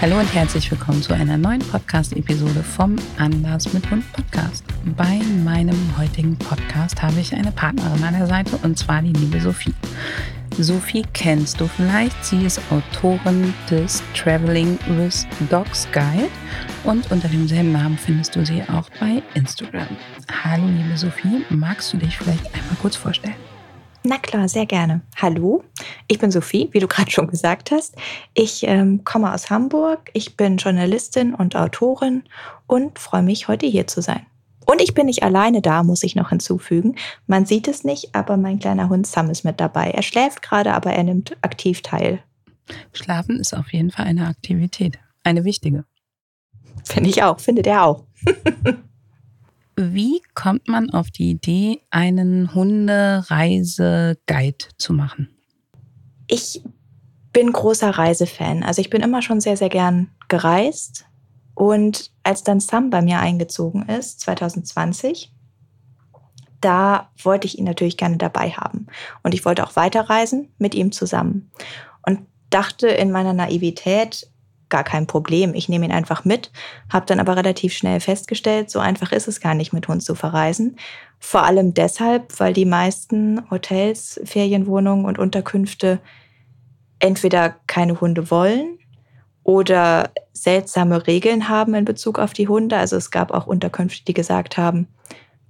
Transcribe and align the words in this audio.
Hallo 0.00 0.18
und 0.18 0.34
herzlich 0.34 0.70
willkommen 0.70 1.02
zu 1.02 1.12
einer 1.12 1.36
neuen 1.36 1.58
Podcast-Episode 1.58 2.62
vom 2.62 2.96
Anders 3.18 3.70
mit 3.74 3.90
Hund 3.90 4.10
Podcast. 4.14 4.64
Bei 4.96 5.20
meinem 5.44 5.76
heutigen 5.98 6.38
Podcast 6.38 7.02
habe 7.02 7.20
ich 7.20 7.34
eine 7.34 7.52
Partnerin 7.52 8.02
an 8.02 8.14
der 8.14 8.26
Seite 8.26 8.56
und 8.62 8.78
zwar 8.78 9.02
die 9.02 9.12
liebe 9.12 9.38
Sophie. 9.42 9.74
Sophie 10.56 11.04
kennst 11.12 11.60
du 11.60 11.66
vielleicht. 11.66 12.24
Sie 12.24 12.46
ist 12.46 12.62
Autorin 12.70 13.52
des 13.68 14.02
Traveling 14.14 14.78
with 14.96 15.26
Dogs 15.50 15.86
Guide 15.92 16.30
und 16.84 17.12
unter 17.12 17.28
demselben 17.28 17.72
Namen 17.72 17.98
findest 17.98 18.34
du 18.34 18.46
sie 18.46 18.62
auch 18.72 18.88
bei 18.98 19.22
Instagram. 19.34 19.98
Hallo 20.44 20.64
liebe 20.66 20.96
Sophie, 20.96 21.44
magst 21.50 21.92
du 21.92 21.98
dich 21.98 22.16
vielleicht 22.16 22.46
einmal 22.54 22.76
kurz 22.80 22.96
vorstellen? 22.96 23.49
Na 24.02 24.16
klar, 24.16 24.48
sehr 24.48 24.64
gerne. 24.64 25.02
Hallo, 25.16 25.62
ich 26.08 26.18
bin 26.18 26.30
Sophie, 26.30 26.70
wie 26.72 26.78
du 26.78 26.88
gerade 26.88 27.10
schon 27.10 27.26
gesagt 27.26 27.70
hast. 27.70 27.96
Ich 28.32 28.62
ähm, 28.66 29.04
komme 29.04 29.32
aus 29.32 29.50
Hamburg, 29.50 30.10
ich 30.14 30.38
bin 30.38 30.56
Journalistin 30.56 31.34
und 31.34 31.54
Autorin 31.54 32.22
und 32.66 32.98
freue 32.98 33.22
mich, 33.22 33.48
heute 33.48 33.66
hier 33.66 33.86
zu 33.86 34.00
sein. 34.00 34.24
Und 34.64 34.80
ich 34.80 34.94
bin 34.94 35.06
nicht 35.06 35.22
alleine 35.22 35.60
da, 35.60 35.82
muss 35.82 36.02
ich 36.02 36.16
noch 36.16 36.30
hinzufügen. 36.30 36.96
Man 37.26 37.44
sieht 37.44 37.68
es 37.68 37.84
nicht, 37.84 38.14
aber 38.14 38.38
mein 38.38 38.58
kleiner 38.58 38.88
Hund 38.88 39.06
Sam 39.06 39.28
ist 39.28 39.44
mit 39.44 39.60
dabei. 39.60 39.90
Er 39.90 40.02
schläft 40.02 40.40
gerade, 40.40 40.72
aber 40.72 40.92
er 40.92 41.02
nimmt 41.02 41.36
aktiv 41.42 41.82
teil. 41.82 42.22
Schlafen 42.92 43.38
ist 43.38 43.52
auf 43.52 43.70
jeden 43.72 43.90
Fall 43.90 44.06
eine 44.06 44.28
Aktivität, 44.28 44.98
eine 45.24 45.44
wichtige. 45.44 45.84
Finde 46.84 47.10
ich 47.10 47.22
auch, 47.22 47.38
findet 47.38 47.66
er 47.66 47.84
auch. 47.84 48.04
Wie 49.80 50.22
kommt 50.34 50.68
man 50.68 50.90
auf 50.90 51.10
die 51.10 51.30
Idee, 51.30 51.80
einen 51.88 52.54
Hundereiseguide 52.54 54.66
zu 54.76 54.92
machen? 54.92 55.34
Ich 56.26 56.62
bin 57.32 57.50
großer 57.50 57.88
Reisefan. 57.88 58.62
Also 58.62 58.82
ich 58.82 58.90
bin 58.90 59.00
immer 59.00 59.22
schon 59.22 59.40
sehr, 59.40 59.56
sehr 59.56 59.70
gern 59.70 60.10
gereist. 60.28 61.06
Und 61.54 62.10
als 62.24 62.44
dann 62.44 62.60
Sam 62.60 62.90
bei 62.90 63.00
mir 63.00 63.20
eingezogen 63.20 63.88
ist, 63.88 64.20
2020, 64.20 65.32
da 66.60 67.10
wollte 67.22 67.46
ich 67.46 67.58
ihn 67.58 67.64
natürlich 67.64 67.96
gerne 67.96 68.18
dabei 68.18 68.50
haben. 68.50 68.86
Und 69.22 69.32
ich 69.32 69.46
wollte 69.46 69.64
auch 69.64 69.76
weiterreisen 69.76 70.52
mit 70.58 70.74
ihm 70.74 70.92
zusammen. 70.92 71.50
Und 72.04 72.20
dachte 72.50 72.88
in 72.88 73.10
meiner 73.10 73.32
Naivität, 73.32 74.30
gar 74.70 74.84
kein 74.84 75.06
Problem. 75.06 75.54
Ich 75.54 75.68
nehme 75.68 75.84
ihn 75.84 75.92
einfach 75.92 76.24
mit, 76.24 76.50
habe 76.90 77.06
dann 77.06 77.20
aber 77.20 77.36
relativ 77.36 77.74
schnell 77.74 78.00
festgestellt, 78.00 78.70
so 78.70 78.78
einfach 78.78 79.12
ist 79.12 79.28
es 79.28 79.40
gar 79.40 79.54
nicht, 79.54 79.72
mit 79.72 79.88
Hund 79.88 80.02
zu 80.02 80.14
verreisen. 80.14 80.76
Vor 81.18 81.42
allem 81.42 81.74
deshalb, 81.74 82.38
weil 82.40 82.52
die 82.52 82.64
meisten 82.64 83.42
Hotels, 83.50 84.20
Ferienwohnungen 84.24 85.04
und 85.04 85.18
Unterkünfte 85.18 86.00
entweder 86.98 87.56
keine 87.66 88.00
Hunde 88.00 88.30
wollen 88.30 88.78
oder 89.42 90.10
seltsame 90.32 91.06
Regeln 91.06 91.48
haben 91.48 91.74
in 91.74 91.84
Bezug 91.84 92.18
auf 92.18 92.32
die 92.32 92.48
Hunde. 92.48 92.76
Also 92.76 92.96
es 92.96 93.10
gab 93.10 93.32
auch 93.32 93.46
Unterkünfte, 93.46 94.04
die 94.04 94.14
gesagt 94.14 94.56
haben, 94.56 94.86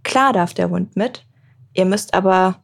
klar 0.02 0.32
darf 0.32 0.54
der 0.54 0.70
Hund 0.70 0.96
mit, 0.96 1.26
ihr 1.74 1.84
müsst 1.84 2.14
aber 2.14 2.62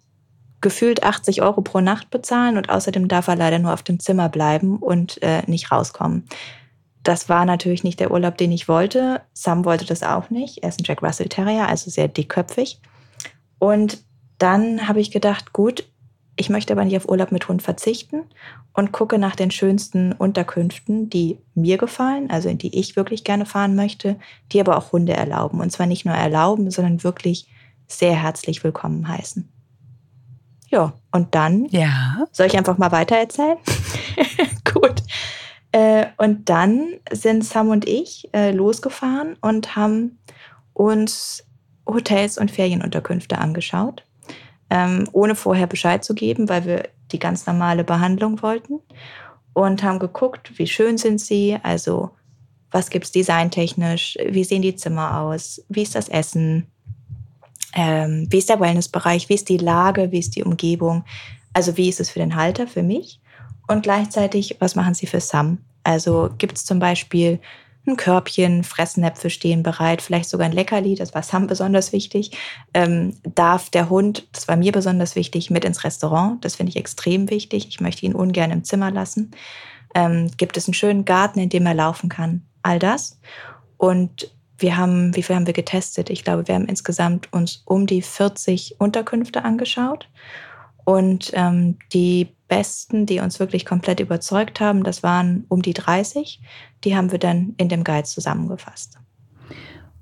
gefühlt 0.60 1.02
80 1.02 1.42
Euro 1.42 1.60
pro 1.60 1.80
Nacht 1.80 2.10
bezahlen 2.10 2.56
und 2.56 2.70
außerdem 2.70 3.08
darf 3.08 3.28
er 3.28 3.36
leider 3.36 3.58
nur 3.58 3.72
auf 3.72 3.82
dem 3.82 4.00
Zimmer 4.00 4.28
bleiben 4.28 4.78
und 4.78 5.22
äh, 5.22 5.42
nicht 5.46 5.70
rauskommen. 5.70 6.24
Das 7.02 7.28
war 7.28 7.44
natürlich 7.44 7.84
nicht 7.84 8.00
der 8.00 8.10
Urlaub, 8.10 8.36
den 8.36 8.50
ich 8.50 8.66
wollte. 8.66 9.20
Sam 9.32 9.64
wollte 9.64 9.84
das 9.84 10.02
auch 10.02 10.30
nicht. 10.30 10.64
Er 10.64 10.70
ist 10.70 10.80
ein 10.80 10.84
Jack 10.84 11.02
Russell 11.02 11.28
Terrier, 11.28 11.68
also 11.68 11.88
sehr 11.90 12.08
dickköpfig. 12.08 12.80
Und 13.58 14.02
dann 14.38 14.88
habe 14.88 15.00
ich 15.00 15.10
gedacht, 15.10 15.52
gut, 15.52 15.88
ich 16.34 16.50
möchte 16.50 16.72
aber 16.72 16.84
nicht 16.84 16.96
auf 16.96 17.08
Urlaub 17.08 17.32
mit 17.32 17.48
Hund 17.48 17.62
verzichten 17.62 18.24
und 18.74 18.92
gucke 18.92 19.18
nach 19.18 19.36
den 19.36 19.50
schönsten 19.50 20.12
Unterkünften, 20.12 21.08
die 21.08 21.38
mir 21.54 21.78
gefallen, 21.78 22.30
also 22.30 22.48
in 22.48 22.58
die 22.58 22.78
ich 22.78 22.96
wirklich 22.96 23.24
gerne 23.24 23.46
fahren 23.46 23.74
möchte, 23.74 24.18
die 24.52 24.60
aber 24.60 24.76
auch 24.76 24.92
Hunde 24.92 25.14
erlauben. 25.14 25.60
Und 25.60 25.70
zwar 25.70 25.86
nicht 25.86 26.04
nur 26.04 26.14
erlauben, 26.14 26.70
sondern 26.70 27.02
wirklich 27.02 27.48
sehr 27.86 28.20
herzlich 28.20 28.64
willkommen 28.64 29.08
heißen. 29.08 29.48
Ja, 30.68 30.94
und 31.12 31.34
dann 31.34 31.66
ja. 31.66 32.26
soll 32.32 32.46
ich 32.46 32.56
einfach 32.56 32.78
mal 32.78 32.92
weiter 32.92 33.16
erzählen? 33.16 33.58
Gut. 34.72 35.02
Äh, 35.72 36.06
und 36.16 36.48
dann 36.48 36.94
sind 37.10 37.44
Sam 37.44 37.68
und 37.68 37.86
ich 37.86 38.28
äh, 38.32 38.50
losgefahren 38.50 39.36
und 39.40 39.76
haben 39.76 40.18
uns 40.72 41.44
Hotels 41.86 42.36
und 42.36 42.50
Ferienunterkünfte 42.50 43.38
angeschaut, 43.38 44.04
ähm, 44.70 45.08
ohne 45.12 45.34
vorher 45.34 45.66
Bescheid 45.66 46.04
zu 46.04 46.14
geben, 46.14 46.48
weil 46.48 46.64
wir 46.64 46.88
die 47.12 47.18
ganz 47.18 47.46
normale 47.46 47.84
Behandlung 47.84 48.42
wollten 48.42 48.80
und 49.52 49.82
haben 49.82 49.98
geguckt, 49.98 50.58
wie 50.58 50.66
schön 50.66 50.98
sind 50.98 51.20
sie, 51.20 51.56
also 51.62 52.10
was 52.70 52.90
gibt 52.90 53.06
es 53.06 53.12
designtechnisch, 53.12 54.18
wie 54.28 54.44
sehen 54.44 54.62
die 54.62 54.76
Zimmer 54.76 55.20
aus, 55.20 55.64
wie 55.68 55.82
ist 55.82 55.94
das 55.94 56.08
Essen, 56.08 56.66
ähm, 57.76 58.26
wie 58.30 58.38
ist 58.38 58.48
der 58.48 58.58
Wellnessbereich, 58.58 59.28
wie 59.28 59.34
ist 59.34 59.48
die 59.48 59.58
Lage, 59.58 60.10
wie 60.10 60.18
ist 60.18 60.34
die 60.34 60.42
Umgebung, 60.42 61.04
also 61.52 61.76
wie 61.76 61.88
ist 61.88 62.00
es 62.00 62.10
für 62.10 62.18
den 62.18 62.34
Halter, 62.34 62.66
für 62.66 62.82
mich 62.82 63.20
und 63.68 63.82
gleichzeitig, 63.82 64.56
was 64.58 64.74
machen 64.74 64.94
sie 64.94 65.06
für 65.06 65.20
Sam? 65.20 65.58
Also 65.84 66.30
gibt 66.38 66.56
es 66.56 66.64
zum 66.64 66.78
Beispiel 66.78 67.38
ein 67.86 67.96
Körbchen, 67.96 68.64
Fressnäpfe 68.64 69.30
stehen 69.30 69.62
bereit, 69.62 70.02
vielleicht 70.02 70.28
sogar 70.28 70.46
ein 70.46 70.52
Leckerli, 70.52 70.96
das 70.96 71.14
war 71.14 71.22
Sam 71.22 71.46
besonders 71.46 71.92
wichtig. 71.92 72.32
Ähm, 72.74 73.14
darf 73.22 73.70
der 73.70 73.90
Hund, 73.90 74.26
das 74.32 74.48
war 74.48 74.56
mir 74.56 74.72
besonders 74.72 75.14
wichtig, 75.14 75.50
mit 75.50 75.64
ins 75.64 75.84
Restaurant, 75.84 76.44
das 76.44 76.56
finde 76.56 76.70
ich 76.70 76.76
extrem 76.76 77.30
wichtig. 77.30 77.68
Ich 77.68 77.80
möchte 77.80 78.04
ihn 78.04 78.14
ungern 78.14 78.50
im 78.50 78.64
Zimmer 78.64 78.90
lassen. 78.90 79.30
Ähm, 79.94 80.30
gibt 80.36 80.56
es 80.56 80.66
einen 80.66 80.74
schönen 80.74 81.04
Garten, 81.04 81.38
in 81.38 81.48
dem 81.48 81.66
er 81.66 81.74
laufen 81.74 82.08
kann? 82.08 82.42
All 82.62 82.78
das. 82.80 83.20
Und 83.76 84.32
wir 84.58 84.76
haben, 84.76 85.14
wie 85.14 85.22
viel 85.22 85.36
haben 85.36 85.46
wir 85.46 85.52
getestet? 85.52 86.10
Ich 86.10 86.24
glaube, 86.24 86.48
wir 86.48 86.54
haben 86.54 86.66
insgesamt 86.66 87.32
uns 87.32 87.62
um 87.66 87.86
die 87.86 88.02
40 88.02 88.76
Unterkünfte 88.78 89.44
angeschaut. 89.44 90.08
Und 90.84 91.32
ähm, 91.34 91.78
die 91.92 92.28
besten, 92.48 93.06
die 93.06 93.18
uns 93.18 93.40
wirklich 93.40 93.66
komplett 93.66 94.00
überzeugt 94.00 94.60
haben, 94.60 94.84
das 94.84 95.02
waren 95.02 95.44
um 95.48 95.60
die 95.60 95.74
30. 95.74 96.40
Die 96.84 96.96
haben 96.96 97.10
wir 97.10 97.18
dann 97.18 97.54
in 97.56 97.68
dem 97.68 97.82
Guide 97.82 98.04
zusammengefasst. 98.04 98.98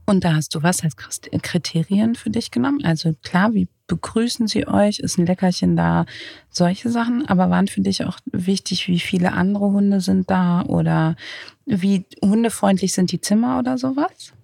Und 0.07 0.25
da 0.25 0.35
hast 0.35 0.55
du 0.55 0.63
was 0.63 0.85
als 0.85 0.95
Kriterien 1.41 2.15
für 2.15 2.29
dich 2.29 2.51
genommen? 2.51 2.85
Also 2.85 3.15
klar, 3.23 3.55
wie 3.55 3.69
begrüßen 3.87 4.47
sie 4.47 4.69
euch? 4.69 4.99
Ist 4.99 5.19
ein 5.19 5.25
Leckerchen 5.25 5.77
da? 5.77 6.05
Solche 6.51 6.91
Sachen. 6.91 7.27
Aber 7.27 7.49
waren 7.49 7.69
für 7.69 7.81
dich 7.81 8.05
auch 8.05 8.19
wichtig, 8.31 8.87
wie 8.89 9.01
viele 9.01 9.33
andere 9.33 9.65
Hunde 9.65 10.01
sind 10.03 10.31
da? 10.31 10.63
Oder 10.63 11.17
wie 11.65 12.05
hundefreundlich 12.23 12.93
sind 12.93 13.13
die 13.13 13.21
Zimmer 13.23 13.59
oder 13.59 13.79
sowas? 13.79 14.35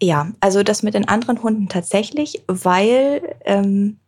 Ja, 0.00 0.28
also 0.40 0.62
das 0.62 0.82
mit 0.82 0.94
den 0.94 1.08
anderen 1.08 1.42
Hunden 1.42 1.68
tatsächlich, 1.68 2.42
weil 2.46 3.36
ähm, 3.44 3.98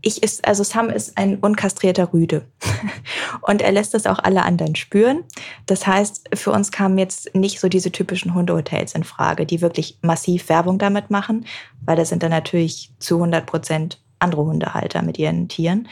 ich 0.00 0.22
ist, 0.22 0.46
also 0.46 0.62
Sam 0.62 0.90
ist 0.90 1.16
ein 1.18 1.38
unkastrierter 1.38 2.12
Rüde 2.12 2.44
und 3.42 3.62
er 3.62 3.72
lässt 3.72 3.94
das 3.94 4.06
auch 4.06 4.18
alle 4.18 4.42
anderen 4.42 4.76
spüren. 4.76 5.24
Das 5.66 5.86
heißt, 5.86 6.30
für 6.34 6.52
uns 6.52 6.70
kamen 6.70 6.98
jetzt 6.98 7.34
nicht 7.34 7.58
so 7.58 7.68
diese 7.68 7.90
typischen 7.90 8.34
Hundehotels 8.34 8.94
in 8.94 9.04
Frage, 9.04 9.46
die 9.46 9.60
wirklich 9.60 9.98
massiv 10.02 10.48
Werbung 10.48 10.78
damit 10.78 11.10
machen, 11.10 11.46
weil 11.80 11.96
da 11.96 12.04
sind 12.04 12.22
dann 12.22 12.30
natürlich 12.30 12.92
zu 12.98 13.16
100 13.16 13.46
Prozent 13.46 13.98
andere 14.20 14.44
Hundehalter 14.44 15.02
mit 15.02 15.18
ihren 15.18 15.48
Tieren 15.48 15.88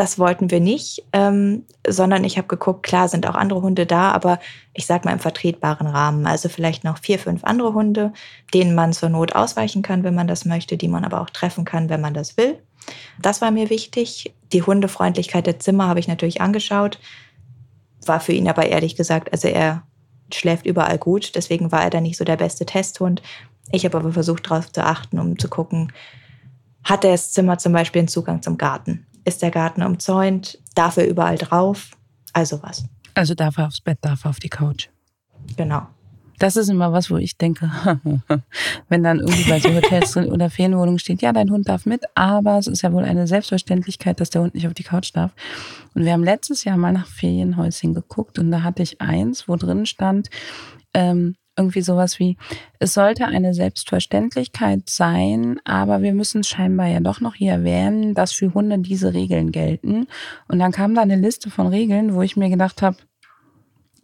das 0.00 0.18
wollten 0.18 0.50
wir 0.50 0.60
nicht, 0.60 1.04
ähm, 1.12 1.66
sondern 1.86 2.24
ich 2.24 2.38
habe 2.38 2.48
geguckt, 2.48 2.84
klar 2.84 3.06
sind 3.06 3.26
auch 3.26 3.34
andere 3.34 3.60
Hunde 3.60 3.84
da, 3.84 4.12
aber 4.12 4.38
ich 4.72 4.86
sage 4.86 5.04
mal 5.04 5.12
im 5.12 5.18
vertretbaren 5.18 5.86
Rahmen. 5.86 6.26
Also 6.26 6.48
vielleicht 6.48 6.84
noch 6.84 6.96
vier, 6.96 7.18
fünf 7.18 7.44
andere 7.44 7.74
Hunde, 7.74 8.14
denen 8.54 8.74
man 8.74 8.94
zur 8.94 9.10
Not 9.10 9.34
ausweichen 9.34 9.82
kann, 9.82 10.02
wenn 10.02 10.14
man 10.14 10.26
das 10.26 10.46
möchte, 10.46 10.78
die 10.78 10.88
man 10.88 11.04
aber 11.04 11.20
auch 11.20 11.28
treffen 11.28 11.66
kann, 11.66 11.90
wenn 11.90 12.00
man 12.00 12.14
das 12.14 12.38
will. 12.38 12.58
Das 13.20 13.42
war 13.42 13.50
mir 13.50 13.68
wichtig. 13.68 14.32
Die 14.54 14.62
Hundefreundlichkeit 14.62 15.46
der 15.46 15.58
Zimmer 15.58 15.88
habe 15.88 16.00
ich 16.00 16.08
natürlich 16.08 16.40
angeschaut, 16.40 16.98
war 18.06 18.20
für 18.20 18.32
ihn 18.32 18.48
aber 18.48 18.64
ehrlich 18.64 18.96
gesagt, 18.96 19.30
also 19.32 19.48
er 19.48 19.82
schläft 20.32 20.64
überall 20.64 20.96
gut, 20.96 21.34
deswegen 21.34 21.72
war 21.72 21.82
er 21.82 21.90
da 21.90 22.00
nicht 22.00 22.16
so 22.16 22.24
der 22.24 22.38
beste 22.38 22.64
Testhund. 22.64 23.20
Ich 23.70 23.84
habe 23.84 23.98
aber 23.98 24.12
versucht, 24.12 24.50
darauf 24.50 24.72
zu 24.72 24.82
achten, 24.82 25.18
um 25.18 25.38
zu 25.38 25.48
gucken, 25.50 25.92
hat 26.84 27.04
das 27.04 27.32
Zimmer 27.32 27.58
zum 27.58 27.74
Beispiel 27.74 27.98
einen 27.98 28.08
Zugang 28.08 28.40
zum 28.40 28.56
Garten? 28.56 29.06
Ist 29.24 29.42
der 29.42 29.50
Garten 29.50 29.82
umzäunt? 29.82 30.58
Darf 30.74 30.96
er 30.96 31.08
überall 31.08 31.36
drauf? 31.36 31.90
Also 32.32 32.62
was. 32.62 32.84
Also 33.14 33.34
darf 33.34 33.58
er 33.58 33.66
aufs 33.66 33.80
Bett, 33.80 33.98
darf 34.02 34.24
er 34.24 34.30
auf 34.30 34.40
die 34.40 34.48
Couch. 34.48 34.88
Genau. 35.56 35.86
Das 36.38 36.56
ist 36.56 36.70
immer 36.70 36.90
was, 36.90 37.10
wo 37.10 37.18
ich 37.18 37.36
denke, 37.36 37.70
wenn 38.88 39.02
dann 39.02 39.18
irgendwie 39.20 39.50
bei 39.50 39.60
so 39.60 39.74
Hotels 39.74 40.16
oder 40.16 40.48
Ferienwohnungen 40.48 40.98
steht, 40.98 41.20
ja, 41.20 41.34
dein 41.34 41.50
Hund 41.50 41.68
darf 41.68 41.84
mit, 41.84 42.04
aber 42.14 42.56
es 42.56 42.66
ist 42.66 42.80
ja 42.80 42.94
wohl 42.94 43.04
eine 43.04 43.26
Selbstverständlichkeit, 43.26 44.20
dass 44.20 44.30
der 44.30 44.40
Hund 44.40 44.54
nicht 44.54 44.66
auf 44.66 44.72
die 44.72 44.82
Couch 44.82 45.10
darf. 45.12 45.32
Und 45.94 46.04
wir 46.06 46.12
haben 46.12 46.24
letztes 46.24 46.64
Jahr 46.64 46.78
mal 46.78 46.94
nach 46.94 47.06
Ferienhäuschen 47.06 47.92
geguckt 47.92 48.38
und 48.38 48.50
da 48.50 48.62
hatte 48.62 48.82
ich 48.82 49.02
eins, 49.02 49.48
wo 49.48 49.56
drin 49.56 49.84
stand, 49.84 50.30
ähm, 50.94 51.36
irgendwie 51.56 51.82
sowas 51.82 52.18
wie, 52.18 52.36
es 52.78 52.94
sollte 52.94 53.26
eine 53.26 53.54
Selbstverständlichkeit 53.54 54.88
sein, 54.88 55.60
aber 55.64 56.02
wir 56.02 56.12
müssen 56.12 56.40
es 56.40 56.48
scheinbar 56.48 56.86
ja 56.86 57.00
doch 57.00 57.20
noch 57.20 57.34
hier 57.34 57.52
erwähnen, 57.52 58.14
dass 58.14 58.32
für 58.32 58.54
Hunde 58.54 58.78
diese 58.78 59.12
Regeln 59.12 59.52
gelten. 59.52 60.06
Und 60.48 60.58
dann 60.58 60.72
kam 60.72 60.94
da 60.94 61.02
eine 61.02 61.16
Liste 61.16 61.50
von 61.50 61.66
Regeln, 61.66 62.14
wo 62.14 62.22
ich 62.22 62.36
mir 62.36 62.48
gedacht 62.48 62.82
habe, 62.82 62.96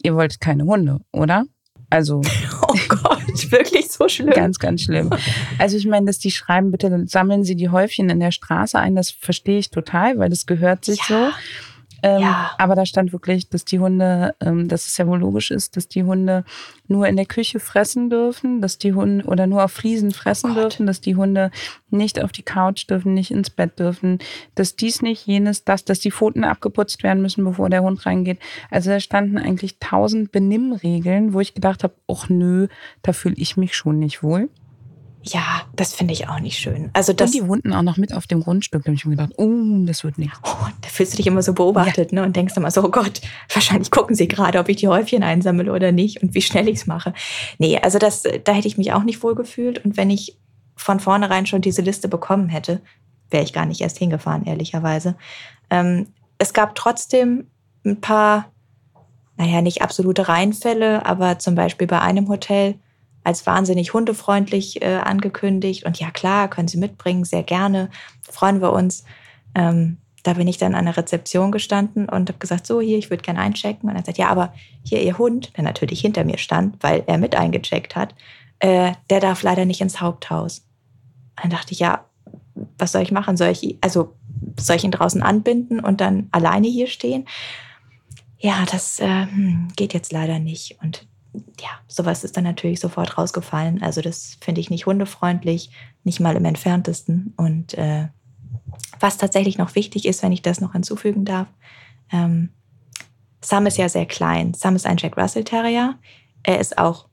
ihr 0.03 0.15
wolltet 0.15 0.41
keine 0.41 0.65
Hunde, 0.65 0.99
oder? 1.11 1.45
Also. 1.89 2.21
Oh 2.69 2.75
Gott, 2.89 3.51
wirklich 3.51 3.89
so 3.89 4.09
schlimm. 4.09 4.31
Ganz, 4.31 4.59
ganz 4.59 4.81
schlimm. 4.81 5.09
Also 5.57 5.77
ich 5.77 5.87
meine, 5.87 6.05
dass 6.05 6.19
die 6.19 6.31
schreiben, 6.31 6.69
bitte 6.69 7.05
sammeln 7.07 7.45
Sie 7.45 7.55
die 7.55 7.69
Häufchen 7.69 8.09
in 8.09 8.19
der 8.19 8.31
Straße 8.31 8.77
ein, 8.77 8.93
das 8.93 9.09
verstehe 9.09 9.57
ich 9.57 9.69
total, 9.69 10.19
weil 10.19 10.29
das 10.29 10.45
gehört 10.45 10.83
sich 10.83 10.99
ja. 11.07 11.31
so. 11.31 11.33
Ähm, 12.03 12.21
ja. 12.21 12.51
Aber 12.57 12.75
da 12.75 12.85
stand 12.85 13.11
wirklich, 13.11 13.49
dass 13.49 13.65
die 13.65 13.79
Hunde, 13.79 14.35
ähm, 14.39 14.67
dass 14.67 14.87
es 14.87 14.97
ja 14.97 15.07
wohl 15.07 15.19
logisch 15.19 15.51
ist, 15.51 15.75
dass 15.77 15.87
die 15.87 16.03
Hunde 16.03 16.43
nur 16.87 17.07
in 17.07 17.15
der 17.15 17.25
Küche 17.25 17.59
fressen 17.59 18.09
dürfen, 18.09 18.61
dass 18.61 18.77
die 18.77 18.93
Hunde 18.93 19.25
oder 19.25 19.47
nur 19.47 19.63
auf 19.63 19.71
Fliesen 19.71 20.11
fressen 20.11 20.51
oh 20.51 20.53
dürfen, 20.55 20.85
dass 20.85 21.01
die 21.01 21.15
Hunde 21.15 21.51
nicht 21.89 22.23
auf 22.23 22.31
die 22.31 22.43
Couch 22.43 22.89
dürfen, 22.89 23.13
nicht 23.13 23.31
ins 23.31 23.49
Bett 23.49 23.79
dürfen, 23.79 24.19
dass 24.55 24.75
dies 24.75 25.01
nicht, 25.01 25.25
jenes, 25.25 25.63
das, 25.63 25.85
dass 25.85 25.99
die 25.99 26.11
Pfoten 26.11 26.43
abgeputzt 26.43 27.03
werden 27.03 27.21
müssen, 27.21 27.43
bevor 27.43 27.69
der 27.69 27.83
Hund 27.83 28.05
reingeht. 28.05 28.39
Also 28.69 28.91
da 28.91 28.99
standen 28.99 29.37
eigentlich 29.37 29.79
tausend 29.79 30.31
Benimmregeln, 30.31 31.33
wo 31.33 31.39
ich 31.39 31.53
gedacht 31.53 31.83
habe, 31.83 31.95
ach 32.07 32.29
nö, 32.29 32.67
da 33.01 33.13
fühle 33.13 33.35
ich 33.37 33.57
mich 33.57 33.75
schon 33.75 33.99
nicht 33.99 34.23
wohl. 34.23 34.49
Ja, 35.29 35.63
das 35.75 35.93
finde 35.93 36.13
ich 36.13 36.29
auch 36.29 36.39
nicht 36.39 36.57
schön. 36.57 36.89
Also 36.93 37.11
das, 37.11 37.33
und 37.33 37.41
die 37.41 37.47
wohnten 37.47 37.73
auch 37.73 37.81
noch 37.81 37.97
mit 37.97 38.13
auf 38.13 38.27
dem 38.27 38.41
Grundstück. 38.41 38.83
Da 38.83 38.87
habe 38.87 38.95
ich 38.95 39.05
mir 39.05 39.15
gedacht, 39.15 39.33
oh, 39.37 39.85
das 39.85 40.03
wird 40.03 40.17
nichts. 40.17 40.39
Oh, 40.43 40.67
da 40.81 40.87
fühlst 40.87 41.13
du 41.13 41.17
dich 41.17 41.27
immer 41.27 41.41
so 41.41 41.53
beobachtet 41.53 42.11
ja. 42.11 42.21
ne? 42.21 42.25
und 42.25 42.35
denkst 42.35 42.55
immer 42.55 42.71
so, 42.71 42.83
oh 42.83 42.89
Gott, 42.89 43.21
wahrscheinlich 43.53 43.91
gucken 43.91 44.15
sie 44.15 44.27
gerade, 44.27 44.59
ob 44.59 44.69
ich 44.69 44.77
die 44.77 44.87
Häufchen 44.87 45.23
einsammle 45.23 45.71
oder 45.73 45.91
nicht 45.91 46.23
und 46.23 46.33
wie 46.33 46.41
schnell 46.41 46.67
ich 46.69 46.77
es 46.77 46.87
mache. 46.87 47.13
Nee, 47.57 47.77
also 47.79 47.99
das, 47.99 48.23
da 48.43 48.53
hätte 48.53 48.67
ich 48.67 48.77
mich 48.77 48.93
auch 48.93 49.03
nicht 49.03 49.21
wohl 49.23 49.35
gefühlt. 49.35 49.83
Und 49.83 49.97
wenn 49.97 50.09
ich 50.09 50.37
von 50.75 50.99
vornherein 50.99 51.45
schon 51.45 51.61
diese 51.61 51.81
Liste 51.81 52.07
bekommen 52.07 52.47
hätte, 52.47 52.81
wäre 53.29 53.43
ich 53.43 53.53
gar 53.53 53.65
nicht 53.65 53.81
erst 53.81 53.97
hingefahren, 53.97 54.45
ehrlicherweise. 54.45 55.15
Ähm, 55.69 56.07
es 56.37 56.53
gab 56.53 56.75
trotzdem 56.75 57.47
ein 57.85 57.99
paar, 57.99 58.51
naja, 59.35 59.61
nicht 59.61 59.81
absolute 59.81 60.27
Reinfälle, 60.27 61.05
aber 61.05 61.39
zum 61.39 61.55
Beispiel 61.55 61.87
bei 61.87 61.99
einem 61.99 62.29
Hotel, 62.29 62.75
als 63.27 63.45
wahnsinnig 63.45 63.93
hundefreundlich 63.93 64.81
äh, 64.81 64.95
angekündigt. 65.03 65.85
Und 65.85 65.99
ja, 65.99 66.11
klar, 66.11 66.49
können 66.49 66.69
Sie 66.69 66.77
mitbringen, 66.77 67.25
sehr 67.25 67.43
gerne, 67.43 67.89
freuen 68.21 68.61
wir 68.61 68.71
uns. 68.71 69.03
Ähm, 69.53 69.97
da 70.23 70.33
bin 70.33 70.47
ich 70.47 70.57
dann 70.57 70.75
an 70.75 70.85
der 70.85 70.95
Rezeption 70.95 71.51
gestanden 71.51 72.07
und 72.07 72.29
habe 72.29 72.39
gesagt, 72.39 72.65
so 72.65 72.79
hier, 72.79 72.97
ich 72.97 73.09
würde 73.09 73.23
gerne 73.23 73.39
einchecken. 73.39 73.89
Und 73.89 73.97
er 73.97 74.05
sagt, 74.05 74.17
ja, 74.17 74.29
aber 74.29 74.53
hier 74.81 75.03
Ihr 75.03 75.17
Hund, 75.17 75.55
der 75.57 75.65
natürlich 75.65 75.99
hinter 75.99 76.23
mir 76.23 76.37
stand, 76.37 76.81
weil 76.81 77.03
er 77.05 77.17
mit 77.17 77.35
eingecheckt 77.35 77.97
hat, 77.97 78.15
äh, 78.59 78.93
der 79.09 79.19
darf 79.19 79.43
leider 79.43 79.65
nicht 79.65 79.81
ins 79.81 79.99
Haupthaus. 79.99 80.65
Dann 81.35 81.51
dachte 81.51 81.73
ich, 81.73 81.79
ja, 81.79 82.05
was 82.77 82.93
soll 82.93 83.01
ich 83.01 83.11
machen? 83.11 83.35
Soll 83.35 83.49
ich, 83.49 83.77
also 83.81 84.13
soll 84.57 84.77
ich 84.77 84.85
ihn 84.85 84.91
draußen 84.91 85.21
anbinden 85.21 85.81
und 85.81 85.99
dann 85.99 86.29
alleine 86.31 86.67
hier 86.69 86.87
stehen? 86.87 87.25
Ja, 88.39 88.65
das 88.71 89.01
äh, 89.01 89.25
hm, 89.25 89.67
geht 89.75 89.93
jetzt 89.93 90.13
leider 90.13 90.39
nicht. 90.39 90.77
Und 90.81 91.07
ja, 91.59 91.69
sowas 91.87 92.23
ist 92.23 92.37
dann 92.37 92.43
natürlich 92.43 92.79
sofort 92.79 93.17
rausgefallen. 93.17 93.81
Also 93.81 94.01
das 94.01 94.37
finde 94.41 94.61
ich 94.61 94.69
nicht 94.69 94.85
hundefreundlich, 94.85 95.71
nicht 96.03 96.19
mal 96.19 96.35
im 96.35 96.45
entferntesten. 96.45 97.33
Und 97.37 97.73
äh, 97.75 98.07
was 98.99 99.17
tatsächlich 99.17 99.57
noch 99.57 99.75
wichtig 99.75 100.05
ist, 100.05 100.23
wenn 100.23 100.31
ich 100.31 100.41
das 100.41 100.61
noch 100.61 100.73
hinzufügen 100.73 101.25
darf, 101.25 101.47
ähm, 102.11 102.49
Sam 103.41 103.65
ist 103.65 103.77
ja 103.77 103.87
sehr 103.87 104.05
klein. 104.05 104.53
Sam 104.53 104.75
ist 104.75 104.85
ein 104.85 104.97
Jack 104.97 105.17
Russell 105.17 105.43
Terrier. 105.43 105.97
Er 106.43 106.59
ist 106.59 106.77
auch 106.77 107.07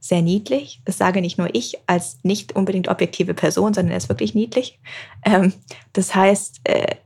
sehr 0.00 0.22
niedlich. 0.22 0.82
Das 0.84 0.98
sage 0.98 1.20
nicht 1.20 1.38
nur 1.38 1.54
ich 1.54 1.78
als 1.86 2.18
nicht 2.22 2.54
unbedingt 2.54 2.88
objektive 2.88 3.34
Person, 3.34 3.74
sondern 3.74 3.92
er 3.92 3.96
ist 3.96 4.08
wirklich 4.08 4.34
niedlich. 4.34 4.78
Ähm, 5.24 5.52
das 5.92 6.14
heißt, 6.14 6.60
äh, 6.64 6.96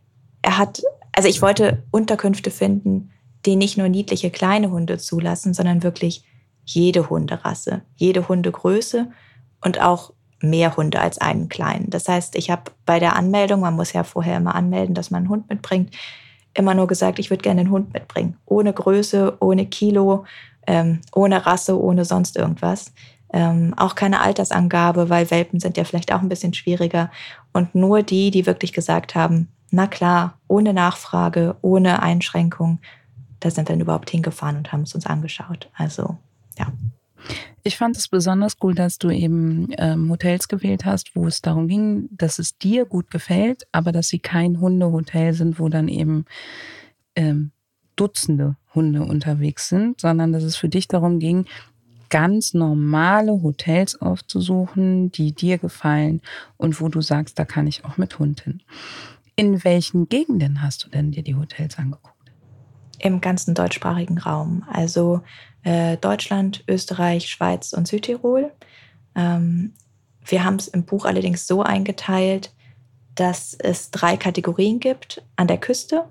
er 0.43 0.59
hat, 0.59 0.83
also 1.13 1.29
ich 1.29 1.41
wollte 1.43 1.85
Unterkünfte 1.91 2.51
finden, 2.51 3.11
die 3.47 3.57
nicht 3.57 3.79
nur 3.79 3.89
niedliche 3.89 4.31
kleine 4.31 4.71
Hunde 4.71 4.99
zulassen, 4.99 5.55
sondern 5.55 5.83
wirklich 5.83 6.25
jede 6.69 7.09
Hunderasse, 7.09 7.83
jede 7.97 8.29
Hundegröße 8.29 9.11
und 9.65 9.81
auch 9.81 10.13
mehr 10.41 10.77
Hunde 10.77 11.01
als 11.01 11.19
einen 11.19 11.49
kleinen. 11.49 11.91
Das 11.91 12.09
heißt, 12.09 12.37
ich 12.37 12.51
habe 12.51 12.71
bei 12.85 12.99
der 13.01 13.17
Anmeldung, 13.17 13.61
man 13.61 13.75
muss 13.75 13.93
ja 13.93 14.05
vorher 14.05 14.37
immer 14.37 14.55
anmelden, 14.55 14.95
dass 14.95 15.11
man 15.11 15.23
einen 15.23 15.31
Hund 15.31 15.49
mitbringt, 15.49 15.95
immer 16.55 16.75
nur 16.75 16.87
gesagt, 16.87 17.19
ich 17.19 17.31
würde 17.31 17.43
gerne 17.43 17.61
einen 17.61 17.71
Hund 17.71 17.93
mitbringen. 17.95 18.37
Ohne 18.45 18.73
Größe, 18.73 19.39
ohne 19.41 19.67
Kilo, 19.67 20.25
ähm, 20.67 21.01
ohne 21.15 21.47
Rasse, 21.47 21.81
ohne 21.81 22.05
sonst 22.05 22.37
irgendwas. 22.37 22.93
Ähm, 23.33 23.75
auch 23.77 23.95
keine 23.95 24.21
Altersangabe, 24.21 25.09
weil 25.09 25.31
Welpen 25.31 25.61
sind 25.61 25.77
ja 25.77 25.85
vielleicht 25.85 26.13
auch 26.13 26.21
ein 26.21 26.29
bisschen 26.29 26.55
schwieriger. 26.55 27.11
Und 27.53 27.75
nur 27.75 28.03
die, 28.03 28.31
die 28.31 28.47
wirklich 28.47 28.73
gesagt 28.73 29.15
haben, 29.15 29.49
na 29.71 29.87
klar, 29.87 30.39
ohne 30.49 30.73
Nachfrage, 30.73 31.57
ohne 31.63 32.03
Einschränkung, 32.03 32.79
da 33.41 33.51
sind 33.51 33.69
wir 33.69 33.75
dann 33.75 33.83
überhaupt 33.83 34.11
hingefahren 34.11 34.57
und 34.57 34.73
haben 34.73 34.83
es 34.83 34.95
uns 34.95 35.07
angeschaut. 35.07 35.71
Also 35.77 36.17
ja. 36.59 36.73
Ich 37.63 37.77
fand 37.77 37.97
es 37.97 38.09
besonders 38.09 38.57
cool, 38.63 38.75
dass 38.75 38.99
du 38.99 39.11
eben 39.11 39.69
ähm, 39.77 40.11
Hotels 40.11 40.49
gewählt 40.49 40.85
hast, 40.85 41.15
wo 41.15 41.27
es 41.27 41.43
darum 41.43 41.69
ging, 41.69 42.09
dass 42.13 42.39
es 42.39 42.57
dir 42.57 42.87
gut 42.87 43.11
gefällt, 43.11 43.67
aber 43.73 43.93
dass 43.93 44.09
sie 44.09 44.21
kein 44.21 44.61
Hundehotel 44.61 45.35
sind, 45.35 45.59
wo 45.59 45.69
dann 45.69 45.89
eben 45.89 46.25
ähm, 47.17 47.51
Dutzende 47.97 48.57
Hunde 48.75 49.03
unterwegs 49.03 49.69
sind, 49.69 50.01
sondern 50.01 50.33
dass 50.33 50.45
es 50.45 50.57
für 50.57 50.69
dich 50.69 50.87
darum 50.87 51.19
ging, 51.19 51.47
ganz 52.11 52.55
normale 52.55 53.43
Hotels 53.43 54.01
aufzusuchen, 54.01 55.11
die 55.11 55.33
dir 55.33 55.59
gefallen 55.59 56.23
und 56.57 56.81
wo 56.81 56.89
du 56.89 57.01
sagst, 57.01 57.39
da 57.39 57.45
kann 57.45 57.67
ich 57.67 57.85
auch 57.85 57.97
mit 57.99 58.19
Hund 58.19 58.43
hin. 58.43 58.63
In 59.37 59.63
welchen 59.65 60.09
Gegenden 60.09 60.63
hast 60.63 60.85
du 60.85 60.89
denn 60.89 61.11
dir 61.11 61.23
die 61.23 61.35
Hotels 61.35 61.77
angeguckt? 61.79 62.18
Im 62.99 63.21
ganzen 63.21 63.55
deutschsprachigen 63.55 64.19
Raum. 64.19 64.65
Also 64.71 65.23
äh, 65.63 65.97
Deutschland, 65.97 66.65
Österreich, 66.69 67.29
Schweiz 67.29 67.73
und 67.73 67.89
Südtirol. 67.89 68.53
Ähm, 69.15 69.75
wir 70.25 70.45
haben 70.45 70.57
es 70.57 70.69
im 70.69 70.85
Buch 70.85 71.05
allerdings 71.05 71.47
so 71.47 71.63
eingeteilt, 71.63 72.53
dass 73.15 73.55
es 73.55 73.91
drei 73.91 74.17
Kategorien 74.17 74.81
gibt: 74.81 75.23
an 75.37 75.47
der 75.47 75.59
Küste, 75.59 76.05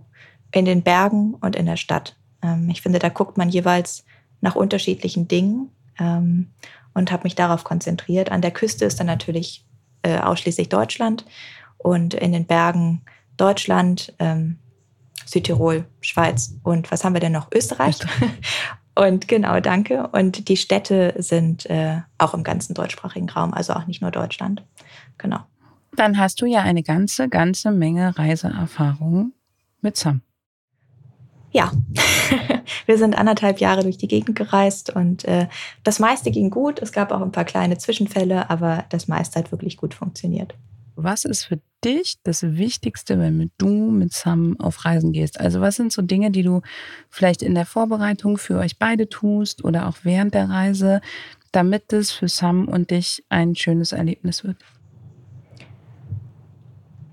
in 0.52 0.66
den 0.66 0.84
Bergen 0.84 1.36
und 1.36 1.56
in 1.56 1.66
der 1.66 1.78
Stadt. 1.78 2.16
Ähm, 2.42 2.70
ich 2.70 2.82
finde, 2.82 3.00
da 3.00 3.10
guckt 3.10 3.38
man 3.38 3.50
jeweils 3.50 4.06
nach 4.42 4.56
unterschiedlichen 4.56 5.28
Dingen 5.28 5.72
ähm, 6.00 6.52
und 6.94 7.12
habe 7.12 7.24
mich 7.24 7.36
darauf 7.36 7.64
konzentriert. 7.64 8.32
An 8.32 8.42
der 8.42 8.52
Küste 8.52 8.86
ist 8.86 9.00
dann 9.00 9.08
natürlich 9.08 9.66
äh, 10.04 10.20
ausschließlich 10.20 10.70
Deutschland 10.70 11.26
und 11.78 12.14
in 12.14 12.32
den 12.32 12.46
Bergen 12.46 13.02
Deutschland, 13.38 14.14
ähm, 14.20 14.60
Südtirol, 15.26 15.86
Schweiz 16.02 16.56
und 16.64 16.92
was 16.92 17.04
haben 17.04 17.14
wir 17.14 17.20
denn 17.20 17.34
noch? 17.34 17.52
Österreich. 17.54 18.00
Und 18.98 19.28
genau, 19.28 19.60
danke. 19.60 20.08
Und 20.08 20.50
die 20.50 20.58
Städte 20.58 21.14
sind 21.20 21.70
äh, 21.70 22.02
auch 22.18 22.34
im 22.34 22.44
ganzen 22.44 22.74
deutschsprachigen 22.74 23.30
Raum, 23.30 23.54
also 23.54 23.74
auch 23.74 23.86
nicht 23.86 24.02
nur 24.02 24.10
Deutschland. 24.10 24.64
Genau. 25.20 25.42
Dann 25.96 26.18
hast 26.18 26.42
du 26.42 26.48
ja 26.48 26.62
eine 26.62 26.82
ganze, 26.82 27.30
ganze 27.30 27.72
Menge 27.72 28.18
Reiseerfahrung 28.18 29.34
mit 29.82 29.98
Sam. 29.98 30.22
Ja, 31.52 31.72
wir 32.88 32.98
sind 32.98 33.18
anderthalb 33.18 33.60
Jahre 33.60 33.84
durch 33.84 33.98
die 33.98 34.08
Gegend 34.08 34.36
gereist 34.36 34.90
und 34.90 35.26
äh, 35.26 35.48
das 35.84 36.00
meiste 36.00 36.32
ging 36.32 36.50
gut. 36.50 36.82
Es 36.82 36.92
gab 36.92 37.12
auch 37.12 37.22
ein 37.22 37.32
paar 37.32 37.46
kleine 37.46 37.78
Zwischenfälle, 37.78 38.50
aber 38.50 38.86
das 38.90 39.08
meiste 39.08 39.40
hat 39.40 39.52
wirklich 39.52 39.78
gut 39.78 39.94
funktioniert. 39.94 40.56
Was 41.00 41.26
ist 41.26 41.44
für 41.44 41.60
dich 41.86 42.18
das 42.24 42.42
Wichtigste, 42.42 43.20
wenn 43.20 43.52
du 43.60 43.92
mit 43.92 44.14
Sam 44.14 44.60
auf 44.60 44.84
Reisen 44.84 45.14
gehst? 45.14 45.40
Also 45.40 45.62
was 45.62 45.76
sind 45.76 45.94
so 45.94 46.02
Dinge, 46.02 46.32
die 46.32 46.42
du 46.42 46.62
vielleicht 47.12 47.44
in 47.44 47.54
der 47.54 47.68
Vorbereitung 47.68 48.40
für 48.40 48.58
euch 48.58 48.80
beide 48.80 49.08
tust 49.08 49.64
oder 49.64 49.88
auch 49.88 49.98
während 50.02 50.34
der 50.34 50.50
Reise, 50.50 51.02
damit 51.52 51.94
es 51.94 52.12
für 52.12 52.28
Sam 52.28 52.68
und 52.68 52.90
dich 52.90 53.24
ein 53.30 53.56
schönes 53.56 53.92
Erlebnis 53.92 54.44
wird? 54.44 54.58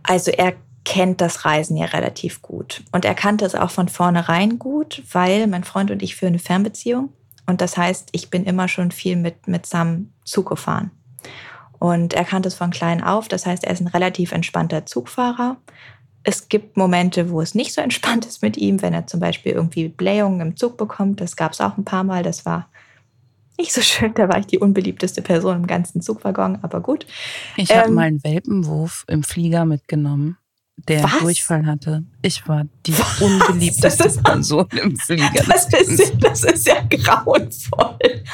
Also 0.02 0.30
er 0.30 0.54
kennt 0.86 1.20
das 1.20 1.44
Reisen 1.44 1.76
ja 1.76 1.86
relativ 1.86 2.40
gut. 2.40 2.82
Und 2.90 3.04
er 3.04 3.14
kannte 3.14 3.44
es 3.44 3.54
auch 3.54 3.70
von 3.70 3.88
vornherein 3.88 4.58
gut, 4.58 5.02
weil 5.12 5.46
mein 5.46 5.64
Freund 5.64 5.90
und 5.90 6.02
ich 6.02 6.16
führen 6.16 6.32
eine 6.32 6.38
Fernbeziehung. 6.38 7.12
Und 7.46 7.60
das 7.60 7.76
heißt, 7.76 8.08
ich 8.12 8.30
bin 8.30 8.44
immer 8.44 8.68
schon 8.68 8.90
viel 8.90 9.16
mit, 9.16 9.46
mit 9.46 9.66
Sam 9.66 10.12
Zug 10.24 10.48
gefahren. 10.48 10.90
Und 11.84 12.14
er 12.14 12.24
kannte 12.24 12.48
es 12.48 12.54
von 12.54 12.70
klein 12.70 13.04
auf. 13.04 13.28
Das 13.28 13.44
heißt, 13.44 13.64
er 13.64 13.72
ist 13.74 13.82
ein 13.82 13.88
relativ 13.88 14.32
entspannter 14.32 14.86
Zugfahrer. 14.86 15.58
Es 16.22 16.48
gibt 16.48 16.78
Momente, 16.78 17.28
wo 17.28 17.42
es 17.42 17.54
nicht 17.54 17.74
so 17.74 17.82
entspannt 17.82 18.24
ist 18.24 18.40
mit 18.40 18.56
ihm, 18.56 18.80
wenn 18.80 18.94
er 18.94 19.06
zum 19.06 19.20
Beispiel 19.20 19.52
irgendwie 19.52 19.88
Blähungen 19.88 20.40
im 20.40 20.56
Zug 20.56 20.78
bekommt. 20.78 21.20
Das 21.20 21.36
gab 21.36 21.52
es 21.52 21.60
auch 21.60 21.76
ein 21.76 21.84
paar 21.84 22.02
Mal. 22.02 22.22
Das 22.22 22.46
war 22.46 22.70
nicht 23.58 23.74
so 23.74 23.82
schön. 23.82 24.14
Da 24.14 24.30
war 24.30 24.38
ich 24.38 24.46
die 24.46 24.58
unbeliebteste 24.58 25.20
Person 25.20 25.56
im 25.56 25.66
ganzen 25.66 26.00
Zugwaggon, 26.00 26.58
aber 26.62 26.80
gut. 26.80 27.04
Ich 27.58 27.70
ähm, 27.70 27.76
habe 27.76 27.90
mal 27.90 28.06
einen 28.06 28.24
Welpenwurf 28.24 29.04
im 29.06 29.22
Flieger 29.22 29.66
mitgenommen 29.66 30.38
der 30.88 31.04
Was? 31.04 31.20
Durchfall 31.20 31.66
hatte. 31.66 32.02
Ich 32.22 32.48
war 32.48 32.64
die 32.86 32.98
Was? 32.98 33.20
unbeliebteste 33.20 34.08
Person 34.22 34.66
im 34.82 34.96
Flieger. 34.96 35.44
Das 35.46 35.66
ist, 35.66 36.14
das 36.18 36.44
ist 36.44 36.66
ja 36.66 36.76
grauenvoll. 36.88 37.98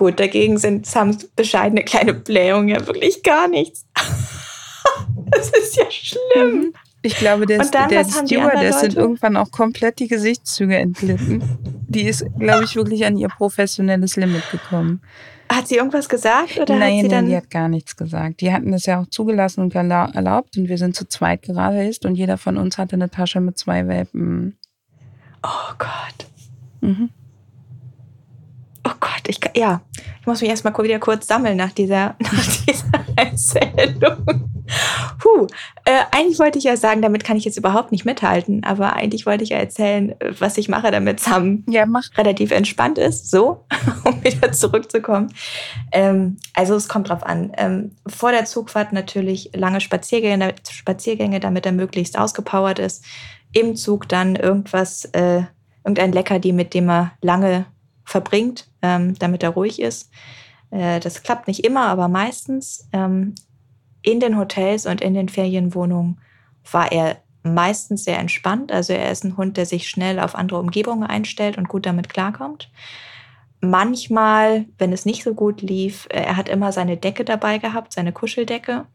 Gut, 0.00 0.18
dagegen 0.18 0.56
sind 0.56 0.86
Sams 0.86 1.26
bescheidene 1.36 1.84
kleine 1.84 2.14
Blähungen 2.14 2.68
ja 2.68 2.86
wirklich 2.86 3.22
gar 3.22 3.48
nichts. 3.48 3.84
das 5.30 5.50
ist 5.50 5.76
ja 5.76 5.84
schlimm. 5.90 6.54
Mhm. 6.54 6.74
Ich 7.02 7.16
glaube, 7.16 7.44
der, 7.44 7.58
dann, 7.66 7.90
der 7.90 8.06
Stewardess 8.06 8.80
sind 8.80 8.94
irgendwann 8.96 9.36
auch 9.36 9.50
komplett 9.50 9.98
die 9.98 10.08
Gesichtszüge 10.08 10.78
entglitten. 10.78 11.42
Die 11.86 12.04
ist, 12.04 12.24
glaube 12.38 12.64
ich, 12.64 12.76
wirklich 12.76 13.04
an 13.04 13.18
ihr 13.18 13.28
professionelles 13.28 14.16
Limit 14.16 14.50
gekommen. 14.50 15.02
Hat 15.52 15.68
sie 15.68 15.76
irgendwas 15.76 16.08
gesagt 16.08 16.58
oder 16.58 16.72
hat 16.72 16.80
Nein, 16.80 16.96
sie 16.96 17.02
nein, 17.02 17.10
dann. 17.10 17.26
die 17.28 17.36
hat 17.36 17.50
gar 17.50 17.68
nichts 17.68 17.94
gesagt. 17.94 18.40
Die 18.40 18.54
hatten 18.54 18.72
das 18.72 18.86
ja 18.86 19.02
auch 19.02 19.06
zugelassen 19.10 19.60
und 19.60 19.74
erla- 19.74 20.14
erlaubt 20.14 20.56
und 20.56 20.70
wir 20.70 20.78
sind 20.78 20.96
zu 20.96 21.06
zweit 21.06 21.42
gereist 21.42 22.06
und 22.06 22.14
jeder 22.14 22.38
von 22.38 22.56
uns 22.56 22.78
hatte 22.78 22.96
eine 22.96 23.10
Tasche 23.10 23.42
mit 23.42 23.58
zwei 23.58 23.86
Welpen. 23.86 24.56
oh 25.42 25.74
Gott. 25.76 26.26
Mhm. 26.80 27.10
Oh 28.84 28.92
Gott, 29.00 29.22
ich 29.26 29.40
ja. 29.54 29.82
Ich 30.20 30.26
muss 30.26 30.40
mich 30.40 30.50
erstmal 30.50 30.76
wieder 30.82 30.98
kurz 30.98 31.26
sammeln 31.26 31.56
nach 31.56 31.72
dieser, 31.72 32.14
nach 32.20 32.46
dieser 32.66 33.04
Erzählung. 33.16 34.50
Puh, 35.18 35.46
äh, 35.84 36.02
eigentlich 36.12 36.38
wollte 36.38 36.58
ich 36.58 36.64
ja 36.64 36.76
sagen, 36.76 37.02
damit 37.02 37.24
kann 37.24 37.36
ich 37.36 37.44
jetzt 37.44 37.56
überhaupt 37.56 37.90
nicht 37.92 38.04
mithalten, 38.04 38.62
aber 38.64 38.94
eigentlich 38.94 39.26
wollte 39.26 39.42
ich 39.42 39.50
ja 39.50 39.56
erzählen, 39.58 40.10
äh, 40.20 40.32
was 40.38 40.58
ich 40.58 40.68
mache, 40.68 40.90
damit 40.90 41.20
Sam 41.20 41.64
Ja, 41.68 41.86
mach. 41.86 42.04
relativ 42.16 42.52
entspannt 42.52 42.98
ist, 42.98 43.30
so, 43.30 43.66
um 44.04 44.22
wieder 44.22 44.52
zurückzukommen. 44.52 45.32
Ähm, 45.92 46.38
also 46.54 46.74
es 46.74 46.88
kommt 46.88 47.08
drauf 47.08 47.24
an. 47.24 47.52
Ähm, 47.56 47.92
vor 48.06 48.30
der 48.30 48.44
Zugfahrt 48.44 48.92
natürlich 48.92 49.50
lange 49.54 49.80
Spaziergänge, 49.80 50.54
Spaziergänge, 50.70 51.40
damit 51.40 51.66
er 51.66 51.72
möglichst 51.72 52.18
ausgepowert 52.18 52.78
ist. 52.78 53.04
Im 53.52 53.74
Zug 53.74 54.08
dann 54.08 54.36
irgendwas, 54.36 55.06
äh, 55.06 55.42
irgendein 55.84 56.12
Leckerli, 56.12 56.52
mit 56.52 56.74
dem 56.74 56.88
er 56.88 57.12
lange 57.20 57.66
verbringt, 58.10 58.68
ähm, 58.82 59.14
damit 59.18 59.44
er 59.44 59.50
ruhig 59.50 59.80
ist. 59.80 60.10
Äh, 60.70 60.98
das 60.98 61.22
klappt 61.22 61.46
nicht 61.46 61.64
immer, 61.64 61.86
aber 61.86 62.08
meistens. 62.08 62.88
Ähm, 62.92 63.34
in 64.02 64.18
den 64.18 64.36
Hotels 64.36 64.86
und 64.86 65.00
in 65.00 65.14
den 65.14 65.28
Ferienwohnungen 65.28 66.20
war 66.72 66.90
er 66.90 67.18
meistens 67.42 68.04
sehr 68.04 68.18
entspannt. 68.18 68.72
Also 68.72 68.94
er 68.94 69.12
ist 69.12 69.24
ein 69.24 69.36
Hund, 69.36 69.56
der 69.56 69.66
sich 69.66 69.88
schnell 69.88 70.18
auf 70.18 70.34
andere 70.34 70.58
Umgebungen 70.58 71.04
einstellt 71.04 71.56
und 71.56 71.68
gut 71.68 71.86
damit 71.86 72.08
klarkommt. 72.08 72.70
Manchmal, 73.60 74.64
wenn 74.78 74.92
es 74.92 75.04
nicht 75.04 75.22
so 75.22 75.34
gut 75.34 75.62
lief, 75.62 76.06
äh, 76.10 76.22
er 76.22 76.36
hat 76.36 76.48
immer 76.48 76.72
seine 76.72 76.96
Decke 76.96 77.24
dabei 77.24 77.58
gehabt, 77.58 77.92
seine 77.92 78.12
Kuscheldecke, 78.12 78.86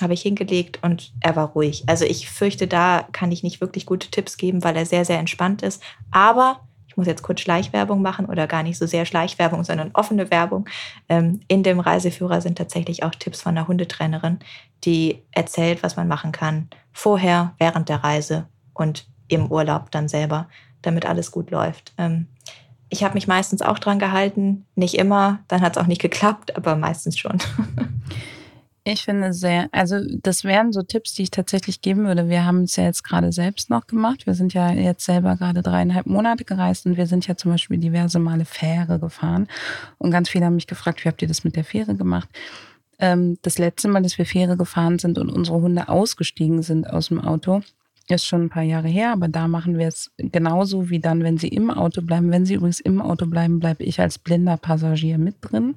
habe 0.00 0.14
ich 0.14 0.22
hingelegt 0.22 0.78
und 0.82 1.12
er 1.20 1.34
war 1.34 1.48
ruhig. 1.48 1.82
Also 1.88 2.04
ich 2.04 2.28
fürchte, 2.28 2.68
da 2.68 3.08
kann 3.10 3.32
ich 3.32 3.42
nicht 3.42 3.60
wirklich 3.60 3.84
gute 3.84 4.12
Tipps 4.12 4.36
geben, 4.36 4.62
weil 4.62 4.76
er 4.76 4.86
sehr, 4.86 5.04
sehr 5.04 5.18
entspannt 5.18 5.62
ist. 5.62 5.82
Aber 6.12 6.67
muss 6.98 7.06
jetzt 7.06 7.22
kurz 7.22 7.40
Schleichwerbung 7.40 8.02
machen 8.02 8.26
oder 8.26 8.46
gar 8.46 8.62
nicht 8.62 8.76
so 8.76 8.86
sehr 8.86 9.06
Schleichwerbung, 9.06 9.64
sondern 9.64 9.90
offene 9.94 10.30
Werbung. 10.30 10.68
Ähm, 11.08 11.40
in 11.48 11.62
dem 11.62 11.80
Reiseführer 11.80 12.40
sind 12.42 12.58
tatsächlich 12.58 13.02
auch 13.04 13.14
Tipps 13.14 13.40
von 13.40 13.56
einer 13.56 13.68
Hundetrainerin, 13.68 14.40
die 14.84 15.22
erzählt, 15.30 15.82
was 15.82 15.96
man 15.96 16.08
machen 16.08 16.32
kann, 16.32 16.68
vorher, 16.92 17.54
während 17.58 17.88
der 17.88 18.04
Reise 18.04 18.46
und 18.74 19.06
im 19.28 19.50
Urlaub 19.50 19.90
dann 19.90 20.08
selber, 20.08 20.48
damit 20.82 21.06
alles 21.06 21.30
gut 21.30 21.50
läuft. 21.50 21.94
Ähm, 21.96 22.26
ich 22.90 23.04
habe 23.04 23.14
mich 23.14 23.28
meistens 23.28 23.62
auch 23.62 23.78
dran 23.78 23.98
gehalten, 23.98 24.66
nicht 24.74 24.94
immer, 24.94 25.40
dann 25.48 25.60
hat 25.60 25.76
es 25.76 25.82
auch 25.82 25.86
nicht 25.86 26.00
geklappt, 26.00 26.56
aber 26.56 26.76
meistens 26.76 27.18
schon. 27.18 27.38
Ich 28.90 29.04
finde 29.04 29.34
sehr, 29.34 29.68
also 29.70 29.98
das 30.22 30.44
wären 30.44 30.72
so 30.72 30.80
Tipps, 30.82 31.12
die 31.12 31.24
ich 31.24 31.30
tatsächlich 31.30 31.82
geben 31.82 32.06
würde. 32.06 32.30
Wir 32.30 32.46
haben 32.46 32.62
es 32.62 32.76
ja 32.76 32.84
jetzt 32.84 33.04
gerade 33.04 33.32
selbst 33.32 33.68
noch 33.68 33.86
gemacht. 33.86 34.24
Wir 34.26 34.32
sind 34.32 34.54
ja 34.54 34.72
jetzt 34.72 35.04
selber 35.04 35.36
gerade 35.36 35.60
dreieinhalb 35.60 36.06
Monate 36.06 36.46
gereist 36.46 36.86
und 36.86 36.96
wir 36.96 37.06
sind 37.06 37.26
ja 37.26 37.36
zum 37.36 37.50
Beispiel 37.50 37.76
diverse 37.76 38.18
Male 38.18 38.46
Fähre 38.46 38.98
gefahren. 38.98 39.46
Und 39.98 40.10
ganz 40.10 40.30
viele 40.30 40.46
haben 40.46 40.54
mich 40.54 40.66
gefragt, 40.66 41.04
wie 41.04 41.08
habt 41.10 41.20
ihr 41.20 41.28
das 41.28 41.44
mit 41.44 41.54
der 41.54 41.64
Fähre 41.64 41.96
gemacht? 41.96 42.30
Ähm, 42.98 43.36
das 43.42 43.58
letzte 43.58 43.88
Mal, 43.88 44.02
dass 44.02 44.16
wir 44.16 44.24
Fähre 44.24 44.56
gefahren 44.56 44.98
sind 44.98 45.18
und 45.18 45.28
unsere 45.28 45.60
Hunde 45.60 45.90
ausgestiegen 45.90 46.62
sind 46.62 46.88
aus 46.88 47.08
dem 47.08 47.20
Auto, 47.20 47.60
ist 48.16 48.26
schon 48.26 48.44
ein 48.44 48.48
paar 48.48 48.62
Jahre 48.62 48.88
her, 48.88 49.12
aber 49.12 49.28
da 49.28 49.48
machen 49.48 49.78
wir 49.78 49.88
es 49.88 50.10
genauso 50.16 50.88
wie 50.90 50.98
dann, 50.98 51.22
wenn 51.22 51.38
sie 51.38 51.48
im 51.48 51.70
Auto 51.70 52.00
bleiben. 52.02 52.30
Wenn 52.30 52.46
sie 52.46 52.54
übrigens 52.54 52.80
im 52.80 53.00
Auto 53.00 53.26
bleiben, 53.26 53.60
bleibe 53.60 53.84
ich 53.84 54.00
als 54.00 54.18
blinder 54.18 54.56
Passagier 54.56 55.18
mit 55.18 55.36
drin, 55.42 55.76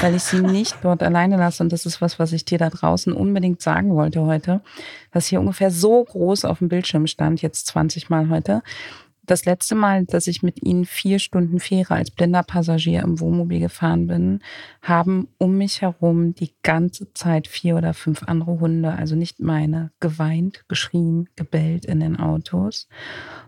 weil 0.00 0.14
ich 0.14 0.22
sie 0.22 0.40
nicht 0.42 0.76
dort 0.82 1.02
alleine 1.02 1.36
lasse. 1.36 1.62
Und 1.62 1.72
das 1.72 1.86
ist 1.86 2.00
was, 2.00 2.18
was 2.18 2.32
ich 2.32 2.44
dir 2.44 2.58
da 2.58 2.70
draußen 2.70 3.12
unbedingt 3.12 3.62
sagen 3.62 3.94
wollte 3.94 4.22
heute, 4.22 4.60
was 5.12 5.26
hier 5.26 5.40
ungefähr 5.40 5.70
so 5.70 6.04
groß 6.04 6.44
auf 6.44 6.58
dem 6.58 6.68
Bildschirm 6.68 7.06
stand, 7.06 7.42
jetzt 7.42 7.66
20 7.68 8.10
Mal 8.10 8.28
heute. 8.28 8.62
Das 9.28 9.44
letzte 9.44 9.74
Mal, 9.74 10.06
dass 10.06 10.26
ich 10.26 10.42
mit 10.42 10.64
ihnen 10.64 10.86
vier 10.86 11.18
Stunden 11.18 11.60
Fähre 11.60 11.96
als 11.96 12.10
blinder 12.10 12.42
Passagier 12.42 13.02
im 13.02 13.20
Wohnmobil 13.20 13.60
gefahren 13.60 14.06
bin, 14.06 14.40
haben 14.80 15.28
um 15.36 15.58
mich 15.58 15.82
herum 15.82 16.34
die 16.34 16.54
ganze 16.62 17.12
Zeit 17.12 17.46
vier 17.46 17.76
oder 17.76 17.92
fünf 17.92 18.22
andere 18.22 18.58
Hunde, 18.58 18.90
also 18.90 19.16
nicht 19.16 19.38
meine, 19.38 19.90
geweint, 20.00 20.64
geschrien, 20.66 21.28
gebellt 21.36 21.84
in 21.84 22.00
den 22.00 22.18
Autos. 22.18 22.88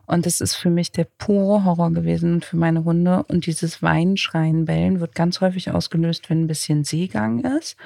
Und 0.05 0.27
das 0.27 0.43
ist 0.43 0.55
für 0.55 0.69
mich 0.69 0.93
der 0.93 1.07
pure 1.17 1.65
Horror 1.65 1.91
gewesen 1.93 2.35
und 2.35 2.45
für 2.45 2.59
meine 2.59 2.85
Hunde. 2.85 3.23
Und 3.29 3.47
dieses 3.47 3.81
Weinen, 3.81 4.19
Schreien, 4.19 4.67
Bellen 4.67 5.01
wird 5.01 5.15
ganz 5.15 5.41
häufig 5.41 5.71
ausgelöst, 5.71 6.29
wenn 6.29 6.43
ein 6.43 6.47
bisschen 6.47 6.85
Seegang 6.85 7.43
ist. 7.59 7.79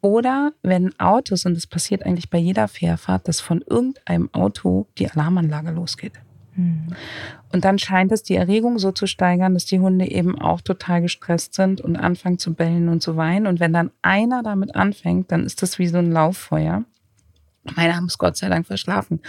Oder 0.00 0.52
wenn 0.62 0.98
Autos, 0.98 1.46
und 1.46 1.54
das 1.54 1.68
passiert 1.68 2.04
eigentlich 2.04 2.28
bei 2.28 2.38
jeder 2.38 2.66
Fährfahrt, 2.66 3.28
dass 3.28 3.40
von 3.40 3.62
irgendeinem 3.62 4.34
Auto 4.34 4.88
die 4.98 5.08
Alarmanlage 5.08 5.70
losgeht. 5.70 6.14
Und 7.52 7.64
dann 7.64 7.78
scheint 7.78 8.12
es 8.12 8.22
die 8.22 8.34
Erregung 8.34 8.78
so 8.78 8.92
zu 8.92 9.06
steigern, 9.06 9.54
dass 9.54 9.66
die 9.66 9.80
Hunde 9.80 10.10
eben 10.10 10.38
auch 10.40 10.60
total 10.60 11.02
gestresst 11.02 11.54
sind 11.54 11.80
und 11.80 11.96
anfangen 11.96 12.38
zu 12.38 12.54
bellen 12.54 12.88
und 12.88 13.02
zu 13.02 13.16
weinen. 13.16 13.46
Und 13.46 13.60
wenn 13.60 13.72
dann 13.72 13.90
einer 14.02 14.42
damit 14.42 14.74
anfängt, 14.74 15.30
dann 15.32 15.44
ist 15.44 15.62
das 15.62 15.78
wie 15.78 15.86
so 15.86 15.98
ein 15.98 16.10
Lauffeuer. 16.10 16.84
Meine 17.74 17.96
haben 17.96 18.06
es 18.06 18.18
Gott 18.18 18.36
sei 18.36 18.48
Dank 18.48 18.66
verschlafen. 18.66 19.20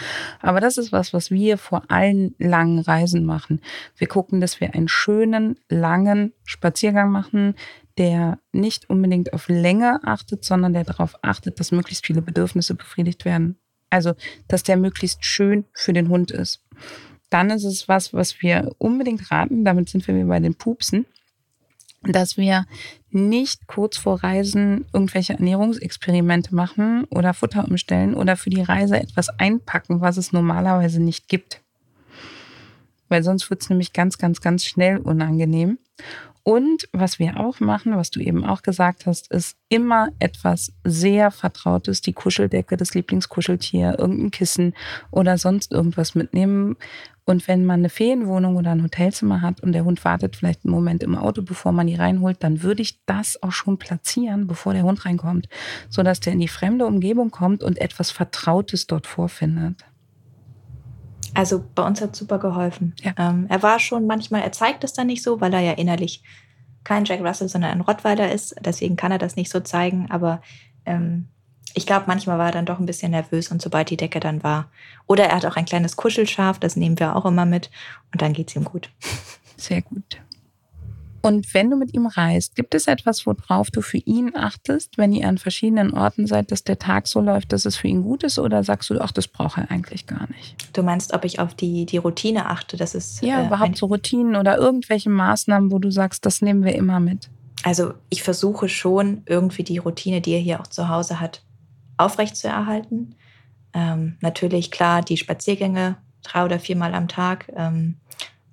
Aber 0.42 0.60
das 0.60 0.78
ist 0.78 0.92
was, 0.92 1.14
was 1.14 1.32
wir 1.32 1.58
vor 1.58 1.84
allen 1.90 2.36
langen 2.38 2.80
Reisen 2.80 3.26
machen. 3.26 3.62
Wir 3.96 4.08
gucken, 4.08 4.42
dass 4.42 4.62
wir 4.62 4.76
einen 4.76 4.88
schönen, 4.88 5.58
langen 5.70 6.34
Spaziergang 6.44 7.12
machen, 7.12 7.56
der 7.98 8.40
nicht 8.52 8.90
unbedingt 8.90 9.34
auf 9.34 9.48
Länge 9.48 10.02
achtet, 10.04 10.46
sondern 10.46 10.74
der 10.74 10.84
darauf 10.84 11.16
achtet, 11.24 11.60
dass 11.60 11.72
möglichst 11.72 12.06
viele 12.06 12.22
Bedürfnisse 12.22 12.76
befriedigt 12.76 13.26
werden. 13.26 13.58
Also, 13.90 14.14
dass 14.48 14.64
der 14.64 14.78
möglichst 14.78 15.26
schön 15.26 15.66
für 15.74 15.94
den 15.94 16.10
Hund 16.10 16.32
ist. 16.32 16.62
Dann 17.30 17.50
ist 17.50 17.64
es 17.64 17.88
was, 17.88 18.14
was 18.14 18.42
wir 18.42 18.72
unbedingt 18.78 19.32
raten, 19.32 19.66
damit 19.66 19.90
sind 19.90 20.08
wir 20.08 20.26
bei 20.26 20.40
den 20.40 20.56
Pupsen, 20.56 21.06
dass 22.04 22.38
wir 22.38 22.66
nicht 23.10 23.68
kurz 23.68 23.98
vor 23.98 24.24
Reisen 24.24 24.86
irgendwelche 24.94 25.34
Ernährungsexperimente 25.34 26.56
machen 26.56 27.06
oder 27.06 27.34
Futter 27.34 27.66
umstellen 27.68 28.14
oder 28.14 28.38
für 28.38 28.50
die 28.50 28.62
Reise 28.62 29.00
etwas 29.00 29.30
einpacken, 29.30 30.02
was 30.02 30.18
es 30.18 30.32
normalerweise 30.32 31.02
nicht 31.02 31.28
gibt. 31.28 31.62
Weil 33.10 33.24
sonst 33.24 33.50
wird 33.50 33.62
es 33.62 33.70
nämlich 33.70 33.94
ganz, 33.94 34.18
ganz, 34.18 34.42
ganz 34.42 34.66
schnell 34.66 34.98
unangenehm. 34.98 35.80
Und 36.48 36.88
was 36.94 37.20
wir 37.20 37.42
auch 37.42 37.60
machen, 37.60 37.98
was 37.98 38.10
du 38.10 38.22
eben 38.22 38.46
auch 38.46 38.62
gesagt 38.62 39.06
hast, 39.06 39.30
ist 39.34 39.58
immer 39.68 40.08
etwas 40.20 40.72
sehr 40.86 41.30
Vertrautes, 41.30 42.00
die 42.00 42.14
Kuscheldecke, 42.14 42.78
das 42.78 42.94
Lieblingskuscheltier, 42.94 44.00
irgendein 44.00 44.32
Kissen 44.32 44.74
oder 45.12 45.38
sonst 45.38 45.74
irgendwas 45.74 46.16
mitnehmen. 46.16 46.78
Und 47.26 47.50
wenn 47.50 47.66
man 47.66 47.82
eine 47.82 47.90
Ferienwohnung 47.90 48.56
oder 48.56 48.72
ein 48.72 48.82
Hotelzimmer 48.82 49.42
hat 49.42 49.60
und 49.60 49.74
der 49.74 49.84
Hund 49.84 50.06
wartet 50.06 50.38
vielleicht 50.38 50.64
einen 50.64 50.74
Moment 50.74 51.04
im 51.04 51.18
Auto, 51.18 51.42
bevor 51.42 51.74
man 51.74 51.88
die 51.88 51.96
reinholt, 51.96 52.38
dann 52.42 52.64
würde 52.64 52.82
ich 52.82 53.04
das 53.06 53.44
auch 53.44 53.52
schon 53.52 53.78
platzieren, 53.78 54.48
bevor 54.48 54.72
der 54.72 54.84
Hund 54.84 55.04
reinkommt, 55.04 55.50
sodass 55.90 56.22
der 56.22 56.32
in 56.32 56.40
die 56.40 56.48
fremde 56.48 56.86
Umgebung 56.86 57.30
kommt 57.30 57.62
und 57.62 57.78
etwas 57.78 58.12
Vertrautes 58.12 58.88
dort 58.88 59.06
vorfindet. 59.06 59.84
Also 61.38 61.64
bei 61.76 61.84
uns 61.84 62.02
hat 62.02 62.16
super 62.16 62.40
geholfen. 62.40 62.96
Ja. 63.04 63.14
Ähm, 63.16 63.46
er 63.48 63.62
war 63.62 63.80
schon 63.80 64.08
manchmal, 64.08 64.42
er 64.42 64.52
zeigt 64.52 64.84
es 64.84 64.94
dann 64.94 65.06
nicht 65.06 65.22
so, 65.22 65.40
weil 65.40 65.54
er 65.54 65.60
ja 65.60 65.74
innerlich 65.74 66.24
kein 66.84 67.06
Jack 67.06 67.22
Russell, 67.22 67.48
sondern 67.48 67.72
ein 67.72 67.82
Rottweiler 67.82 68.32
ist. 68.32 68.56
Deswegen 68.60 68.96
kann 68.96 69.12
er 69.12 69.20
das 69.20 69.36
nicht 69.36 69.52
so 69.52 69.60
zeigen. 69.60 70.10
Aber 70.10 70.42
ähm, 70.88 71.28
ich 71.76 71.86
glaube, 71.86 72.06
manchmal 72.08 72.40
war 72.40 72.48
er 72.48 72.54
dann 72.54 72.66
doch 72.66 72.80
ein 72.80 72.88
bisschen 72.88 73.12
nervös 73.12 73.52
und 73.52 73.62
sobald 73.62 73.92
die 73.92 73.98
Decke 73.98 74.20
dann 74.20 74.42
war. 74.42 74.72
Oder 75.06 75.26
er 75.26 75.36
hat 75.36 75.46
auch 75.46 75.58
ein 75.58 75.66
kleines 75.66 75.96
Kuschelschaf, 75.96 76.58
das 76.58 76.76
nehmen 76.76 76.98
wir 76.98 77.16
auch 77.16 77.26
immer 77.26 77.46
mit. 77.46 77.70
Und 78.12 78.24
dann 78.24 78.34
geht 78.34 78.50
es 78.50 78.56
ihm 78.56 78.64
gut. 78.64 78.90
Sehr 79.58 79.84
gut. 79.84 80.20
Und 81.28 81.54
wenn 81.54 81.70
du 81.70 81.76
mit 81.76 81.94
ihm 81.94 82.06
reist, 82.06 82.56
gibt 82.56 82.74
es 82.74 82.88
etwas, 82.88 83.26
worauf 83.26 83.70
du 83.70 83.82
für 83.82 83.98
ihn 83.98 84.34
achtest, 84.34 84.98
wenn 84.98 85.12
ihr 85.12 85.28
an 85.28 85.38
verschiedenen 85.38 85.94
Orten 85.94 86.26
seid, 86.26 86.52
dass 86.52 86.64
der 86.64 86.80
Tag 86.80 87.08
so 87.08 87.20
läuft, 87.20 87.52
dass 87.52 87.66
es 87.66 87.76
für 87.76 87.90
ihn 87.90 88.02
gut 88.02 88.24
ist? 88.24 88.40
Oder 88.40 88.64
sagst 88.64 88.90
du, 88.90 89.02
ach, 89.02 89.12
das 89.12 89.28
braucht 89.28 89.58
er 89.58 89.70
eigentlich 89.70 90.08
gar 90.08 90.28
nicht? 90.30 90.56
Du 90.72 90.84
meinst, 90.84 91.14
ob 91.14 91.26
ich 91.26 91.40
auf 91.40 91.54
die, 91.54 91.86
die 91.86 91.98
Routine 91.98 92.46
achte? 92.46 92.78
Das 92.78 92.96
ist 92.96 93.22
Ja, 93.22 93.42
äh, 93.42 93.48
überhaupt 93.48 93.76
so 93.76 93.88
Routinen 93.88 94.38
oder 94.38 94.58
irgendwelche 94.58 95.10
Maßnahmen, 95.10 95.70
wo 95.70 95.80
du 95.80 95.92
sagst, 95.92 96.26
das 96.26 96.42
nehmen 96.42 96.64
wir 96.64 96.76
immer 96.76 97.02
mit. 97.02 97.30
Also 97.64 97.94
ich 98.10 98.24
versuche 98.24 98.70
schon 98.70 99.24
irgendwie 99.26 99.64
die 99.64 99.80
Routine, 99.80 100.22
die 100.22 100.32
er 100.32 100.40
hier 100.40 100.62
auch 100.62 100.68
zu 100.68 100.88
Hause 100.88 101.20
hat, 101.20 101.42
aufrechtzuerhalten. 101.98 103.16
Ähm, 103.74 104.16
natürlich 104.22 104.72
klar 104.72 105.02
die 105.02 105.18
Spaziergänge 105.18 105.98
drei 106.24 106.46
oder 106.46 106.60
viermal 106.60 106.94
am 106.94 107.10
Tag, 107.10 107.52
ähm, 107.56 107.98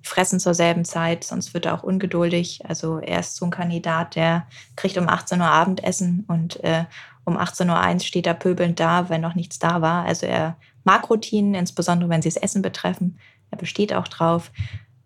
fressen 0.05 0.39
zur 0.39 0.53
selben 0.53 0.85
Zeit, 0.85 1.23
sonst 1.23 1.53
wird 1.53 1.65
er 1.65 1.73
auch 1.73 1.83
ungeduldig. 1.83 2.61
Also 2.67 2.99
er 2.99 3.19
ist 3.19 3.35
so 3.35 3.45
ein 3.45 3.51
Kandidat, 3.51 4.15
der 4.15 4.45
kriegt 4.75 4.97
um 4.97 5.09
18 5.09 5.39
Uhr 5.39 5.47
Abendessen 5.47 6.25
und 6.27 6.63
äh, 6.63 6.85
um 7.25 7.37
18.01 7.37 7.93
Uhr 7.95 7.99
steht 8.01 8.27
er 8.27 8.35
pöbelnd 8.35 8.79
da, 8.79 9.09
wenn 9.09 9.21
noch 9.21 9.33
nichts 9.33 9.57
da 9.57 9.81
war. 9.81 10.05
Also 10.05 10.27
er 10.27 10.57
mag 10.83 11.09
Routinen, 11.09 11.55
insbesondere 11.55 12.09
wenn 12.09 12.21
sie 12.21 12.29
das 12.29 12.37
Essen 12.37 12.61
betreffen. 12.61 13.17
Er 13.49 13.57
besteht 13.57 13.93
auch 13.93 14.07
drauf. 14.07 14.51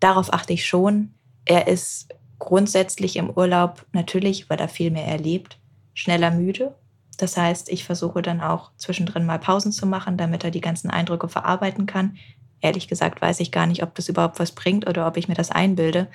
Darauf 0.00 0.32
achte 0.32 0.52
ich 0.52 0.66
schon. 0.66 1.14
Er 1.46 1.66
ist 1.66 2.14
grundsätzlich 2.38 3.16
im 3.16 3.30
Urlaub 3.30 3.86
natürlich, 3.92 4.50
weil 4.50 4.58
er 4.58 4.68
viel 4.68 4.90
mehr 4.90 5.06
erlebt, 5.06 5.58
schneller 5.94 6.30
müde. 6.30 6.74
Das 7.16 7.36
heißt, 7.36 7.70
ich 7.70 7.84
versuche 7.84 8.22
dann 8.22 8.40
auch 8.40 8.70
zwischendrin 8.76 9.26
mal 9.26 9.38
Pausen 9.38 9.72
zu 9.72 9.86
machen, 9.86 10.16
damit 10.16 10.44
er 10.44 10.50
die 10.50 10.60
ganzen 10.60 10.90
Eindrücke 10.90 11.28
verarbeiten 11.28 11.86
kann. 11.86 12.16
Ehrlich 12.60 12.88
gesagt 12.88 13.20
weiß 13.22 13.40
ich 13.40 13.52
gar 13.52 13.66
nicht, 13.66 13.82
ob 13.82 13.94
das 13.94 14.08
überhaupt 14.08 14.38
was 14.38 14.52
bringt 14.52 14.88
oder 14.88 15.06
ob 15.06 15.16
ich 15.16 15.28
mir 15.28 15.34
das 15.34 15.50
einbilde. 15.50 16.08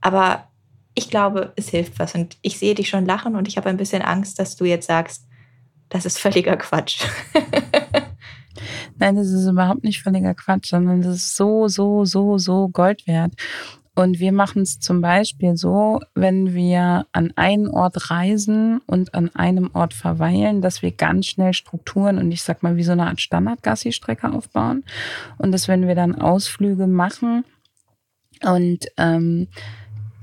Aber 0.00 0.48
ich 0.94 1.10
glaube, 1.10 1.52
es 1.56 1.68
hilft 1.68 1.98
was. 1.98 2.14
Und 2.14 2.36
ich 2.42 2.58
sehe 2.58 2.74
dich 2.74 2.88
schon 2.88 3.06
lachen 3.06 3.36
und 3.36 3.48
ich 3.48 3.56
habe 3.56 3.68
ein 3.68 3.76
bisschen 3.76 4.02
Angst, 4.02 4.38
dass 4.38 4.56
du 4.56 4.64
jetzt 4.64 4.86
sagst, 4.86 5.26
das 5.88 6.06
ist 6.06 6.18
völliger 6.18 6.56
Quatsch. 6.56 7.04
Nein, 8.98 9.16
das 9.16 9.28
ist 9.28 9.46
überhaupt 9.46 9.84
nicht 9.84 10.02
völliger 10.02 10.34
Quatsch, 10.34 10.70
sondern 10.70 11.02
das 11.02 11.16
ist 11.16 11.36
so, 11.36 11.68
so, 11.68 12.04
so, 12.04 12.38
so 12.38 12.68
Gold 12.68 13.06
wert. 13.06 13.32
Und 13.94 14.20
wir 14.20 14.32
machen 14.32 14.62
es 14.62 14.80
zum 14.80 15.02
Beispiel 15.02 15.56
so, 15.56 16.00
wenn 16.14 16.54
wir 16.54 17.06
an 17.12 17.32
einen 17.36 17.68
Ort 17.68 18.10
reisen 18.10 18.80
und 18.86 19.14
an 19.14 19.34
einem 19.34 19.70
Ort 19.74 19.92
verweilen, 19.92 20.62
dass 20.62 20.80
wir 20.80 20.92
ganz 20.92 21.26
schnell 21.26 21.52
Strukturen 21.52 22.16
und 22.16 22.32
ich 22.32 22.42
sag 22.42 22.62
mal 22.62 22.76
wie 22.76 22.84
so 22.84 22.92
eine 22.92 23.06
Art 23.06 23.20
Standard-Gassi-Strecke 23.20 24.32
aufbauen. 24.32 24.84
Und 25.36 25.52
dass 25.52 25.68
wenn 25.68 25.86
wir 25.86 25.94
dann 25.94 26.14
Ausflüge 26.14 26.86
machen 26.86 27.44
und 28.42 28.86
ähm, 28.96 29.48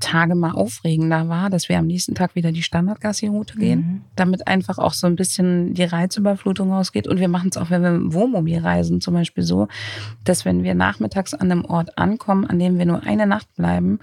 Tage 0.00 0.34
mal 0.34 0.52
aufregender 0.52 1.28
war, 1.28 1.50
dass 1.50 1.68
wir 1.68 1.78
am 1.78 1.86
nächsten 1.86 2.14
Tag 2.14 2.34
wieder 2.34 2.52
die 2.52 2.62
Standard-Gassi-Route 2.62 3.58
gehen, 3.58 3.78
mhm. 3.78 4.00
damit 4.16 4.48
einfach 4.48 4.78
auch 4.78 4.94
so 4.94 5.06
ein 5.06 5.16
bisschen 5.16 5.74
die 5.74 5.84
Reizüberflutung 5.84 6.72
rausgeht. 6.72 7.06
Und 7.06 7.20
wir 7.20 7.28
machen 7.28 7.50
es 7.50 7.56
auch, 7.56 7.70
wenn 7.70 7.82
wir 7.82 7.90
dem 7.90 8.12
Wohnmobil 8.12 8.58
reisen, 8.58 9.00
zum 9.00 9.14
Beispiel 9.14 9.44
so, 9.44 9.68
dass 10.24 10.44
wenn 10.44 10.62
wir 10.62 10.74
nachmittags 10.74 11.34
an 11.34 11.52
einem 11.52 11.64
Ort 11.64 11.98
ankommen, 11.98 12.46
an 12.46 12.58
dem 12.58 12.78
wir 12.78 12.86
nur 12.86 13.04
eine 13.04 13.26
Nacht 13.26 13.54
bleiben, 13.56 14.00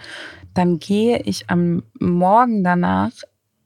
dann 0.54 0.80
gehe 0.80 1.22
ich 1.24 1.50
am 1.50 1.84
Morgen 2.00 2.64
danach 2.64 3.12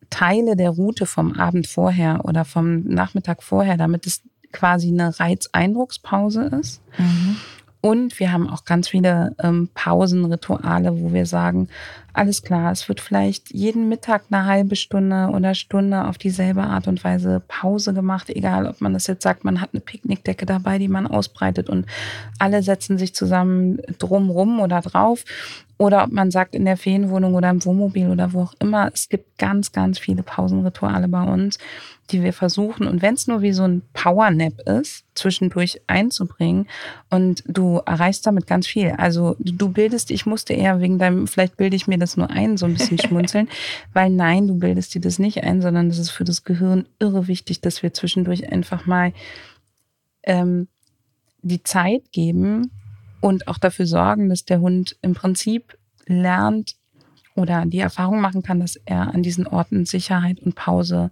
Teile 0.09 0.55
der 0.55 0.71
Route 0.71 1.05
vom 1.05 1.33
Abend 1.33 1.67
vorher 1.67 2.25
oder 2.25 2.45
vom 2.45 2.83
Nachmittag 2.83 3.43
vorher, 3.43 3.77
damit 3.77 4.05
es 4.07 4.21
quasi 4.51 4.89
eine 4.89 5.19
Reizeindruckspause 5.19 6.43
ist. 6.59 6.81
Mhm. 6.97 7.37
Und 7.81 8.19
wir 8.19 8.31
haben 8.31 8.47
auch 8.47 8.63
ganz 8.63 8.89
viele 8.89 9.35
ähm, 9.39 9.69
Pausenrituale, 9.73 11.01
wo 11.01 11.13
wir 11.13 11.25
sagen, 11.25 11.67
alles 12.13 12.41
klar, 12.41 12.71
es 12.71 12.87
wird 12.89 12.99
vielleicht 12.99 13.51
jeden 13.51 13.89
Mittag 13.89 14.23
eine 14.29 14.45
halbe 14.45 14.75
Stunde 14.75 15.29
oder 15.33 15.55
Stunde 15.55 16.07
auf 16.07 16.17
dieselbe 16.17 16.63
Art 16.63 16.87
und 16.87 17.03
Weise 17.03 17.41
Pause 17.47 17.93
gemacht, 17.93 18.29
egal 18.29 18.67
ob 18.67 18.81
man 18.81 18.93
das 18.93 19.07
jetzt 19.07 19.23
sagt, 19.23 19.43
man 19.43 19.61
hat 19.61 19.69
eine 19.73 19.81
Picknickdecke 19.81 20.45
dabei, 20.45 20.77
die 20.77 20.87
man 20.87 21.07
ausbreitet 21.07 21.69
und 21.69 21.85
alle 22.39 22.63
setzen 22.63 22.97
sich 22.97 23.15
zusammen 23.15 23.79
drumrum 23.97 24.59
oder 24.59 24.81
drauf. 24.81 25.23
Oder 25.77 26.03
ob 26.03 26.11
man 26.11 26.29
sagt, 26.29 26.53
in 26.53 26.65
der 26.65 26.77
Ferienwohnung 26.77 27.33
oder 27.33 27.49
im 27.49 27.65
Wohnmobil 27.65 28.11
oder 28.11 28.33
wo 28.33 28.43
auch 28.43 28.53
immer, 28.59 28.91
es 28.93 29.09
gibt 29.09 29.39
ganz, 29.39 29.71
ganz 29.71 29.97
viele 29.97 30.21
Pausenrituale 30.21 31.07
bei 31.07 31.23
uns, 31.23 31.57
die 32.11 32.23
wir 32.23 32.33
versuchen. 32.33 32.87
Und 32.87 33.01
wenn 33.01 33.13
es 33.13 33.27
nur 33.27 33.41
wie 33.41 33.53
so 33.53 33.63
ein 33.63 33.81
Powernap 33.93 34.59
ist, 34.67 35.05
zwischendurch 35.15 35.81
einzubringen 35.87 36.67
und 37.09 37.43
du 37.47 37.81
erreichst 37.85 38.25
damit 38.25 38.47
ganz 38.47 38.67
viel. 38.67 38.91
Also 38.91 39.35
du 39.39 39.69
bildest, 39.69 40.11
ich 40.11 40.25
musste 40.25 40.53
eher 40.53 40.79
wegen 40.79 40.99
deinem, 40.99 41.27
vielleicht 41.27 41.57
bilde 41.57 41.75
ich 41.75 41.87
mir 41.87 41.97
das 41.97 42.17
nur 42.17 42.29
ein, 42.29 42.57
so 42.57 42.65
ein 42.65 42.73
bisschen 42.73 42.97
schmunzeln, 43.01 43.49
weil 43.93 44.09
nein, 44.09 44.47
du 44.47 44.55
bildest 44.57 44.93
dir 44.95 45.01
das 45.01 45.19
nicht 45.19 45.43
ein, 45.43 45.61
sondern 45.61 45.89
das 45.89 45.97
ist 45.97 46.11
für 46.11 46.23
das 46.23 46.43
Gehirn 46.43 46.85
irre 46.99 47.27
wichtig, 47.27 47.61
dass 47.61 47.83
wir 47.83 47.93
zwischendurch 47.93 48.51
einfach 48.51 48.85
mal 48.85 49.13
ähm, 50.23 50.67
die 51.41 51.63
Zeit 51.63 52.11
geben 52.11 52.71
und 53.19 53.47
auch 53.47 53.57
dafür 53.57 53.85
sorgen, 53.85 54.29
dass 54.29 54.45
der 54.45 54.59
Hund 54.59 54.97
im 55.01 55.13
Prinzip 55.13 55.77
lernt 56.05 56.75
oder 57.35 57.65
die 57.65 57.79
Erfahrung 57.79 58.19
machen 58.21 58.43
kann, 58.43 58.59
dass 58.59 58.75
er 58.85 59.13
an 59.13 59.23
diesen 59.23 59.47
Orten 59.47 59.85
Sicherheit 59.85 60.39
und 60.39 60.55
Pause 60.55 61.11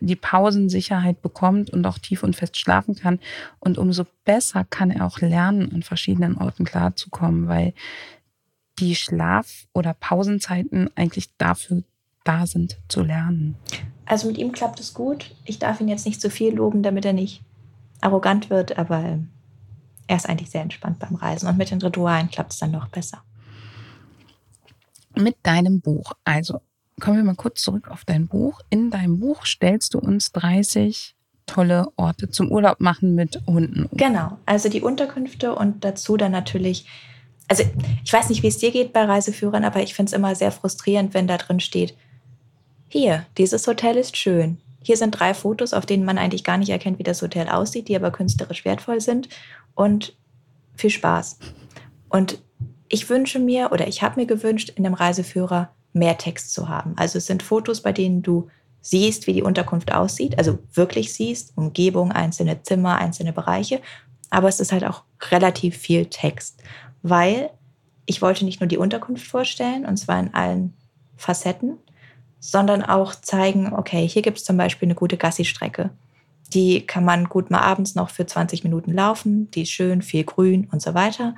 die 0.00 0.16
Pausensicherheit 0.16 1.22
bekommt 1.22 1.70
und 1.70 1.84
auch 1.86 1.98
tief 1.98 2.22
und 2.22 2.36
fest 2.36 2.56
schlafen 2.56 2.94
kann. 2.94 3.18
Und 3.58 3.78
umso 3.78 4.04
besser 4.24 4.64
kann 4.64 4.90
er 4.90 5.06
auch 5.06 5.20
lernen, 5.20 5.72
an 5.72 5.82
verschiedenen 5.82 6.36
Orten 6.36 6.64
klarzukommen, 6.64 7.48
weil 7.48 7.74
die 8.78 8.94
Schlaf- 8.94 9.66
oder 9.72 9.94
Pausenzeiten 9.94 10.90
eigentlich 10.96 11.36
dafür 11.36 11.82
da 12.24 12.46
sind, 12.46 12.78
zu 12.88 13.02
lernen. 13.02 13.56
Also 14.06 14.26
mit 14.26 14.38
ihm 14.38 14.52
klappt 14.52 14.80
es 14.80 14.94
gut. 14.94 15.34
Ich 15.44 15.58
darf 15.58 15.80
ihn 15.80 15.88
jetzt 15.88 16.06
nicht 16.06 16.20
zu 16.20 16.30
viel 16.30 16.54
loben, 16.54 16.82
damit 16.82 17.04
er 17.04 17.12
nicht 17.12 17.42
arrogant 18.00 18.50
wird, 18.50 18.76
aber 18.78 19.00
ähm, 19.00 19.30
er 20.06 20.16
ist 20.16 20.28
eigentlich 20.28 20.50
sehr 20.50 20.62
entspannt 20.62 20.98
beim 20.98 21.14
Reisen. 21.14 21.48
Und 21.48 21.56
mit 21.56 21.70
den 21.70 21.80
Ritualen 21.80 22.30
klappt 22.30 22.52
es 22.52 22.58
dann 22.58 22.70
noch 22.70 22.88
besser. 22.88 23.22
Mit 25.16 25.36
deinem 25.42 25.80
Buch, 25.80 26.12
also 26.24 26.60
kommen 27.00 27.16
wir 27.16 27.24
mal 27.24 27.34
kurz 27.34 27.62
zurück 27.62 27.88
auf 27.88 28.04
dein 28.04 28.26
Buch. 28.28 28.60
In 28.70 28.90
deinem 28.90 29.20
Buch 29.20 29.46
stellst 29.46 29.94
du 29.94 29.98
uns 29.98 30.32
30 30.32 31.14
tolle 31.46 31.88
Orte 31.96 32.30
zum 32.30 32.50
Urlaub 32.50 32.80
machen 32.80 33.14
mit 33.14 33.40
Hunden. 33.46 33.88
Genau, 33.92 34.38
also 34.46 34.68
die 34.68 34.80
Unterkünfte 34.80 35.54
und 35.54 35.84
dazu 35.84 36.16
dann 36.16 36.32
natürlich, 36.32 36.86
also 37.48 37.64
ich 38.02 38.12
weiß 38.12 38.30
nicht, 38.30 38.42
wie 38.42 38.48
es 38.48 38.58
dir 38.58 38.70
geht 38.70 38.92
bei 38.92 39.04
Reiseführern, 39.04 39.64
aber 39.64 39.82
ich 39.82 39.94
finde 39.94 40.10
es 40.10 40.14
immer 40.14 40.34
sehr 40.34 40.52
frustrierend, 40.52 41.14
wenn 41.14 41.26
da 41.26 41.36
drin 41.36 41.60
steht, 41.60 41.94
hier, 42.88 43.26
dieses 43.38 43.66
Hotel 43.66 43.96
ist 43.96 44.16
schön. 44.16 44.58
Hier 44.82 44.96
sind 44.96 45.10
drei 45.12 45.34
Fotos, 45.34 45.72
auf 45.72 45.86
denen 45.86 46.04
man 46.04 46.18
eigentlich 46.18 46.44
gar 46.44 46.58
nicht 46.58 46.68
erkennt, 46.68 46.98
wie 46.98 47.04
das 47.04 47.22
Hotel 47.22 47.48
aussieht, 47.48 47.88
die 47.88 47.96
aber 47.96 48.10
künstlerisch 48.10 48.64
wertvoll 48.64 49.00
sind 49.00 49.28
und 49.74 50.16
viel 50.76 50.90
Spaß. 50.90 51.38
Und 52.08 52.38
ich 52.88 53.08
wünsche 53.08 53.38
mir 53.38 53.72
oder 53.72 53.88
ich 53.88 54.02
habe 54.02 54.20
mir 54.20 54.26
gewünscht 54.26 54.70
in 54.76 54.84
dem 54.84 54.94
Reiseführer 54.94 55.74
mehr 55.94 56.18
Text 56.18 56.52
zu 56.52 56.68
haben. 56.68 56.94
Also 56.96 57.18
es 57.18 57.26
sind 57.26 57.42
Fotos, 57.42 57.80
bei 57.80 57.92
denen 57.92 58.22
du 58.22 58.48
siehst, 58.80 59.26
wie 59.26 59.32
die 59.32 59.42
Unterkunft 59.42 59.92
aussieht, 59.92 60.36
also 60.36 60.58
wirklich 60.74 61.14
siehst, 61.14 61.56
Umgebung, 61.56 62.12
einzelne 62.12 62.62
Zimmer, 62.62 62.96
einzelne 62.96 63.32
Bereiche, 63.32 63.80
aber 64.28 64.48
es 64.48 64.60
ist 64.60 64.72
halt 64.72 64.84
auch 64.84 65.04
relativ 65.30 65.76
viel 65.76 66.06
Text, 66.06 66.62
weil 67.02 67.50
ich 68.04 68.20
wollte 68.20 68.44
nicht 68.44 68.60
nur 68.60 68.68
die 68.68 68.76
Unterkunft 68.76 69.26
vorstellen, 69.26 69.86
und 69.86 69.96
zwar 69.96 70.20
in 70.20 70.34
allen 70.34 70.74
Facetten, 71.16 71.78
sondern 72.40 72.82
auch 72.82 73.14
zeigen, 73.14 73.72
okay, 73.72 74.06
hier 74.06 74.20
gibt 74.20 74.38
es 74.38 74.44
zum 74.44 74.58
Beispiel 74.58 74.86
eine 74.86 74.94
gute 74.94 75.16
Gassi-Strecke. 75.16 75.90
Die 76.52 76.86
kann 76.86 77.04
man 77.04 77.30
gut 77.30 77.50
mal 77.50 77.60
abends 77.60 77.94
noch 77.94 78.10
für 78.10 78.26
20 78.26 78.64
Minuten 78.64 78.92
laufen, 78.92 79.50
die 79.52 79.62
ist 79.62 79.70
schön, 79.70 80.02
viel 80.02 80.24
grün 80.24 80.68
und 80.70 80.82
so 80.82 80.92
weiter. 80.92 81.34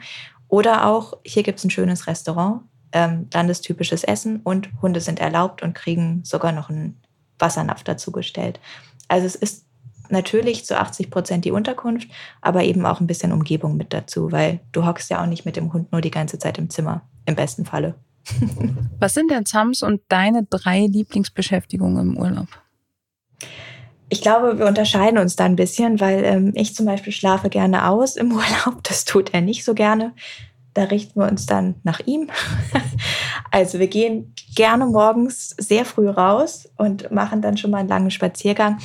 Oder 0.49 0.87
auch, 0.87 1.17
hier 1.25 1.45
gibt 1.45 1.61
es 1.61 1.65
ein 1.65 1.71
schönes 1.71 2.09
Restaurant, 2.09 2.63
ähm, 2.93 3.29
landestypisches 3.33 4.05
Essen 4.05 4.41
und 4.43 4.71
Hunde 4.83 5.01
sind 5.01 5.21
erlaubt 5.21 5.63
und 5.63 5.75
kriegen 5.75 6.23
sogar 6.25 6.53
noch 6.53 6.71
einen 6.71 7.01
Wassernapf 7.39 7.83
dazugestellt. 7.85 8.61
Also 9.09 9.27
es 9.27 9.35
ist 9.35 9.67
natürlich 10.11 10.65
zu 10.65 10.79
80 10.79 11.11
Prozent 11.11 11.45
die 11.45 11.51
Unterkunft, 11.51 12.09
aber 12.41 12.65
eben 12.65 12.87
auch 12.87 13.01
ein 13.01 13.07
bisschen 13.07 13.33
Umgebung 13.33 13.77
mit 13.77 13.93
dazu, 13.93 14.33
weil 14.33 14.61
du 14.73 14.87
hockst 14.87 15.11
ja 15.11 15.23
auch 15.23 15.27
nicht 15.27 15.45
mit 15.45 15.57
dem 15.57 15.73
Hund 15.73 15.93
nur 15.93 16.01
die 16.01 16.11
ganze 16.11 16.39
Zeit 16.39 16.59
im 16.59 16.71
Zimmer, 16.71 17.03
im 17.27 17.35
besten 17.35 17.65
Falle. 17.65 17.95
Was 18.99 19.15
sind 19.15 19.31
denn 19.31 19.47
Sams 19.47 19.83
und 19.83 20.01
deine 20.09 20.45
drei 20.45 20.87
Lieblingsbeschäftigungen 20.87 22.13
im 22.13 22.17
Urlaub? 22.17 22.49
Ich 24.09 24.21
glaube, 24.21 24.59
wir 24.59 24.67
unterscheiden 24.67 25.19
uns 25.19 25.35
da 25.35 25.45
ein 25.45 25.57
bisschen, 25.57 26.01
weil 26.01 26.25
ähm, 26.25 26.53
ich 26.55 26.75
zum 26.75 26.87
Beispiel 26.87 27.13
schlafe 27.13 27.49
gerne 27.49 27.89
aus 27.89 28.17
im 28.17 28.33
Urlaub. 28.33 28.83
Das 28.85 29.05
tut 29.05 29.35
er 29.35 29.41
nicht 29.41 29.65
so 29.65 29.75
gerne. 29.75 30.13
Da 30.77 30.85
richten 30.85 31.19
wir 31.19 31.27
uns 31.27 31.47
dann 31.47 31.77
nach 31.85 32.01
ihm. 32.01 32.29
also 33.51 33.79
wir 33.79 33.89
gehen 33.89 34.35
gerne 34.55 34.85
morgens 34.85 35.57
sehr 35.59 35.87
früh 35.87 36.07
raus 36.07 36.69
und 36.77 37.11
machen 37.11 37.41
dann 37.41 37.57
schon 37.57 37.71
mal 37.71 37.79
einen 37.79 37.89
langen 37.89 38.11
Spaziergang. 38.11 38.77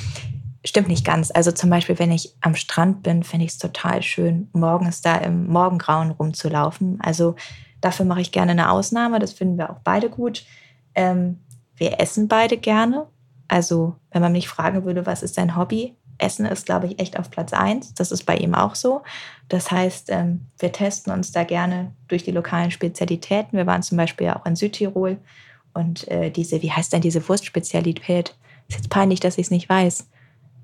Stimmt 0.64 0.88
nicht 0.88 1.04
ganz. 1.04 1.30
Also 1.30 1.52
zum 1.52 1.68
Beispiel, 1.68 1.98
wenn 1.98 2.10
ich 2.10 2.34
am 2.40 2.54
Strand 2.54 3.02
bin, 3.02 3.22
finde 3.24 3.44
ich 3.44 3.52
es 3.52 3.58
total 3.58 4.02
schön, 4.02 4.48
morgens 4.54 5.02
da 5.02 5.16
im 5.16 5.48
Morgengrauen 5.48 6.12
rumzulaufen. 6.12 6.98
Also 7.02 7.34
dafür 7.82 8.06
mache 8.06 8.22
ich 8.22 8.32
gerne 8.32 8.52
eine 8.52 8.70
Ausnahme. 8.70 9.18
Das 9.18 9.34
finden 9.34 9.58
wir 9.58 9.68
auch 9.68 9.80
beide 9.84 10.08
gut. 10.08 10.46
Ähm, 10.94 11.40
wir 11.76 12.00
essen 12.00 12.26
beide 12.26 12.56
gerne. 12.56 13.06
Also 13.48 13.96
wenn 14.10 14.22
man 14.22 14.32
mich 14.32 14.48
fragen 14.48 14.86
würde, 14.86 15.04
was 15.04 15.22
ist 15.22 15.36
dein 15.36 15.56
Hobby? 15.56 15.94
Essen 16.18 16.46
ist, 16.46 16.66
glaube 16.66 16.86
ich, 16.86 16.98
echt 16.98 17.18
auf 17.18 17.30
Platz 17.30 17.52
eins. 17.52 17.94
Das 17.94 18.12
ist 18.12 18.24
bei 18.24 18.36
ihm 18.36 18.54
auch 18.54 18.74
so. 18.74 19.02
Das 19.48 19.70
heißt, 19.70 20.10
ähm, 20.10 20.46
wir 20.58 20.72
testen 20.72 21.12
uns 21.12 21.32
da 21.32 21.44
gerne 21.44 21.92
durch 22.08 22.24
die 22.24 22.30
lokalen 22.30 22.70
Spezialitäten. 22.70 23.56
Wir 23.56 23.66
waren 23.66 23.82
zum 23.82 23.98
Beispiel 23.98 24.30
auch 24.30 24.46
in 24.46 24.56
Südtirol 24.56 25.18
und 25.74 26.08
äh, 26.08 26.30
diese, 26.30 26.62
wie 26.62 26.72
heißt 26.72 26.92
denn 26.92 27.00
diese 27.00 27.28
Wurstspezialität? 27.28 28.34
Ist 28.68 28.76
jetzt 28.76 28.90
peinlich, 28.90 29.20
dass 29.20 29.38
ich 29.38 29.46
es 29.46 29.50
nicht 29.50 29.68
weiß. 29.68 30.06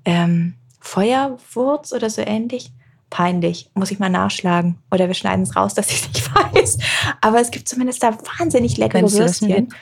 Ähm, 0.05 0.55
Feuerwurz 0.79 1.91
oder 1.93 2.09
so 2.09 2.21
ähnlich? 2.21 2.71
Peinlich, 3.09 3.69
muss 3.73 3.91
ich 3.91 3.99
mal 3.99 4.09
nachschlagen. 4.09 4.77
Oder 4.91 5.07
wir 5.07 5.15
schneiden 5.15 5.43
es 5.43 5.55
raus, 5.55 5.73
dass 5.73 5.89
ich 5.91 6.01
es 6.01 6.07
nicht 6.07 6.35
weiß. 6.53 6.77
Aber 7.21 7.41
es 7.41 7.51
gibt 7.51 7.67
zumindest 7.67 8.03
da 8.03 8.17
wahnsinnig 8.39 8.77
leckere 8.77 9.11
Würstchen. 9.11 9.73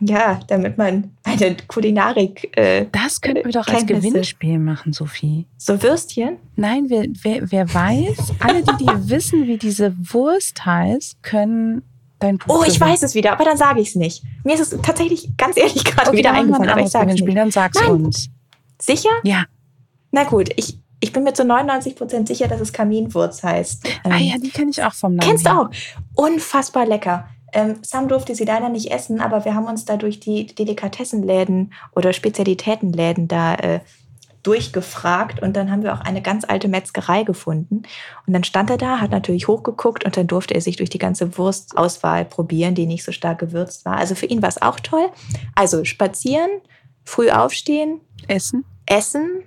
Ja, 0.00 0.40
damit 0.48 0.78
man 0.78 1.10
eine 1.24 1.56
Kulinarik. 1.68 2.56
Äh, 2.56 2.86
das 2.90 3.20
könnten 3.20 3.44
wir 3.44 3.52
doch 3.52 3.66
als 3.68 3.78
Kenntnisse. 3.86 4.08
Gewinnspiel 4.08 4.58
machen, 4.58 4.92
Sophie. 4.92 5.46
So 5.58 5.82
Würstchen? 5.82 6.36
Nein, 6.56 6.86
wer, 6.88 7.04
wer, 7.22 7.50
wer 7.52 7.74
weiß, 7.74 8.32
alle, 8.40 8.62
die, 8.62 8.76
die 8.78 9.10
wissen, 9.10 9.46
wie 9.46 9.58
diese 9.58 9.94
Wurst 10.12 10.64
heißt, 10.64 11.22
können 11.22 11.82
dein 12.18 12.38
Buch 12.38 12.46
Oh, 12.60 12.62
ich 12.66 12.74
gewinnen. 12.74 12.90
weiß 12.92 13.02
es 13.02 13.14
wieder, 13.14 13.32
aber 13.32 13.44
dann 13.44 13.56
sage 13.56 13.80
ich 13.80 13.88
es 13.88 13.94
nicht. 13.94 14.22
Mir 14.44 14.54
ist 14.54 14.72
es 14.72 14.80
tatsächlich 14.82 15.36
ganz 15.36 15.56
ehrlich 15.56 15.84
gerade 15.84 16.08
Okay, 16.08 16.18
wieder 16.18 16.32
eingefallen, 16.32 16.68
ein 16.68 16.70
aber 16.70 16.80
ich 16.82 16.88
sage 16.88 17.12
es 17.12 17.20
nicht. 17.20 17.36
dann 17.36 17.50
sag's 17.50 17.78
Nein. 17.80 17.90
uns. 17.90 18.30
Sicher? 18.80 19.10
Ja. 19.22 19.44
Na 20.12 20.24
gut, 20.24 20.48
ich, 20.56 20.78
ich 21.00 21.12
bin 21.12 21.24
mir 21.24 21.32
zu 21.34 21.42
99% 21.44 22.26
sicher, 22.26 22.48
dass 22.48 22.60
es 22.60 22.72
Kaminwurz 22.72 23.42
heißt. 23.42 23.86
Ah 24.04 24.16
Ähm, 24.16 24.26
ja, 24.26 24.34
die 24.38 24.50
kenne 24.50 24.70
ich 24.70 24.82
auch 24.82 24.92
vom 24.94 25.14
Namen. 25.14 25.28
Kennst 25.28 25.46
du 25.46 25.50
auch? 25.50 25.70
Unfassbar 26.14 26.86
lecker. 26.86 27.28
Ähm, 27.52 27.78
Sam 27.82 28.08
durfte 28.08 28.34
sie 28.34 28.44
leider 28.44 28.68
nicht 28.68 28.90
essen, 28.90 29.20
aber 29.20 29.44
wir 29.44 29.54
haben 29.54 29.66
uns 29.66 29.84
da 29.84 29.96
durch 29.96 30.20
die 30.20 30.46
Delikatessenläden 30.46 31.72
oder 31.94 32.12
Spezialitätenläden 32.12 33.28
da 33.28 33.54
äh, 33.54 33.80
durchgefragt 34.42 35.42
und 35.42 35.56
dann 35.56 35.70
haben 35.70 35.82
wir 35.82 35.94
auch 35.94 36.00
eine 36.00 36.22
ganz 36.22 36.44
alte 36.44 36.68
Metzgerei 36.68 37.24
gefunden. 37.24 37.82
Und 38.26 38.32
dann 38.32 38.44
stand 38.44 38.70
er 38.70 38.78
da, 38.78 39.00
hat 39.00 39.10
natürlich 39.10 39.48
hochgeguckt 39.48 40.04
und 40.04 40.16
dann 40.16 40.26
durfte 40.26 40.54
er 40.54 40.60
sich 40.60 40.76
durch 40.76 40.90
die 40.90 40.98
ganze 40.98 41.36
Wurstauswahl 41.36 42.24
probieren, 42.24 42.74
die 42.74 42.86
nicht 42.86 43.04
so 43.04 43.12
stark 43.12 43.38
gewürzt 43.38 43.84
war. 43.84 43.96
Also 43.96 44.14
für 44.14 44.26
ihn 44.26 44.42
war 44.42 44.48
es 44.48 44.62
auch 44.62 44.80
toll. 44.80 45.08
Also 45.54 45.84
spazieren, 45.84 46.50
früh 47.04 47.30
aufstehen, 47.30 48.00
Essen? 48.28 48.64
Essen. 48.86 49.42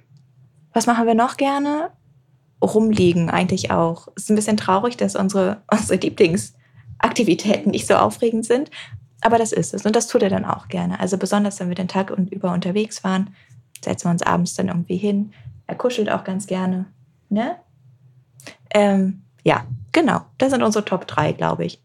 Was 0.73 0.85
machen 0.85 1.07
wir 1.07 1.15
noch 1.15 1.37
gerne? 1.37 1.91
Rumliegen 2.61 3.29
eigentlich 3.29 3.71
auch. 3.71 4.07
Ist 4.15 4.29
ein 4.29 4.35
bisschen 4.35 4.57
traurig, 4.57 4.95
dass 4.95 5.15
unsere, 5.15 5.63
unsere 5.71 5.97
Lieblingsaktivitäten 7.03 7.71
nicht 7.71 7.87
so 7.87 7.95
aufregend 7.95 8.45
sind. 8.45 8.71
Aber 9.21 9.37
das 9.37 9.51
ist 9.51 9.73
es. 9.73 9.85
Und 9.85 9.95
das 9.95 10.07
tut 10.07 10.23
er 10.23 10.29
dann 10.29 10.45
auch 10.45 10.67
gerne. 10.67 10.99
Also 10.99 11.17
besonders, 11.17 11.59
wenn 11.59 11.69
wir 11.69 11.75
den 11.75 11.87
Tag 11.87 12.11
und- 12.11 12.31
über 12.31 12.51
unterwegs 12.51 13.03
waren, 13.03 13.33
setzen 13.83 14.05
wir 14.05 14.11
uns 14.11 14.21
abends 14.23 14.55
dann 14.55 14.67
irgendwie 14.67 14.97
hin. 14.97 15.33
Er 15.67 15.75
kuschelt 15.75 16.09
auch 16.09 16.23
ganz 16.23 16.45
gerne. 16.47 16.85
Ne? 17.29 17.55
Ähm, 18.73 19.23
ja, 19.43 19.65
genau. 19.91 20.21
Das 20.37 20.51
sind 20.51 20.63
unsere 20.63 20.83
Top 20.83 21.07
3, 21.07 21.31
glaube 21.33 21.65
ich. 21.65 21.81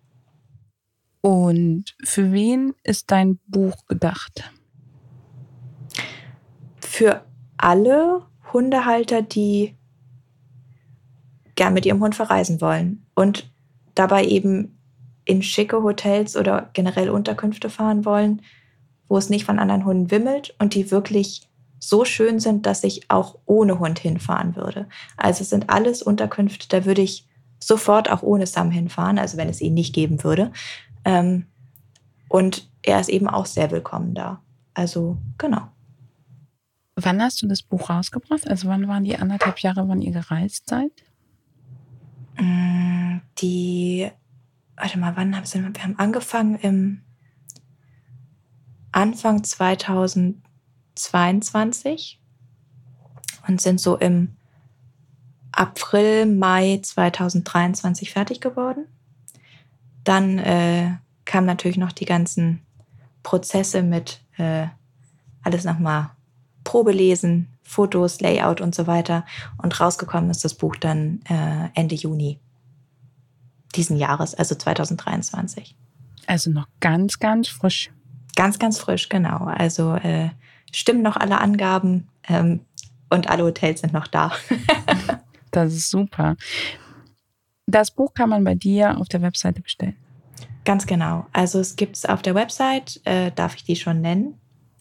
Und 1.21 1.97
für 2.03 2.33
wen 2.33 2.75
ist 2.83 3.11
dein 3.11 3.39
Buch 3.47 3.87
gedacht? 3.87 4.51
für 6.99 7.25
alle 7.59 8.23
Hundehalter, 8.53 9.23
die 9.23 9.77
gern 11.55 11.75
mit 11.75 11.87
ihrem 11.87 12.01
Hund 12.01 12.17
verreisen 12.17 12.61
wollen 12.61 13.07
und 13.15 13.53
dabei 13.95 14.25
eben 14.25 14.78
in 15.29 15.43
schicke 15.43 15.83
Hotels 15.83 16.37
oder 16.37 16.71
generell 16.73 17.11
Unterkünfte 17.11 17.69
fahren 17.69 18.07
wollen, 18.07 18.41
wo 19.09 19.19
es 19.19 19.29
nicht 19.29 19.45
von 19.45 19.59
anderen 19.59 19.85
Hunden 19.85 20.11
wimmelt 20.11 20.55
und 20.59 20.75
die 20.75 20.91
wirklich 20.91 21.47
so 21.79 22.07
schön 22.07 22.41
sind, 22.41 22.65
dass 22.65 22.83
ich 22.83 23.11
auch 23.11 23.39
ohne 23.45 23.79
Hund 23.79 23.99
hinfahren 23.99 24.57
würde. 24.57 24.89
Also 25.19 25.43
es 25.43 25.51
sind 25.51 25.69
alles 25.69 26.03
Unterkünfte, 26.03 26.67
da 26.69 26.87
würde 26.87 27.03
ich 27.03 27.27
sofort 27.61 28.11
auch 28.11 28.23
ohne 28.23 28.47
Sam 28.47 28.71
hinfahren, 28.71 29.19
also 29.19 29.37
wenn 29.37 29.51
es 29.51 29.61
ihn 29.61 29.75
nicht 29.75 29.95
geben 29.95 30.25
würde. 30.25 30.51
Ähm, 31.05 31.45
und 32.29 32.71
er 32.83 32.99
ist 32.99 33.11
eben 33.11 33.29
auch 33.29 33.47
sehr 33.47 33.71
willkommen 33.71 34.15
da. 34.15 34.41
Also 34.73 35.19
genau. 35.37 35.69
Wann 36.97 37.21
hast 37.21 37.43
du 37.43 37.47
das 37.47 37.63
Buch 37.63 37.91
rausgebracht? 37.91 38.49
Also 38.49 38.69
wann 38.69 38.89
waren 38.89 39.05
die 39.05 39.17
anderthalb 39.17 39.59
Jahre, 39.59 39.87
wann 39.89 40.01
ihr 40.01 40.13
gereist 40.13 40.71
seid? 40.71 40.93
Mm, 42.39 43.21
Die, 43.41 44.11
warte 44.79 44.99
mal, 44.99 45.17
wann 45.17 45.37
haben 45.37 45.53
wir, 45.53 45.75
wir 45.75 45.83
haben 45.83 45.99
angefangen 45.99 46.55
im 46.57 47.03
Anfang 48.93 49.43
2022 49.45 52.21
und 53.47 53.61
sind 53.61 53.79
so 53.81 53.97
im 53.97 54.37
April, 55.53 56.27
Mai 56.27 56.81
2023 56.83 58.11
fertig 58.13 58.41
geworden. 58.41 58.87
Dann 60.05 60.39
äh, 60.39 60.93
kamen 61.25 61.47
natürlich 61.47 61.77
noch 61.77 61.93
die 61.93 62.05
ganzen 62.05 62.63
Prozesse 63.23 63.83
mit 63.83 64.21
äh, 64.37 64.67
alles 65.43 65.65
nochmal 65.65 66.11
Probelesen, 66.65 67.49
Fotos, 67.63 68.21
Layout 68.21 68.61
und 68.61 68.75
so 68.75 68.87
weiter. 68.87 69.25
Und 69.63 69.81
rausgekommen 69.81 70.31
ist 70.31 70.45
das 70.45 70.55
Buch 70.55 70.77
dann 70.77 71.21
äh, 71.29 71.69
Ende 71.75 71.95
Juni 71.95 72.39
diesen 73.79 73.97
Jahres, 73.97 74.35
also 74.35 74.55
2023. 74.55 75.77
Also 76.27 76.51
noch 76.51 76.67
ganz, 76.81 77.19
ganz 77.19 77.49
frisch. 77.49 77.91
Ganz, 78.37 78.59
ganz 78.59 78.79
frisch, 78.79 79.09
genau. 79.09 79.45
Also 79.45 79.95
äh, 79.95 80.31
stimmen 80.73 81.03
noch 81.03 81.17
alle 81.17 81.41
Angaben 81.41 82.09
ähm, 82.29 82.61
und 83.09 83.31
alle 83.31 83.45
Hotels 83.45 83.81
sind 83.81 83.93
noch 83.93 84.07
da. 84.07 84.33
Das 85.51 85.73
ist 85.73 85.89
super. 85.89 86.37
Das 87.67 87.91
Buch 87.91 88.13
kann 88.13 88.29
man 88.29 88.45
bei 88.45 88.55
dir 88.55 88.99
auf 88.99 89.09
der 89.09 89.23
Webseite 89.23 89.63
bestellen. 89.63 89.97
Ganz 90.65 90.87
genau. 90.87 91.27
Also 91.33 91.59
es 91.59 91.77
gibt 91.77 91.97
es 91.97 92.05
auf 92.05 92.21
der 92.21 92.35
Website, 92.35 93.01
äh, 93.05 93.33
darf 93.35 93.55
ich 93.57 93.65
die 93.65 93.77
schon 93.77 94.03
nennen? 94.03 94.35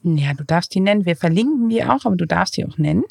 Ja, 0.03 0.33
du 0.33 0.43
darfst 0.43 0.75
die 0.75 0.79
nennen. 0.79 1.05
Wir 1.05 1.15
verlinken 1.15 1.69
die 1.69 1.83
auch, 1.83 2.05
aber 2.05 2.15
du 2.15 2.25
darfst 2.25 2.57
die 2.57 2.65
auch 2.65 2.77
nennen. 2.77 3.03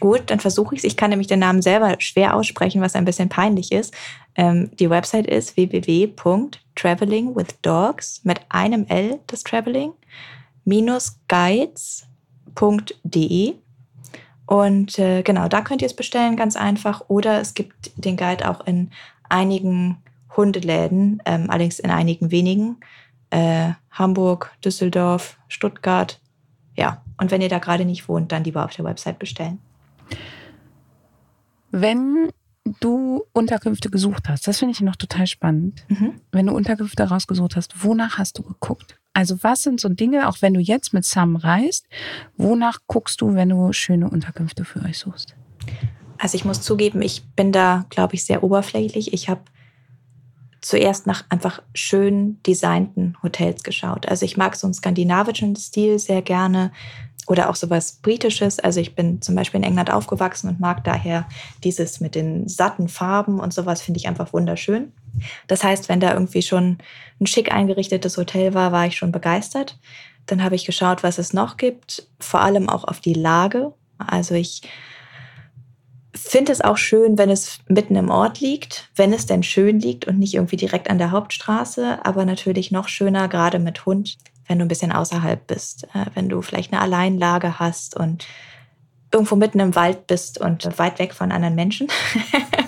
Gut, 0.00 0.22
dann 0.26 0.40
versuche 0.40 0.74
ich 0.74 0.80
es. 0.80 0.84
Ich 0.84 0.96
kann 0.96 1.10
nämlich 1.10 1.28
den 1.28 1.40
Namen 1.40 1.60
selber 1.62 1.96
schwer 2.00 2.34
aussprechen, 2.34 2.82
was 2.82 2.94
ein 2.94 3.06
bisschen 3.06 3.28
peinlich 3.28 3.72
ist. 3.72 3.92
Ähm, 4.34 4.70
die 4.78 4.88
Website 4.90 5.26
ist 5.26 5.56
www.travelingwithdogs 5.56 8.20
mit 8.24 8.40
einem 8.50 8.84
L, 8.88 9.20
das 9.26 9.42
Traveling, 9.42 9.92
minus 10.64 11.18
guides.de. 11.28 12.04
Und 14.46 14.98
äh, 14.98 15.22
genau, 15.22 15.48
da 15.48 15.62
könnt 15.62 15.80
ihr 15.82 15.86
es 15.86 15.96
bestellen, 15.96 16.36
ganz 16.36 16.56
einfach. 16.56 17.02
Oder 17.08 17.40
es 17.40 17.54
gibt 17.54 17.90
den 17.96 18.16
Guide 18.16 18.48
auch 18.48 18.64
in 18.66 18.90
einigen 19.28 19.98
Hundeläden, 20.36 21.22
ähm, 21.24 21.46
allerdings 21.48 21.78
in 21.78 21.90
einigen 21.90 22.30
wenigen. 22.30 22.76
Äh, 23.30 23.70
Hamburg, 23.90 24.52
Düsseldorf, 24.64 25.38
Stuttgart. 25.48 26.20
Ja, 26.76 27.02
und 27.18 27.30
wenn 27.30 27.40
ihr 27.40 27.48
da 27.48 27.58
gerade 27.58 27.86
nicht 27.86 28.08
wohnt, 28.08 28.30
dann 28.30 28.44
lieber 28.44 28.64
auf 28.64 28.74
der 28.74 28.84
Website 28.84 29.18
bestellen. 29.18 29.58
Wenn 31.70 32.30
du 32.80 33.24
Unterkünfte 33.32 33.90
gesucht 33.90 34.28
hast, 34.28 34.46
das 34.46 34.58
finde 34.58 34.72
ich 34.72 34.80
noch 34.80 34.96
total 34.96 35.26
spannend. 35.26 35.84
Mhm. 35.88 36.20
Wenn 36.32 36.46
du 36.46 36.54
Unterkünfte 36.54 37.04
rausgesucht 37.04 37.56
hast, 37.56 37.84
wonach 37.84 38.18
hast 38.18 38.38
du 38.38 38.42
geguckt? 38.42 38.98
Also 39.12 39.42
was 39.42 39.62
sind 39.62 39.80
so 39.80 39.88
Dinge, 39.88 40.28
auch 40.28 40.42
wenn 40.42 40.54
du 40.54 40.60
jetzt 40.60 40.92
mit 40.92 41.04
Sam 41.04 41.36
reist, 41.36 41.86
wonach 42.36 42.80
guckst 42.86 43.20
du, 43.20 43.34
wenn 43.34 43.48
du 43.48 43.72
schöne 43.72 44.10
Unterkünfte 44.10 44.64
für 44.64 44.82
euch 44.82 44.98
suchst? 44.98 45.34
Also 46.18 46.36
ich 46.36 46.44
muss 46.44 46.62
zugeben, 46.62 47.02
ich 47.02 47.24
bin 47.34 47.52
da, 47.52 47.86
glaube 47.88 48.14
ich, 48.14 48.24
sehr 48.24 48.42
oberflächlich. 48.42 49.12
Ich 49.12 49.28
habe 49.28 49.42
zuerst 50.60 51.06
nach 51.06 51.24
einfach 51.28 51.62
schön 51.74 52.42
designten 52.42 53.16
Hotels 53.22 53.62
geschaut. 53.62 54.06
Also 54.08 54.24
ich 54.24 54.36
mag 54.36 54.56
so 54.56 54.66
einen 54.66 54.74
skandinavischen 54.74 55.56
Stil 55.56 55.98
sehr 55.98 56.22
gerne 56.22 56.72
oder 57.26 57.50
auch 57.50 57.56
sowas 57.56 57.98
Britisches. 58.02 58.58
Also 58.58 58.80
ich 58.80 58.94
bin 58.94 59.20
zum 59.20 59.34
Beispiel 59.34 59.58
in 59.58 59.64
England 59.64 59.92
aufgewachsen 59.92 60.48
und 60.48 60.60
mag 60.60 60.84
daher 60.84 61.28
dieses 61.64 62.00
mit 62.00 62.14
den 62.14 62.48
satten 62.48 62.88
Farben 62.88 63.40
und 63.40 63.52
sowas 63.52 63.82
finde 63.82 63.98
ich 63.98 64.08
einfach 64.08 64.32
wunderschön. 64.32 64.92
Das 65.46 65.64
heißt, 65.64 65.88
wenn 65.88 66.00
da 66.00 66.12
irgendwie 66.12 66.42
schon 66.42 66.78
ein 67.20 67.26
schick 67.26 67.52
eingerichtetes 67.52 68.16
Hotel 68.16 68.54
war, 68.54 68.72
war 68.72 68.86
ich 68.86 68.96
schon 68.96 69.12
begeistert. 69.12 69.78
Dann 70.26 70.42
habe 70.42 70.54
ich 70.54 70.66
geschaut, 70.66 71.02
was 71.02 71.18
es 71.18 71.32
noch 71.32 71.56
gibt, 71.56 72.08
vor 72.20 72.40
allem 72.40 72.68
auch 72.68 72.84
auf 72.84 73.00
die 73.00 73.14
Lage. 73.14 73.72
Also 73.98 74.34
ich 74.34 74.62
finde 76.14 76.52
es 76.52 76.60
auch 76.60 76.76
schön, 76.76 77.18
wenn 77.18 77.30
es 77.30 77.60
mitten 77.68 77.96
im 77.96 78.10
Ort 78.10 78.40
liegt, 78.40 78.90
wenn 78.96 79.12
es 79.12 79.26
denn 79.26 79.42
schön 79.42 79.80
liegt 79.80 80.06
und 80.06 80.18
nicht 80.18 80.34
irgendwie 80.34 80.56
direkt 80.56 80.90
an 80.90 80.98
der 80.98 81.10
Hauptstraße, 81.10 82.04
aber 82.04 82.24
natürlich 82.24 82.70
noch 82.70 82.88
schöner, 82.88 83.28
gerade 83.28 83.58
mit 83.58 83.86
Hund, 83.86 84.16
wenn 84.46 84.58
du 84.58 84.64
ein 84.64 84.68
bisschen 84.68 84.92
außerhalb 84.92 85.46
bist, 85.46 85.84
äh, 85.94 86.06
wenn 86.14 86.28
du 86.28 86.42
vielleicht 86.42 86.72
eine 86.72 86.82
Alleinlage 86.82 87.58
hast 87.58 87.96
und 87.96 88.26
irgendwo 89.12 89.36
mitten 89.36 89.60
im 89.60 89.74
Wald 89.74 90.06
bist 90.06 90.38
und 90.40 90.78
weit 90.78 90.98
weg 90.98 91.14
von 91.14 91.32
anderen 91.32 91.54
Menschen. 91.54 91.88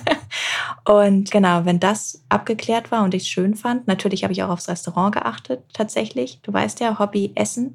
und 0.84 1.30
genau, 1.30 1.64
wenn 1.64 1.80
das 1.80 2.22
abgeklärt 2.28 2.90
war 2.90 3.04
und 3.04 3.14
ich 3.14 3.22
es 3.22 3.28
schön 3.28 3.54
fand, 3.54 3.86
natürlich 3.86 4.22
habe 4.22 4.32
ich 4.32 4.42
auch 4.42 4.50
aufs 4.50 4.68
Restaurant 4.68 5.14
geachtet, 5.14 5.64
tatsächlich. 5.72 6.40
Du 6.42 6.52
weißt 6.52 6.80
ja, 6.80 6.98
Hobby 6.98 7.32
Essen. 7.34 7.74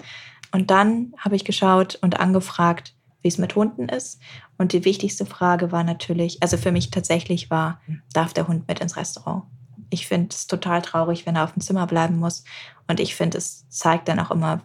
Und 0.51 0.71
dann 0.71 1.13
habe 1.17 1.35
ich 1.35 1.45
geschaut 1.45 1.97
und 2.01 2.19
angefragt, 2.19 2.93
wie 3.21 3.27
es 3.27 3.37
mit 3.37 3.55
Hunden 3.55 3.89
ist. 3.89 4.19
Und 4.57 4.73
die 4.73 4.85
wichtigste 4.85 5.25
Frage 5.25 5.71
war 5.71 5.83
natürlich, 5.83 6.41
also 6.41 6.57
für 6.57 6.71
mich 6.71 6.91
tatsächlich 6.91 7.49
war, 7.49 7.81
darf 8.13 8.33
der 8.33 8.47
Hund 8.47 8.67
mit 8.67 8.79
ins 8.79 8.95
Restaurant? 8.95 9.43
Ich 9.93 10.07
finde 10.07 10.29
es 10.31 10.47
total 10.47 10.81
traurig, 10.81 11.25
wenn 11.25 11.35
er 11.35 11.43
auf 11.43 11.53
dem 11.53 11.61
Zimmer 11.61 11.85
bleiben 11.85 12.17
muss. 12.17 12.43
Und 12.87 12.99
ich 12.99 13.15
finde, 13.15 13.37
es 13.37 13.69
zeigt 13.69 14.07
dann 14.07 14.19
auch 14.19 14.31
immer, 14.31 14.61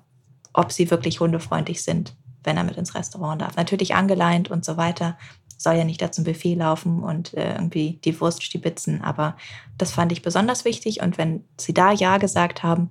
ob 0.55 0.73
sie 0.73 0.91
wirklich 0.91 1.21
hundefreundlich 1.21 1.83
sind, 1.83 2.17
wenn 2.43 2.57
er 2.57 2.65
mit 2.65 2.79
ins 2.79 2.95
Restaurant 2.95 3.43
darf. 3.43 3.57
Natürlich 3.57 3.95
angeleint 3.95 4.51
und 4.51 4.65
so 4.65 4.79
weiter. 4.79 5.19
Soll 5.59 5.75
ja 5.75 5.85
nicht 5.85 6.01
da 6.01 6.11
zum 6.11 6.25
Buffet 6.25 6.55
laufen 6.55 7.03
und 7.03 7.35
äh, 7.35 7.55
irgendwie 7.55 8.01
die 8.05 8.19
Wurst 8.21 8.43
stibitzen. 8.43 9.03
Aber 9.03 9.37
das 9.77 9.93
fand 9.93 10.13
ich 10.13 10.23
besonders 10.23 10.65
wichtig. 10.65 11.03
Und 11.03 11.19
wenn 11.19 11.45
sie 11.59 11.75
da 11.75 11.93
Ja 11.93 12.17
gesagt 12.17 12.63
haben, 12.63 12.91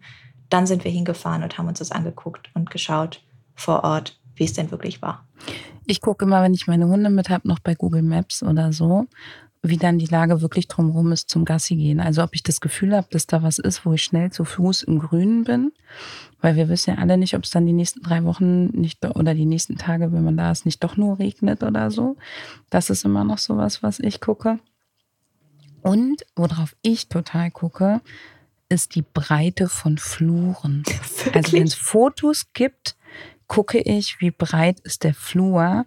dann 0.49 0.67
sind 0.67 0.83
wir 0.83 0.91
hingefahren 0.91 1.43
und 1.43 1.57
haben 1.57 1.67
uns 1.67 1.79
das 1.79 1.91
angeguckt 1.91 2.49
und 2.53 2.69
geschaut 2.69 3.23
vor 3.55 3.83
Ort, 3.83 4.19
wie 4.35 4.43
es 4.43 4.53
denn 4.53 4.69
wirklich 4.69 5.01
war. 5.01 5.25
Ich 5.87 6.01
gucke 6.01 6.25
immer, 6.25 6.41
wenn 6.43 6.53
ich 6.53 6.67
meine 6.67 6.87
Hunde 6.87 7.09
mit 7.09 7.29
habe, 7.29 7.47
noch 7.47 7.59
bei 7.59 7.73
Google 7.73 8.03
Maps 8.03 8.43
oder 8.43 8.73
so, 8.73 9.07
wie 9.69 9.77
dann 9.77 9.99
die 9.99 10.05
Lage 10.05 10.41
wirklich 10.41 10.67
drumherum 10.67 11.11
ist 11.11 11.29
zum 11.29 11.45
Gassi 11.45 11.75
gehen. 11.75 11.99
Also 11.99 12.23
ob 12.23 12.33
ich 12.33 12.43
das 12.43 12.61
Gefühl 12.61 12.95
habe, 12.95 13.07
dass 13.11 13.27
da 13.27 13.43
was 13.43 13.59
ist, 13.59 13.85
wo 13.85 13.93
ich 13.93 14.03
schnell 14.03 14.31
zu 14.31 14.45
Fuß 14.45 14.83
im 14.83 14.99
Grünen 14.99 15.43
bin. 15.43 15.71
Weil 16.41 16.55
wir 16.55 16.69
wissen 16.69 16.91
ja 16.91 16.97
alle 17.01 17.17
nicht, 17.17 17.35
ob 17.35 17.43
es 17.43 17.49
dann 17.49 17.65
die 17.65 17.73
nächsten 17.73 18.01
drei 18.01 18.23
Wochen 18.23 18.67
nicht 18.67 19.03
oder 19.05 19.33
die 19.33 19.45
nächsten 19.45 19.77
Tage, 19.77 20.11
wenn 20.11 20.23
man 20.23 20.37
da 20.37 20.51
ist, 20.51 20.65
nicht 20.65 20.83
doch 20.83 20.97
nur 20.97 21.19
regnet 21.19 21.63
oder 21.63 21.91
so. 21.91 22.17
Das 22.69 22.89
ist 22.89 23.05
immer 23.05 23.23
noch 23.23 23.37
sowas, 23.37 23.81
was 23.81 23.99
ich 23.99 24.21
gucke. 24.21 24.59
Und 25.81 26.25
worauf 26.35 26.75
ich 26.81 27.07
total 27.07 27.49
gucke, 27.51 28.01
ist 28.69 28.95
die 28.95 29.03
Breite 29.13 29.69
von 29.69 29.97
Fluren. 29.97 30.83
Wirklich? 31.23 31.35
Also 31.35 31.53
wenn 31.53 31.63
es 31.63 31.75
Fotos 31.75 32.47
gibt, 32.53 32.95
gucke 33.47 33.79
ich, 33.79 34.19
wie 34.19 34.31
breit 34.31 34.79
ist 34.81 35.03
der 35.03 35.13
Flur, 35.13 35.85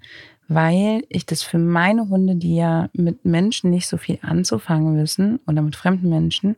weil 0.50 1.04
ich 1.08 1.26
das 1.26 1.44
für 1.44 1.58
meine 1.58 2.08
Hunde, 2.08 2.34
die 2.34 2.56
ja 2.56 2.88
mit 2.92 3.24
Menschen 3.24 3.70
nicht 3.70 3.86
so 3.86 3.96
viel 3.96 4.18
anzufangen 4.20 5.00
wissen 5.00 5.38
oder 5.46 5.62
mit 5.62 5.76
fremden 5.76 6.08
Menschen, 6.08 6.56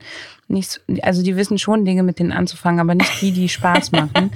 nicht, 0.48 0.80
also 1.02 1.22
die 1.22 1.36
wissen 1.36 1.58
schon 1.58 1.84
Dinge 1.84 2.02
mit 2.02 2.18
denen 2.18 2.32
anzufangen, 2.32 2.80
aber 2.80 2.94
nicht 2.94 3.20
die, 3.20 3.32
die 3.32 3.50
Spaß 3.50 3.92
machen. 3.92 4.30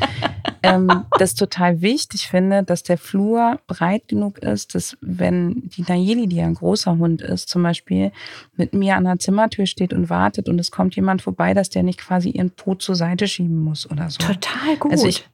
ähm, 0.62 1.06
das 1.18 1.34
total 1.34 1.80
wichtig 1.80 2.28
finde, 2.28 2.64
dass 2.64 2.82
der 2.82 2.98
Flur 2.98 3.58
breit 3.66 4.08
genug 4.08 4.40
ist, 4.40 4.74
dass 4.74 4.98
wenn 5.00 5.70
die 5.70 5.86
Nayeli, 5.88 6.26
die 6.26 6.36
ja 6.36 6.44
ein 6.44 6.54
großer 6.54 6.98
Hund 6.98 7.22
ist, 7.22 7.48
zum 7.48 7.62
Beispiel 7.62 8.12
mit 8.56 8.74
mir 8.74 8.96
an 8.96 9.04
der 9.04 9.18
Zimmertür 9.18 9.64
steht 9.64 9.94
und 9.94 10.10
wartet 10.10 10.50
und 10.50 10.58
es 10.58 10.70
kommt 10.70 10.96
jemand 10.96 11.22
vorbei, 11.22 11.54
dass 11.54 11.70
der 11.70 11.82
nicht 11.82 11.98
quasi 11.98 12.28
ihren 12.28 12.50
Po 12.50 12.74
zur 12.74 12.94
Seite 12.94 13.26
schieben 13.26 13.56
muss 13.56 13.90
oder 13.90 14.10
so. 14.10 14.18
Total 14.18 14.76
gut. 14.78 14.92
Also 14.92 15.06
ich 15.06 15.26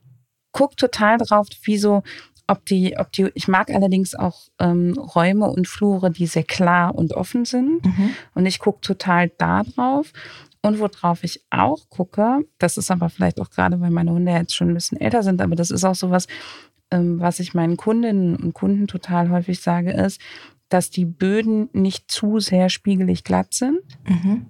gucke 0.52 0.76
total 0.76 1.18
drauf, 1.18 1.48
wie 1.64 1.78
so 1.78 2.02
ob 2.52 2.66
die, 2.66 2.96
ob 2.98 3.10
die, 3.12 3.30
ich 3.34 3.48
mag 3.48 3.70
allerdings 3.70 4.14
auch 4.14 4.42
ähm, 4.58 4.92
Räume 4.92 5.50
und 5.50 5.66
Flure, 5.66 6.10
die 6.10 6.26
sehr 6.26 6.44
klar 6.44 6.94
und 6.94 7.14
offen 7.14 7.44
sind. 7.44 7.84
Mhm. 7.84 8.10
Und 8.34 8.46
ich 8.46 8.58
gucke 8.58 8.80
total 8.82 9.30
da 9.38 9.62
drauf. 9.62 10.12
Und 10.60 10.78
worauf 10.78 11.24
ich 11.24 11.42
auch 11.50 11.88
gucke, 11.88 12.44
das 12.58 12.76
ist 12.76 12.90
aber 12.90 13.08
vielleicht 13.08 13.40
auch 13.40 13.50
gerade, 13.50 13.80
weil 13.80 13.90
meine 13.90 14.12
Hunde 14.12 14.30
jetzt 14.30 14.54
schon 14.54 14.68
ein 14.68 14.74
bisschen 14.74 15.00
älter 15.00 15.24
sind, 15.24 15.40
aber 15.42 15.56
das 15.56 15.70
ist 15.72 15.82
auch 15.82 15.96
sowas, 15.96 16.28
ähm, 16.92 17.18
was 17.18 17.40
ich 17.40 17.54
meinen 17.54 17.76
Kundinnen 17.76 18.36
und 18.36 18.54
Kunden 18.54 18.86
total 18.86 19.30
häufig 19.30 19.60
sage, 19.60 19.90
ist, 19.90 20.20
dass 20.68 20.90
die 20.90 21.04
Böden 21.04 21.68
nicht 21.72 22.10
zu 22.10 22.38
sehr 22.38 22.68
spiegelig 22.68 23.24
glatt 23.24 23.54
sind. 23.54 23.80
Mhm. 24.08 24.46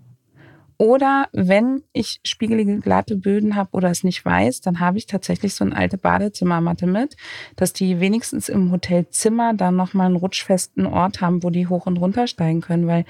Oder 0.78 1.28
wenn 1.32 1.82
ich 1.92 2.20
spiegelige 2.24 2.78
glatte 2.80 3.16
Böden 3.16 3.54
habe 3.56 3.70
oder 3.72 3.90
es 3.90 4.04
nicht 4.04 4.24
weiß, 4.24 4.60
dann 4.62 4.80
habe 4.80 4.98
ich 4.98 5.06
tatsächlich 5.06 5.54
so 5.54 5.64
eine 5.64 5.76
alte 5.76 5.98
Badezimmermatte 5.98 6.86
mit, 6.86 7.16
dass 7.56 7.72
die 7.72 8.00
wenigstens 8.00 8.48
im 8.48 8.72
Hotelzimmer 8.72 9.54
dann 9.54 9.76
nochmal 9.76 10.06
einen 10.06 10.16
rutschfesten 10.16 10.86
Ort 10.86 11.20
haben, 11.20 11.42
wo 11.42 11.50
die 11.50 11.68
hoch 11.68 11.86
und 11.86 11.98
runter 11.98 12.26
steigen 12.26 12.60
können, 12.60 12.86
weil 12.86 13.04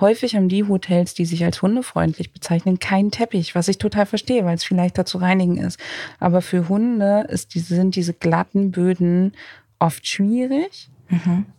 häufig 0.00 0.36
haben 0.36 0.48
die 0.48 0.64
Hotels, 0.64 1.14
die 1.14 1.26
sich 1.26 1.44
als 1.44 1.60
hundefreundlich 1.60 2.32
bezeichnen, 2.32 2.78
keinen 2.78 3.10
Teppich, 3.10 3.54
was 3.54 3.68
ich 3.68 3.78
total 3.78 4.06
verstehe, 4.06 4.44
weil 4.44 4.54
es 4.54 4.64
viel 4.64 4.76
leichter 4.76 5.04
zu 5.04 5.18
reinigen 5.18 5.58
ist. 5.58 5.78
Aber 6.20 6.40
für 6.40 6.68
Hunde 6.68 7.26
ist 7.28 7.52
sind 7.52 7.96
diese 7.96 8.14
glatten 8.14 8.70
Böden 8.70 9.32
oft 9.78 10.06
schwierig. 10.06 10.90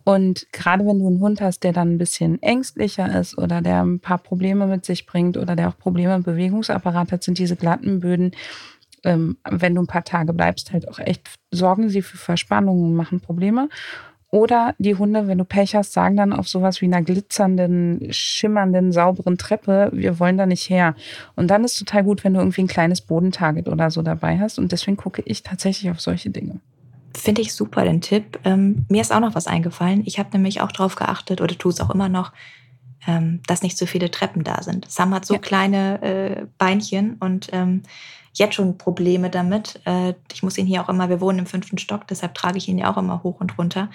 Und 0.04 0.46
gerade 0.52 0.86
wenn 0.86 0.98
du 0.98 1.06
einen 1.06 1.20
Hund 1.20 1.40
hast, 1.40 1.64
der 1.64 1.72
dann 1.72 1.94
ein 1.94 1.98
bisschen 1.98 2.42
ängstlicher 2.42 3.18
ist 3.18 3.36
oder 3.36 3.60
der 3.60 3.82
ein 3.82 4.00
paar 4.00 4.18
Probleme 4.18 4.66
mit 4.66 4.84
sich 4.84 5.06
bringt 5.06 5.36
oder 5.36 5.56
der 5.56 5.68
auch 5.68 5.78
Probleme 5.78 6.14
im 6.14 6.22
Bewegungsapparat 6.22 7.12
hat, 7.12 7.22
sind 7.22 7.38
diese 7.38 7.56
glatten 7.56 8.00
Böden, 8.00 8.32
ähm, 9.04 9.38
wenn 9.48 9.74
du 9.74 9.82
ein 9.82 9.86
paar 9.86 10.04
Tage 10.04 10.32
bleibst, 10.32 10.72
halt 10.72 10.88
auch 10.88 10.98
echt, 10.98 11.28
sorgen 11.50 11.88
sie 11.88 12.02
für 12.02 12.18
Verspannungen 12.18 12.84
und 12.84 12.94
machen 12.94 13.20
Probleme. 13.20 13.68
Oder 14.32 14.76
die 14.78 14.94
Hunde, 14.94 15.26
wenn 15.26 15.38
du 15.38 15.44
Pech 15.44 15.74
hast, 15.74 15.92
sagen 15.92 16.16
dann 16.16 16.32
auf 16.32 16.48
sowas 16.48 16.80
wie 16.80 16.86
einer 16.86 17.02
glitzernden, 17.02 18.06
schimmernden, 18.10 18.92
sauberen 18.92 19.38
Treppe, 19.38 19.90
wir 19.92 20.20
wollen 20.20 20.38
da 20.38 20.46
nicht 20.46 20.70
her. 20.70 20.94
Und 21.34 21.48
dann 21.48 21.64
ist 21.64 21.78
total 21.78 22.04
gut, 22.04 22.22
wenn 22.22 22.34
du 22.34 22.40
irgendwie 22.40 22.62
ein 22.62 22.68
kleines 22.68 23.00
Bodentarget 23.00 23.68
oder 23.68 23.90
so 23.90 24.02
dabei 24.02 24.38
hast. 24.38 24.60
Und 24.60 24.70
deswegen 24.70 24.96
gucke 24.96 25.22
ich 25.24 25.42
tatsächlich 25.42 25.90
auf 25.90 26.00
solche 26.00 26.30
Dinge. 26.30 26.60
Finde 27.16 27.42
ich 27.42 27.54
super, 27.54 27.84
den 27.84 28.00
Tipp. 28.00 28.38
Ähm, 28.44 28.86
mir 28.88 29.00
ist 29.00 29.12
auch 29.12 29.20
noch 29.20 29.34
was 29.34 29.46
eingefallen. 29.46 30.02
Ich 30.06 30.18
habe 30.18 30.30
nämlich 30.32 30.60
auch 30.60 30.72
darauf 30.72 30.94
geachtet, 30.94 31.40
oder 31.40 31.56
tue 31.56 31.72
es 31.72 31.80
auch 31.80 31.90
immer 31.90 32.08
noch, 32.08 32.32
ähm, 33.06 33.40
dass 33.46 33.62
nicht 33.62 33.76
so 33.76 33.86
viele 33.86 34.10
Treppen 34.10 34.44
da 34.44 34.62
sind. 34.62 34.90
Sam 34.90 35.14
hat 35.14 35.24
so 35.24 35.34
ja. 35.34 35.40
kleine 35.40 36.02
äh, 36.02 36.46
Beinchen 36.58 37.16
und 37.18 37.48
ähm, 37.52 37.82
jetzt 38.34 38.54
schon 38.54 38.78
Probleme 38.78 39.30
damit. 39.30 39.80
Äh, 39.84 40.14
ich 40.32 40.42
muss 40.42 40.58
ihn 40.58 40.66
hier 40.66 40.82
auch 40.82 40.88
immer, 40.88 41.08
wir 41.08 41.20
wohnen 41.20 41.40
im 41.40 41.46
fünften 41.46 41.78
Stock, 41.78 42.06
deshalb 42.06 42.34
trage 42.34 42.58
ich 42.58 42.68
ihn 42.68 42.78
ja 42.78 42.92
auch 42.92 42.98
immer 42.98 43.22
hoch 43.22 43.40
und 43.40 43.58
runter. 43.58 43.90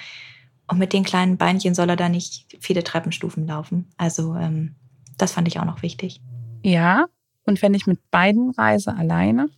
Und 0.68 0.80
mit 0.80 0.94
den 0.94 1.04
kleinen 1.04 1.38
Beinchen 1.38 1.76
soll 1.76 1.90
er 1.90 1.96
da 1.96 2.10
nicht 2.10 2.58
viele 2.60 2.84
Treppenstufen 2.84 3.46
laufen. 3.48 3.88
Also 3.98 4.36
ähm, 4.36 4.76
das 5.18 5.32
fand 5.32 5.48
ich 5.48 5.60
auch 5.60 5.66
noch 5.66 5.84
wichtig. 5.84 6.22
Ja, 6.64 7.06
und 7.46 7.62
wenn 7.62 7.76
ich 7.76 7.86
mit 7.86 8.00
beiden 8.10 8.50
reise 8.52 8.96
alleine, 8.96 9.50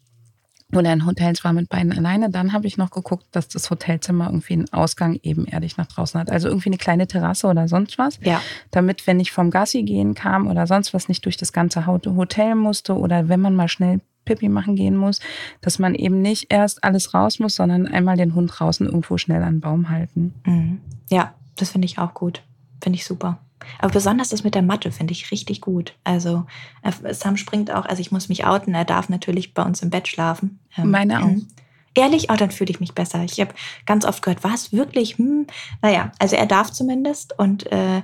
oder 0.75 0.91
in 0.91 1.05
Hotels 1.05 1.43
war 1.43 1.53
mit 1.53 1.69
beiden 1.69 1.93
alleine. 1.97 2.29
Dann 2.29 2.51
habe 2.51 2.67
ich 2.67 2.77
noch 2.77 2.91
geguckt, 2.91 3.25
dass 3.31 3.47
das 3.47 3.69
Hotelzimmer 3.69 4.25
irgendwie 4.25 4.53
einen 4.53 4.73
Ausgang 4.73 5.17
ebenerdig 5.23 5.77
nach 5.77 5.87
draußen 5.87 6.19
hat. 6.19 6.29
Also 6.29 6.49
irgendwie 6.49 6.69
eine 6.69 6.77
kleine 6.77 7.07
Terrasse 7.07 7.47
oder 7.47 7.67
sonst 7.67 7.97
was. 7.97 8.19
Ja. 8.21 8.41
Damit, 8.71 9.07
wenn 9.07 9.19
ich 9.19 9.31
vom 9.31 9.49
Gassi 9.49 9.83
gehen 9.83 10.13
kam 10.13 10.47
oder 10.47 10.67
sonst 10.67 10.93
was, 10.93 11.07
nicht 11.07 11.23
durch 11.25 11.37
das 11.37 11.53
ganze 11.53 11.85
Hotel 11.85 12.55
musste 12.55 12.97
oder 12.97 13.29
wenn 13.29 13.39
man 13.39 13.55
mal 13.55 13.69
schnell 13.69 14.01
Pipi 14.25 14.49
machen 14.49 14.75
gehen 14.75 14.97
muss, 14.97 15.21
dass 15.61 15.79
man 15.79 15.95
eben 15.95 16.21
nicht 16.21 16.51
erst 16.51 16.83
alles 16.83 17.13
raus 17.13 17.39
muss, 17.39 17.55
sondern 17.55 17.87
einmal 17.87 18.17
den 18.17 18.35
Hund 18.35 18.51
draußen 18.53 18.85
irgendwo 18.85 19.17
schnell 19.17 19.41
an 19.41 19.55
den 19.55 19.61
Baum 19.61 19.89
halten. 19.89 20.33
Mhm. 20.45 20.81
Ja, 21.09 21.33
das 21.55 21.71
finde 21.71 21.85
ich 21.85 21.97
auch 21.97 22.13
gut. 22.13 22.41
Finde 22.81 22.97
ich 22.97 23.05
super. 23.05 23.39
Aber 23.79 23.91
besonders 23.91 24.29
das 24.29 24.43
mit 24.43 24.55
der 24.55 24.61
Matte 24.61 24.91
finde 24.91 25.13
ich 25.13 25.31
richtig 25.31 25.61
gut. 25.61 25.93
Also 26.03 26.45
äh, 26.83 27.13
Sam 27.13 27.37
springt 27.37 27.71
auch, 27.71 27.85
also 27.85 28.01
ich 28.01 28.11
muss 28.11 28.29
mich 28.29 28.45
outen, 28.45 28.73
er 28.73 28.85
darf 28.85 29.09
natürlich 29.09 29.53
bei 29.53 29.63
uns 29.63 29.81
im 29.81 29.89
Bett 29.89 30.07
schlafen. 30.07 30.59
Ähm, 30.77 30.91
Meine 30.91 31.23
auch. 31.23 31.27
Mhm. 31.27 31.47
Ehrlich, 31.95 32.29
oh, 32.29 32.35
dann 32.35 32.51
fühle 32.51 32.69
ich 32.69 32.79
mich 32.79 32.93
besser. 32.93 33.23
Ich 33.23 33.39
habe 33.39 33.55
ganz 33.87 34.05
oft 34.05 34.21
gehört, 34.21 34.43
was 34.43 34.71
wirklich? 34.71 35.17
Hm. 35.17 35.47
Naja, 35.81 36.11
also 36.19 36.35
er 36.35 36.45
darf 36.45 36.71
zumindest 36.71 37.37
und 37.39 37.71
äh, 37.71 38.03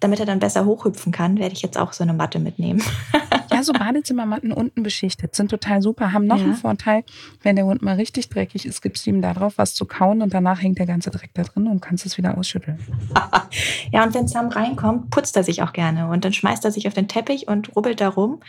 damit 0.00 0.20
er 0.20 0.26
dann 0.26 0.38
besser 0.38 0.66
hochhüpfen 0.66 1.12
kann, 1.12 1.38
werde 1.38 1.54
ich 1.54 1.62
jetzt 1.62 1.78
auch 1.78 1.94
so 1.94 2.02
eine 2.02 2.12
Matte 2.12 2.38
mitnehmen. 2.38 2.82
ja, 3.62 3.64
so 3.64 3.72
Badezimmermatten 3.72 4.52
unten 4.52 4.82
beschichtet 4.82 5.34
sind 5.34 5.50
total 5.50 5.82
super, 5.82 6.12
haben 6.12 6.26
noch 6.26 6.38
ja. 6.38 6.44
einen 6.44 6.54
Vorteil, 6.54 7.04
wenn 7.42 7.56
der 7.56 7.64
Hund 7.64 7.82
mal 7.82 7.94
richtig 7.94 8.28
dreckig 8.28 8.66
ist, 8.66 8.82
gibst 8.82 9.06
du 9.06 9.10
ihm 9.10 9.22
da 9.22 9.32
drauf 9.34 9.54
was 9.56 9.74
zu 9.74 9.84
kauen 9.84 10.22
und 10.22 10.34
danach 10.34 10.62
hängt 10.62 10.78
der 10.78 10.86
ganze 10.86 11.10
Dreck 11.10 11.30
da 11.34 11.42
drin 11.42 11.66
und 11.66 11.80
kannst 11.80 12.06
es 12.06 12.18
wieder 12.18 12.36
ausschütteln. 12.36 12.78
ja, 13.92 14.04
und 14.04 14.14
wenn 14.14 14.28
Sam 14.28 14.48
reinkommt, 14.48 15.10
putzt 15.10 15.36
er 15.36 15.44
sich 15.44 15.62
auch 15.62 15.72
gerne 15.72 16.08
und 16.08 16.24
dann 16.24 16.32
schmeißt 16.32 16.64
er 16.64 16.72
sich 16.72 16.88
auf 16.88 16.94
den 16.94 17.08
Teppich 17.08 17.48
und 17.48 17.74
rubbelt 17.76 18.00
da 18.00 18.08
rum. 18.08 18.40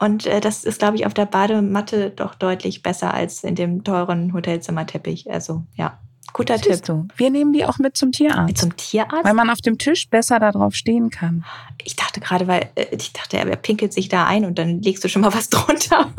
Und 0.00 0.26
äh, 0.26 0.40
das 0.40 0.64
ist, 0.64 0.78
glaube 0.78 0.96
ich, 0.96 1.06
auf 1.06 1.14
der 1.14 1.26
Badematte 1.26 2.10
doch 2.10 2.34
deutlich 2.34 2.82
besser 2.82 3.12
als 3.12 3.42
in 3.42 3.56
dem 3.56 3.82
teuren 3.82 4.32
Hotelzimmerteppich. 4.32 5.30
Also 5.30 5.64
ja, 5.74 5.98
Guter 6.32 6.58
Tipp. 6.58 6.84
Du, 6.84 7.08
wir 7.16 7.30
nehmen 7.30 7.52
die 7.52 7.64
auch 7.64 7.78
mit 7.78 7.96
zum 7.96 8.12
Tierarzt. 8.12 8.58
Zum 8.58 8.76
Tierarzt? 8.76 9.24
Weil 9.24 9.34
man 9.34 9.50
auf 9.50 9.60
dem 9.60 9.78
Tisch 9.78 10.08
besser 10.08 10.38
darauf 10.38 10.74
stehen 10.74 11.10
kann. 11.10 11.44
Ich 11.84 11.96
dachte 11.96 12.20
gerade, 12.20 12.46
weil 12.46 12.70
äh, 12.74 12.86
ich 12.94 13.12
dachte, 13.12 13.38
er 13.38 13.56
pinkelt 13.56 13.92
sich 13.92 14.08
da 14.08 14.26
ein 14.26 14.44
und 14.44 14.58
dann 14.58 14.80
legst 14.82 15.02
du 15.04 15.08
schon 15.08 15.22
mal 15.22 15.34
was 15.34 15.48
drunter. 15.50 16.12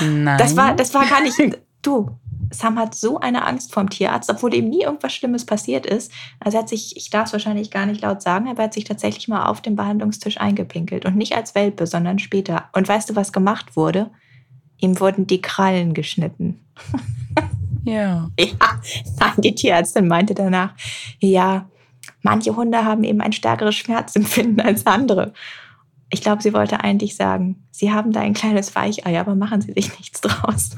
Nein. 0.00 0.38
Das 0.38 0.56
war, 0.56 0.74
das 0.74 0.92
war 0.94 1.06
gar 1.06 1.22
nicht. 1.22 1.36
Du, 1.82 2.10
Sam 2.54 2.78
hat 2.78 2.94
so 2.94 3.20
eine 3.20 3.44
Angst 3.46 3.72
vorm 3.72 3.90
Tierarzt, 3.90 4.30
obwohl 4.30 4.54
ihm 4.54 4.68
nie 4.68 4.82
irgendwas 4.82 5.12
Schlimmes 5.12 5.44
passiert 5.44 5.86
ist. 5.86 6.12
Also 6.40 6.56
er 6.56 6.62
hat 6.62 6.68
sich, 6.68 6.96
ich 6.96 7.10
darf 7.10 7.26
es 7.26 7.32
wahrscheinlich 7.32 7.70
gar 7.70 7.86
nicht 7.86 8.00
laut 8.00 8.22
sagen, 8.22 8.48
aber 8.48 8.60
er 8.60 8.64
hat 8.66 8.74
sich 8.74 8.84
tatsächlich 8.84 9.28
mal 9.28 9.46
auf 9.46 9.60
dem 9.60 9.76
Behandlungstisch 9.76 10.40
eingepinkelt. 10.40 11.04
Und 11.04 11.16
nicht 11.16 11.36
als 11.36 11.54
Welpe, 11.54 11.86
sondern 11.86 12.18
später. 12.18 12.68
Und 12.72 12.88
weißt 12.88 13.10
du, 13.10 13.16
was 13.16 13.32
gemacht 13.32 13.76
wurde? 13.76 14.10
Ihm 14.78 15.00
wurden 15.00 15.26
die 15.26 15.40
Krallen 15.40 15.94
geschnitten. 15.94 16.60
Ja. 17.84 18.30
Ja, 18.38 18.80
nein, 19.20 19.32
die 19.38 19.54
Tierärztin 19.54 20.08
meinte 20.08 20.34
danach, 20.34 20.74
ja, 21.20 21.68
manche 22.22 22.56
Hunde 22.56 22.84
haben 22.84 23.04
eben 23.04 23.20
ein 23.20 23.32
stärkeres 23.32 23.74
Schmerzempfinden 23.74 24.60
als 24.60 24.86
andere. 24.86 25.32
Ich 26.10 26.22
glaube, 26.22 26.42
sie 26.42 26.52
wollte 26.52 26.80
eigentlich 26.80 27.16
sagen, 27.16 27.66
sie 27.70 27.92
haben 27.92 28.12
da 28.12 28.20
ein 28.20 28.34
kleines 28.34 28.74
Weichei, 28.74 29.18
aber 29.18 29.34
machen 29.34 29.60
sie 29.60 29.72
sich 29.72 29.98
nichts 29.98 30.20
draus. 30.20 30.76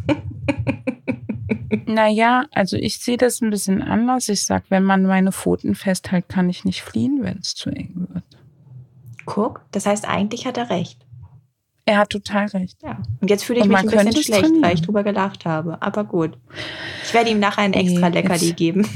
Naja, 1.86 2.46
also 2.52 2.76
ich 2.76 2.98
sehe 2.98 3.16
das 3.16 3.40
ein 3.40 3.50
bisschen 3.50 3.82
anders. 3.82 4.28
Ich 4.28 4.44
sage, 4.44 4.64
wenn 4.68 4.82
man 4.82 5.04
meine 5.04 5.32
Pfoten 5.32 5.74
festhält, 5.74 6.28
kann 6.28 6.48
ich 6.48 6.64
nicht 6.64 6.82
fliehen, 6.82 7.20
wenn 7.22 7.38
es 7.38 7.54
zu 7.54 7.70
eng 7.70 8.08
wird. 8.10 8.24
Guck, 9.24 9.62
das 9.72 9.86
heißt, 9.86 10.06
eigentlich 10.06 10.46
hat 10.46 10.56
er 10.56 10.70
recht. 10.70 11.05
Er 11.88 11.98
hat 11.98 12.10
total 12.10 12.46
recht. 12.46 12.82
Ja. 12.82 12.98
Und 13.20 13.30
jetzt 13.30 13.44
fühle 13.44 13.60
ich 13.60 13.66
mich 13.66 13.76
ein 13.76 13.86
bisschen 13.86 14.12
schlecht, 14.12 14.40
trainieren. 14.42 14.62
weil 14.62 14.74
ich 14.74 14.82
drüber 14.82 15.04
gelacht 15.04 15.44
habe. 15.44 15.80
Aber 15.80 16.02
gut. 16.02 16.36
Ich 17.04 17.14
werde 17.14 17.30
ihm 17.30 17.38
nachher 17.38 17.62
ein 17.62 17.74
extra 17.74 18.10
nee, 18.10 18.16
Leckerli 18.16 18.52
geben. 18.54 18.88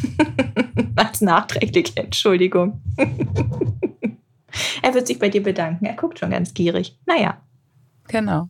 Als 0.97 1.21
nachträgliche 1.21 1.97
Entschuldigung. 2.03 2.83
er 4.83 4.93
wird 4.93 5.07
sich 5.07 5.21
bei 5.21 5.29
dir 5.29 5.43
bedanken. 5.43 5.85
Er 5.85 5.95
guckt 5.95 6.19
schon 6.19 6.31
ganz 6.31 6.53
gierig. 6.53 6.99
Naja. 7.07 7.41
Genau. 8.09 8.49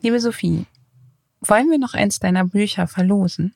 Liebe 0.00 0.20
Sophie, 0.20 0.66
wollen 1.40 1.68
wir 1.70 1.78
noch 1.78 1.94
eins 1.94 2.20
deiner 2.20 2.44
Bücher 2.44 2.86
verlosen? 2.86 3.52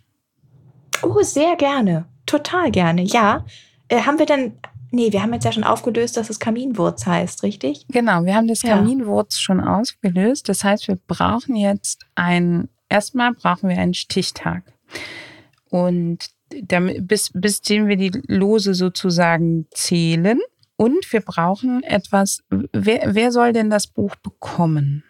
Oh, 1.02 1.22
sehr 1.22 1.54
gerne. 1.54 2.04
Total 2.26 2.72
gerne. 2.72 3.02
Ja. 3.02 3.44
Äh, 3.86 4.00
haben 4.02 4.18
wir 4.18 4.26
denn. 4.26 4.58
Nee, 4.90 5.12
wir 5.12 5.22
haben 5.22 5.32
jetzt 5.32 5.44
ja 5.44 5.52
schon 5.52 5.64
aufgelöst, 5.64 6.16
dass 6.16 6.30
es 6.30 6.38
Kaminwurz 6.38 7.06
heißt, 7.06 7.42
richtig? 7.42 7.84
Genau, 7.88 8.24
wir 8.24 8.34
haben 8.34 8.48
das 8.48 8.62
Ja. 8.62 8.76
Kaminwurz 8.76 9.38
schon 9.38 9.60
ausgelöst. 9.60 10.48
Das 10.48 10.64
heißt, 10.64 10.88
wir 10.88 10.98
brauchen 11.06 11.56
jetzt 11.56 12.06
ein, 12.14 12.68
erstmal 12.88 13.34
brauchen 13.34 13.68
wir 13.68 13.78
einen 13.78 13.94
Stichtag. 13.94 14.62
Und 15.70 16.30
damit, 16.62 17.06
bis, 17.06 17.30
bis 17.34 17.60
den 17.60 17.88
wir 17.88 17.96
die 17.96 18.12
Lose 18.26 18.74
sozusagen 18.74 19.66
zählen. 19.72 20.38
Und 20.76 21.12
wir 21.12 21.20
brauchen 21.20 21.82
etwas, 21.82 22.40
wer, 22.72 23.14
wer 23.14 23.32
soll 23.32 23.52
denn 23.52 23.68
das 23.68 23.88
Buch 23.88 24.14
bekommen? 24.16 25.02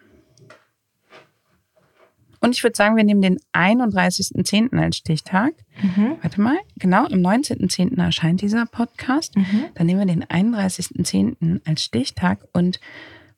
Und 2.39 2.55
ich 2.55 2.63
würde 2.63 2.75
sagen, 2.75 2.95
wir 2.95 3.03
nehmen 3.03 3.21
den 3.21 3.39
31.10. 3.53 4.77
als 4.77 4.97
Stichtag. 4.97 5.53
Mhm. 5.81 6.17
Warte 6.21 6.41
mal, 6.41 6.57
genau, 6.77 7.05
am 7.05 7.19
19.10. 7.19 8.01
erscheint 8.01 8.41
dieser 8.41 8.65
Podcast. 8.65 9.35
Mhm. 9.35 9.65
Dann 9.75 9.87
nehmen 9.87 9.99
wir 9.99 10.05
den 10.07 10.23
31.10. 10.23 11.61
als 11.67 11.83
Stichtag. 11.83 12.47
Und 12.53 12.79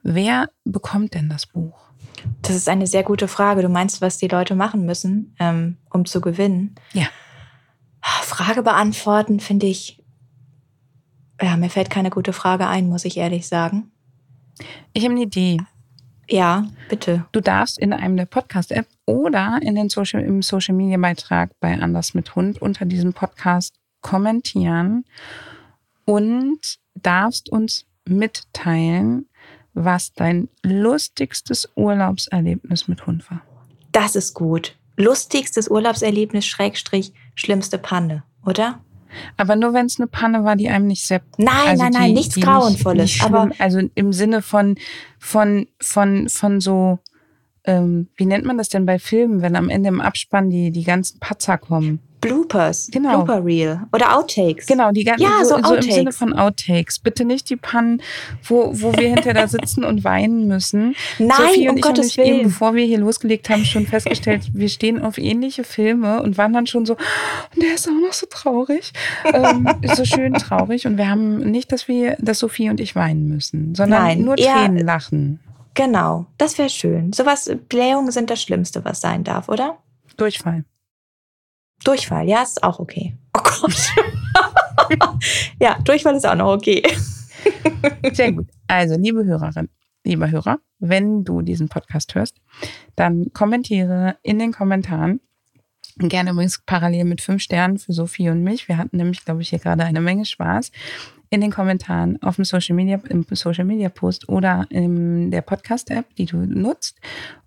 wer 0.03 0.49
bekommt 0.65 1.13
denn 1.15 1.29
das 1.29 1.47
Buch? 1.47 1.91
Das 2.43 2.55
ist 2.55 2.69
eine 2.69 2.87
sehr 2.87 3.03
gute 3.03 3.27
Frage. 3.27 3.61
Du 3.61 3.69
meinst, 3.69 4.01
was 4.01 4.17
die 4.17 4.27
Leute 4.27 4.55
machen 4.55 4.85
müssen, 4.85 5.35
ähm, 5.39 5.77
um 5.89 6.05
zu 6.05 6.21
gewinnen? 6.21 6.75
Ja. 6.93 7.07
Frage 8.01 8.63
beantworten 8.63 9.39
finde 9.39 9.67
ich. 9.67 10.01
Ja, 11.41 11.57
mir 11.57 11.69
fällt 11.69 11.89
keine 11.89 12.09
gute 12.09 12.33
Frage 12.33 12.67
ein, 12.67 12.87
muss 12.87 13.05
ich 13.05 13.17
ehrlich 13.17 13.47
sagen. 13.47 13.91
Ich 14.93 15.03
habe 15.03 15.13
eine 15.13 15.23
Idee. 15.23 15.57
Ja, 16.31 16.65
bitte. 16.87 17.25
Du 17.33 17.41
darfst 17.41 17.77
in 17.77 17.91
einem 17.91 18.15
der 18.15 18.25
Podcast-App 18.25 18.87
oder 19.05 19.59
in 19.61 19.75
den 19.75 19.89
Social, 19.89 20.21
im 20.21 20.41
Social-Media-Beitrag 20.41 21.51
bei 21.59 21.77
Anders 21.77 22.13
mit 22.13 22.35
Hund 22.35 22.61
unter 22.61 22.85
diesem 22.85 23.11
Podcast 23.11 23.75
kommentieren 23.99 25.03
und 26.05 26.59
darfst 26.95 27.49
uns 27.49 27.85
mitteilen, 28.07 29.27
was 29.73 30.13
dein 30.13 30.47
lustigstes 30.63 31.69
Urlaubserlebnis 31.75 32.87
mit 32.87 33.05
Hund 33.05 33.29
war. 33.29 33.41
Das 33.91 34.15
ist 34.15 34.33
gut. 34.33 34.77
Lustigstes 34.95 35.69
Urlaubserlebnis, 35.69 36.45
Schrägstrich, 36.45 37.13
schlimmste 37.35 37.77
Panne, 37.77 38.23
oder? 38.45 38.79
Aber 39.37 39.55
nur 39.55 39.73
wenn 39.73 39.85
es 39.85 39.99
eine 39.99 40.07
Panne 40.07 40.43
war, 40.43 40.55
die 40.55 40.69
einem 40.69 40.87
nicht 40.87 41.05
sehr 41.05 41.21
Nein, 41.37 41.49
also 41.67 41.83
nein, 41.83 41.91
die- 41.91 41.97
nein, 41.99 42.13
nichts 42.13 42.35
die 42.35 42.41
Grauenvolles. 42.41 43.03
nicht 43.03 43.17
schlimm, 43.17 43.33
aber 43.35 43.51
also 43.59 43.79
im 43.95 44.13
Sinne 44.13 44.41
von, 44.41 44.75
von, 45.19 45.67
von, 45.79 46.29
von 46.29 46.59
so, 46.61 46.99
ähm, 47.65 48.07
wie 48.15 48.25
nennt 48.25 48.45
man 48.45 48.57
das 48.57 48.69
denn 48.69 48.85
bei 48.85 48.99
Filmen, 48.99 49.41
wenn 49.41 49.55
am 49.55 49.69
Ende 49.69 49.89
im 49.89 50.01
Abspann 50.01 50.49
die, 50.49 50.71
die 50.71 50.83
ganzen 50.83 51.19
Patzer 51.19 51.57
kommen? 51.57 51.99
Bloopers, 52.21 52.89
Genau. 52.91 53.23
Blooper 53.23 53.43
Reel 53.43 53.81
oder 53.91 54.15
Outtakes. 54.15 54.67
Genau, 54.67 54.91
die 54.91 55.03
ganzen, 55.03 55.23
Ja, 55.23 55.43
so, 55.43 55.43
so 55.43 55.49
so 55.49 55.57
im 55.57 55.65
Outtakes. 55.65 55.95
Sinne 55.95 56.11
von 56.11 56.33
Outtakes. 56.33 56.99
Bitte 56.99 57.25
nicht 57.25 57.49
die 57.49 57.55
Pannen, 57.55 58.01
wo, 58.47 58.71
wo 58.73 58.93
wir 58.95 59.09
hinter 59.15 59.33
da 59.33 59.47
sitzen 59.47 59.83
und 59.83 60.03
weinen 60.03 60.47
müssen. 60.47 60.95
Nein, 61.19 61.29
Sophie 61.37 61.67
und 61.67 61.71
um 61.71 61.77
ich 61.77 61.83
haben 61.83 61.93
Gottes 61.95 62.17
eben, 62.17 62.27
Willen. 62.29 62.43
bevor 62.43 62.75
wir 62.75 62.85
hier 62.85 62.99
losgelegt 62.99 63.49
haben, 63.49 63.65
schon 63.65 63.87
festgestellt, 63.87 64.51
wir 64.53 64.69
stehen 64.69 65.01
auf 65.01 65.17
ähnliche 65.17 65.63
Filme 65.63 66.21
und 66.21 66.37
waren 66.37 66.53
dann 66.53 66.67
schon 66.67 66.85
so, 66.85 66.93
"Oh, 66.93 67.59
der 67.59 67.73
ist 67.73 67.87
auch 67.87 67.91
noch 68.05 68.13
so 68.13 68.27
traurig. 68.29 68.93
ähm, 69.33 69.67
so 69.95 70.05
schön 70.05 70.33
traurig. 70.33 70.85
Und 70.87 70.97
wir 70.97 71.09
haben 71.09 71.39
nicht, 71.51 71.71
dass 71.71 71.87
wir, 71.87 72.15
dass 72.19 72.39
Sophie 72.39 72.69
und 72.69 72.79
ich 72.79 72.95
weinen 72.95 73.27
müssen, 73.27 73.73
sondern 73.75 74.03
Nein, 74.03 74.21
nur 74.21 74.37
eher- 74.37 74.53
Tränen 74.53 74.85
lachen. 74.85 75.39
Genau, 75.73 76.25
das 76.37 76.57
wäre 76.57 76.69
schön. 76.69 77.13
Sowas, 77.13 77.49
Blähungen 77.69 78.11
sind 78.11 78.29
das 78.29 78.41
Schlimmste, 78.41 78.83
was 78.85 78.99
sein 79.01 79.23
darf, 79.23 79.47
oder? 79.49 79.77
Durchfall. 80.17 80.65
Durchfall, 81.83 82.27
ja, 82.27 82.43
ist 82.43 82.63
auch 82.63 82.79
okay. 82.79 83.15
Oh 83.35 83.41
Gott. 83.43 83.89
ja, 85.59 85.77
Durchfall 85.83 86.15
ist 86.15 86.27
auch 86.27 86.35
noch 86.35 86.53
okay. 86.53 86.83
Sehr 88.13 88.31
gut. 88.33 88.47
Also, 88.67 88.95
liebe 88.95 89.25
Hörerin, 89.25 89.69
lieber 90.03 90.29
Hörer, 90.29 90.59
wenn 90.79 91.23
du 91.23 91.41
diesen 91.41 91.69
Podcast 91.69 92.13
hörst, 92.15 92.37
dann 92.95 93.31
kommentiere 93.33 94.17
in 94.21 94.39
den 94.39 94.51
Kommentaren. 94.51 95.21
Gerne 95.97 96.31
übrigens 96.31 96.61
parallel 96.65 97.05
mit 97.05 97.21
fünf 97.21 97.41
Sternen 97.41 97.77
für 97.77 97.93
Sophie 97.93 98.29
und 98.29 98.43
mich. 98.43 98.67
Wir 98.67 98.77
hatten 98.77 98.97
nämlich, 98.97 99.25
glaube 99.25 99.41
ich, 99.41 99.49
hier 99.49 99.59
gerade 99.59 99.83
eine 99.83 100.01
Menge 100.01 100.25
Spaß. 100.25 100.71
In 101.29 101.41
den 101.41 101.51
Kommentaren 101.51 102.21
auf 102.21 102.35
dem 102.35 102.45
Social 102.45 102.75
Media, 102.75 102.99
im 103.09 103.25
Social 103.31 103.65
Media 103.65 103.89
Post 103.89 104.27
oder 104.27 104.65
in 104.69 105.31
der 105.31 105.41
Podcast-App, 105.41 106.15
die 106.15 106.25
du 106.25 106.37
nutzt. 106.37 106.99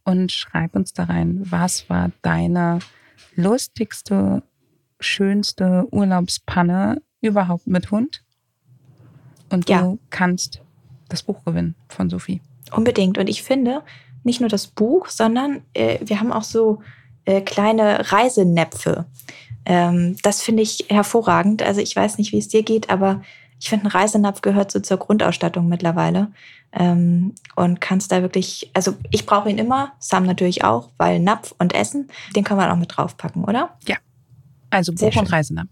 Und 0.05 0.33
schreib 0.33 0.75
uns 0.75 0.93
da 0.93 1.05
rein, 1.05 1.41
was 1.45 1.89
war 1.91 2.11
deine 2.23 2.81
lustigste, 3.37 4.43
schönste 5.01 5.87
Urlaubspanne 5.91 7.03
überhaupt 7.21 7.67
mit 7.67 7.91
Hund? 7.91 8.23
Und 9.51 9.69
du 9.69 9.73
Ja. 9.73 9.95
kannst 10.11 10.63
das 11.09 11.23
Buch 11.23 11.45
gewinnen 11.45 11.75
von 11.89 12.11
Sophie. 12.11 12.41
Unbedingt. 12.73 13.19
Und 13.19 13.29
ich 13.29 13.43
finde, 13.43 13.83
nicht 14.25 14.41
nur 14.41 14.49
das 14.49 14.67
Buch, 14.67 15.09
sondern 15.09 15.63
äh, 15.75 15.99
wir 16.03 16.21
haben 16.21 16.33
auch 16.33 16.43
so 16.43 16.81
äh, 17.25 17.41
kleine 17.41 18.11
Reisenäpfe. 18.13 19.07
Ähm, 19.67 20.17
das 20.23 20.43
finde 20.43 20.63
ich 20.63 20.87
hervorragend. 20.89 21.63
Also 21.63 21.81
ich 21.81 21.95
weiß 21.95 22.19
nicht, 22.19 22.33
wie 22.33 22.39
es 22.39 22.49
dir 22.49 22.63
geht, 22.63 22.91
aber 22.91 23.23
ich 23.61 23.69
finde, 23.69 23.87
ein 23.87 23.91
Reisenapf 23.93 24.43
gehört 24.43 24.71
so 24.73 24.81
zur 24.81 24.99
Grundausstattung 24.99 25.69
mittlerweile. 25.69 26.33
Ähm, 26.75 27.35
und 27.55 27.81
kannst 27.81 28.11
da 28.11 28.23
wirklich, 28.23 28.71
also 28.75 28.97
ich 29.11 29.27
brauche 29.27 29.49
ihn 29.49 29.59
immer, 29.59 29.93
Sam 30.01 30.27
natürlich 30.27 30.65
auch, 30.65 30.91
weil 30.97 31.21
Napf 31.21 31.55
und 31.59 31.73
Essen, 31.75 32.09
den 32.35 32.43
kann 32.43 32.57
man 32.57 32.71
auch 32.71 32.77
mit 32.77 32.97
draufpacken, 32.97 33.45
oder? 33.45 33.77
Also 34.71 34.93
Sehr 34.97 35.11
Buch 35.11 35.15
und. 35.15 35.33
Reisenab. 35.33 35.69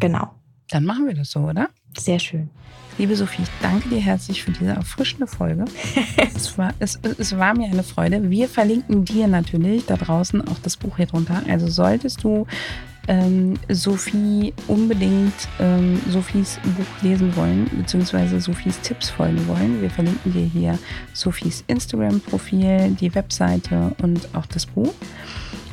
Genau. 0.00 0.30
Dann 0.68 0.84
machen 0.84 1.06
wir 1.06 1.14
das 1.14 1.30
so, 1.30 1.40
oder? 1.40 1.70
Sehr 1.96 2.18
schön. 2.18 2.50
Liebe 2.98 3.16
Sophie, 3.16 3.42
ich 3.42 3.48
danke 3.60 3.88
dir 3.88 4.00
herzlich 4.00 4.44
für 4.44 4.52
diese 4.52 4.72
erfrischende 4.72 5.26
Folge. 5.26 5.64
es, 6.16 6.56
war, 6.56 6.74
es, 6.78 6.96
es 6.96 7.36
war 7.36 7.54
mir 7.54 7.66
eine 7.68 7.82
Freude. 7.82 8.30
Wir 8.30 8.48
verlinken 8.48 9.04
dir 9.04 9.26
natürlich 9.26 9.86
da 9.86 9.96
draußen 9.96 10.46
auch 10.46 10.58
das 10.62 10.76
Buch 10.76 10.96
hier 10.96 11.06
drunter. 11.06 11.42
Also 11.48 11.66
solltest 11.68 12.22
du 12.22 12.46
ähm, 13.08 13.54
Sophie 13.68 14.54
unbedingt 14.68 15.34
ähm, 15.60 16.00
Sophies 16.08 16.58
Buch 16.62 17.02
lesen 17.02 17.34
wollen, 17.36 17.70
beziehungsweise 17.76 18.40
Sophies 18.40 18.80
Tipps 18.80 19.10
folgen 19.10 19.46
wollen, 19.46 19.82
wir 19.82 19.90
verlinken 19.90 20.32
dir 20.32 20.46
hier 20.46 20.78
Sophies 21.12 21.64
Instagram-Profil, 21.66 22.96
die 23.00 23.14
Webseite 23.14 23.94
und 24.02 24.28
auch 24.34 24.46
das 24.46 24.66
Buch. 24.66 24.94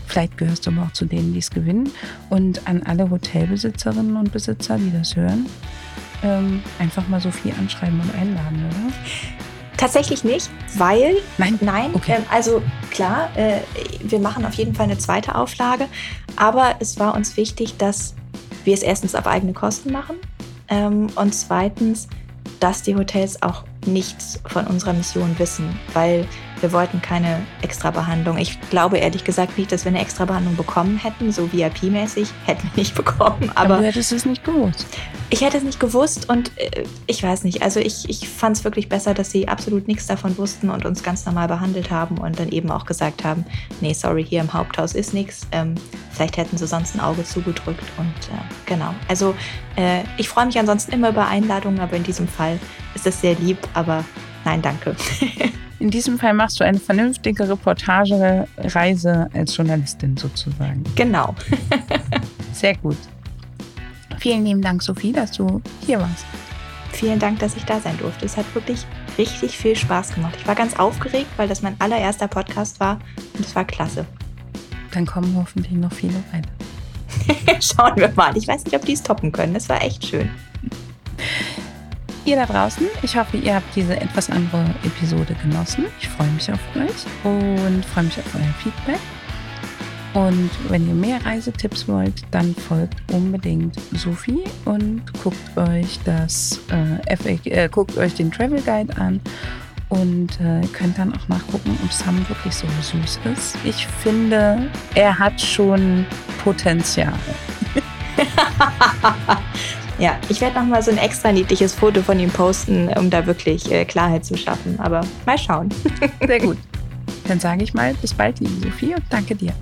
Vielleicht 0.08 0.38
gehörst 0.38 0.68
du 0.68 0.72
aber 0.72 0.84
auch 0.84 0.92
zu 0.92 1.06
denen, 1.06 1.32
die 1.32 1.40
es 1.40 1.50
gewinnen. 1.50 1.90
Und 2.30 2.68
an 2.68 2.84
alle 2.84 3.10
Hotelbesitzerinnen 3.10 4.18
und 4.18 4.34
Besitzer, 4.34 4.78
die 4.78 4.92
das 4.92 5.16
hören, 5.16 5.46
ähm, 6.22 6.62
einfach 6.80 7.08
mal 7.08 7.22
Sophie 7.22 7.54
anschreiben 7.58 8.00
und 8.02 8.14
einladen, 8.14 8.66
oder? 8.66 9.41
Tatsächlich 9.82 10.24
nicht, 10.24 10.52
weil 10.76 11.16
Nein? 11.40 11.58
Nein, 11.60 11.90
Okay. 11.96 12.18
ähm, 12.18 12.26
also 12.30 12.62
klar, 12.92 13.36
äh, 13.36 13.62
wir 14.02 14.20
machen 14.20 14.46
auf 14.46 14.54
jeden 14.54 14.76
Fall 14.76 14.84
eine 14.84 15.00
zweite 15.00 15.34
Auflage, 15.34 15.88
aber 16.36 16.76
es 16.80 17.00
war 17.00 17.16
uns 17.16 17.36
wichtig, 17.36 17.78
dass 17.78 18.14
wir 18.64 18.76
es 18.76 18.84
erstens 18.84 19.16
auf 19.16 19.26
eigene 19.26 19.54
Kosten 19.54 19.92
machen 19.92 20.18
ähm, 20.68 21.08
und 21.16 21.34
zweitens, 21.34 22.08
dass 22.60 22.84
die 22.84 22.96
Hotels 22.96 23.42
auch 23.42 23.64
nichts 23.88 24.40
von 24.46 24.68
unserer 24.68 24.94
Mission 24.94 25.34
wissen, 25.40 25.80
weil 25.94 26.28
wir 26.62 26.72
wollten 26.72 27.02
keine 27.02 27.42
Extrabehandlung. 27.62 28.38
Ich 28.38 28.60
glaube 28.70 28.98
ehrlich 28.98 29.24
gesagt 29.24 29.58
nicht, 29.58 29.72
dass 29.72 29.86
wir 29.86 29.90
eine 29.90 30.02
Extrabehandlung 30.02 30.56
bekommen 30.56 30.98
hätten, 30.98 31.32
so 31.32 31.50
VIP-mäßig, 31.52 32.30
hätten 32.46 32.64
wir 32.64 32.82
nicht 32.82 32.96
bekommen, 33.02 33.52
Aber 33.56 33.76
aber 33.76 33.78
du 33.78 33.88
hättest 33.88 34.12
es 34.12 34.26
nicht 34.26 34.44
gewusst. 34.44 34.86
ich 35.30 35.42
hätte 35.42 35.58
es 35.58 35.64
nicht 35.64 35.80
gewusst 35.80 36.30
und 36.30 36.52
äh, 36.58 36.84
ich 37.08 37.24
weiß 37.24 37.44
nicht. 37.44 37.64
Also 37.64 37.80
ich, 37.80 38.10
ich 38.10 38.28
fand 38.30 38.58
es 38.58 38.64
wirklich 38.64 38.90
besser, 38.90 39.14
dass 39.14 39.32
sie 39.32 39.48
absolut 39.48 39.88
nichts 39.88 40.08
davon 40.08 40.38
wussten 40.38 40.70
und 40.70 40.86
uns 40.86 41.04
ganz 41.04 41.26
normal 41.26 41.48
behandelt 41.48 41.90
haben 41.92 42.18
und 42.18 42.40
dann 42.40 42.50
eben 42.50 42.70
auch 42.72 42.86
gesagt 42.86 43.24
haben, 43.24 43.46
nee, 43.80 43.94
sorry, 43.94 44.24
hier 44.24 44.42
im 44.42 44.54
Haupthaus 44.54 44.94
ist 44.94 45.14
nichts. 45.14 45.48
Ähm, 45.52 45.76
vielleicht 46.12 46.38
hätten 46.38 46.58
sie 46.58 46.68
sonst 46.68 46.96
ein 46.96 47.00
Auge 47.00 47.24
zugedrückt 47.24 47.84
und 47.98 48.06
äh, 48.08 48.42
genau. 48.66 48.94
Also 49.08 49.34
äh, 49.76 50.04
ich 50.18 50.30
freue 50.30 50.46
mich 50.46 50.60
ansonsten 50.60 50.92
immer 50.92 51.10
über 51.10 51.28
Einladungen, 51.28 51.80
aber 51.80 51.96
in 51.96 52.04
diesem 52.04 52.28
Fall 52.28 52.60
ist 52.94 53.08
es 53.08 53.22
sehr 53.22 53.36
lieb, 53.36 53.58
aber 53.74 54.04
nein, 54.46 54.62
danke. 54.62 54.96
In 55.82 55.90
diesem 55.90 56.20
Fall 56.20 56.36
machst 56.36 56.60
du 56.60 56.64
eine 56.64 56.80
vernünftige 56.80 57.50
Reportagereise 57.50 59.28
als 59.34 59.58
Journalistin 59.58 60.16
sozusagen. 60.16 60.84
genau. 60.96 61.34
Sehr 62.54 62.76
gut. 62.78 62.98
Vielen 64.20 64.46
lieben 64.46 64.62
Dank, 64.62 64.84
Sophie, 64.84 65.12
dass 65.12 65.32
du 65.32 65.60
hier 65.84 66.00
warst. 66.00 66.24
Vielen 66.92 67.18
Dank, 67.18 67.40
dass 67.40 67.56
ich 67.56 67.66
da 67.66 67.80
sein 67.80 67.98
durfte. 67.98 68.26
Es 68.26 68.38
hat 68.38 68.46
wirklich 68.54 68.86
richtig 69.18 69.58
viel 69.58 69.76
Spaß 69.76 70.14
gemacht. 70.14 70.36
Ich 70.38 70.48
war 70.48 70.54
ganz 70.54 70.78
aufgeregt, 70.78 71.32
weil 71.38 71.48
das 71.48 71.64
mein 71.64 71.76
allererster 71.80 72.28
Podcast 72.28 72.80
war 72.80 73.00
und 73.34 73.44
es 73.44 73.56
war 73.56 73.66
klasse. 73.66 74.06
Dann 74.92 75.08
kommen 75.08 75.36
hoffentlich 75.36 75.72
noch 75.72 75.92
viele 75.92 76.24
weiter. 76.32 77.60
Schauen 77.60 77.96
wir 77.96 78.12
mal. 78.16 78.38
Ich 78.38 78.48
weiß 78.48 78.66
nicht, 78.66 78.76
ob 78.76 78.86
die 78.86 78.94
es 78.94 79.02
toppen 79.02 79.32
können. 79.32 79.56
Es 79.56 79.68
war 79.68 79.82
echt 79.82 80.06
schön. 80.06 80.30
Ihr 82.32 82.38
da 82.38 82.46
draußen, 82.46 82.88
ich 83.02 83.18
hoffe, 83.18 83.38
ihr 83.38 83.56
habt 83.56 83.76
diese 83.76 84.00
etwas 84.00 84.30
andere 84.30 84.64
Episode 84.86 85.36
genossen. 85.42 85.86
Ich 86.00 86.08
freue 86.08 86.30
mich 86.30 86.50
auf 86.50 86.60
euch 86.76 87.06
und 87.26 87.86
freue 87.86 88.06
mich 88.06 88.18
auf 88.18 88.36
euer 88.36 88.54
Feedback. 88.64 89.00
Und 90.14 90.50
wenn 90.70 90.88
ihr 90.88 90.94
mehr 90.94 91.26
Reisetipps 91.26 91.90
wollt, 91.90 92.22
dann 92.32 92.56
folgt 92.56 92.96
unbedingt 93.12 93.76
Sophie 93.94 94.44
und 94.64 95.02
guckt 95.22 95.58
euch 95.58 96.00
das 96.06 96.62
äh, 96.70 97.16
FAQ, 97.18 97.46
äh, 97.48 97.70
guckt 97.70 97.98
euch 97.98 98.14
den 98.14 98.32
Travel 98.32 98.62
Guide 98.62 98.96
an 98.98 99.20
und 99.90 100.40
äh, 100.40 100.66
könnt 100.68 100.98
dann 100.98 101.14
auch 101.14 101.28
nachgucken, 101.28 101.78
ob 101.84 101.92
Sam 101.92 102.26
wirklich 102.30 102.54
so 102.54 102.68
süß 102.82 103.20
ist. 103.34 103.58
Ich 103.66 103.88
finde, 103.88 104.70
er 104.96 105.20
hat 105.20 105.40
schon 105.40 106.06
Potenzial. 106.44 107.14
ja, 110.02 110.18
ich 110.30 110.42
werde 110.42 110.60
noch 110.60 110.66
mal 110.66 110.82
so 110.82 110.90
ein 110.90 110.98
extra 110.98 111.32
niedliches 111.32 111.76
Foto 111.76 112.02
von 112.02 112.20
ihm 112.20 112.32
posten, 112.32 112.90
um 112.98 113.12
da 113.12 113.28
wirklich 113.28 113.72
äh, 113.72 113.86
Klarheit 113.86 114.26
zu 114.26 114.36
schaffen. 114.36 114.80
Aber 114.80 115.02
mal 115.28 115.38
schauen. 115.38 115.70
Sehr 116.26 116.40
gut. 116.40 116.58
Dann 117.28 117.40
sage 117.40 117.64
ich 117.64 117.76
mal 117.76 117.94
bis 117.94 118.12
bald, 118.12 118.40
liebe 118.40 118.68
Sophie, 118.68 118.96
und 118.96 119.04
danke 119.12 119.36
dir. 119.36 119.54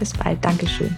Bis 0.00 0.12
bald. 0.12 0.44
Dankeschön. 0.44 0.96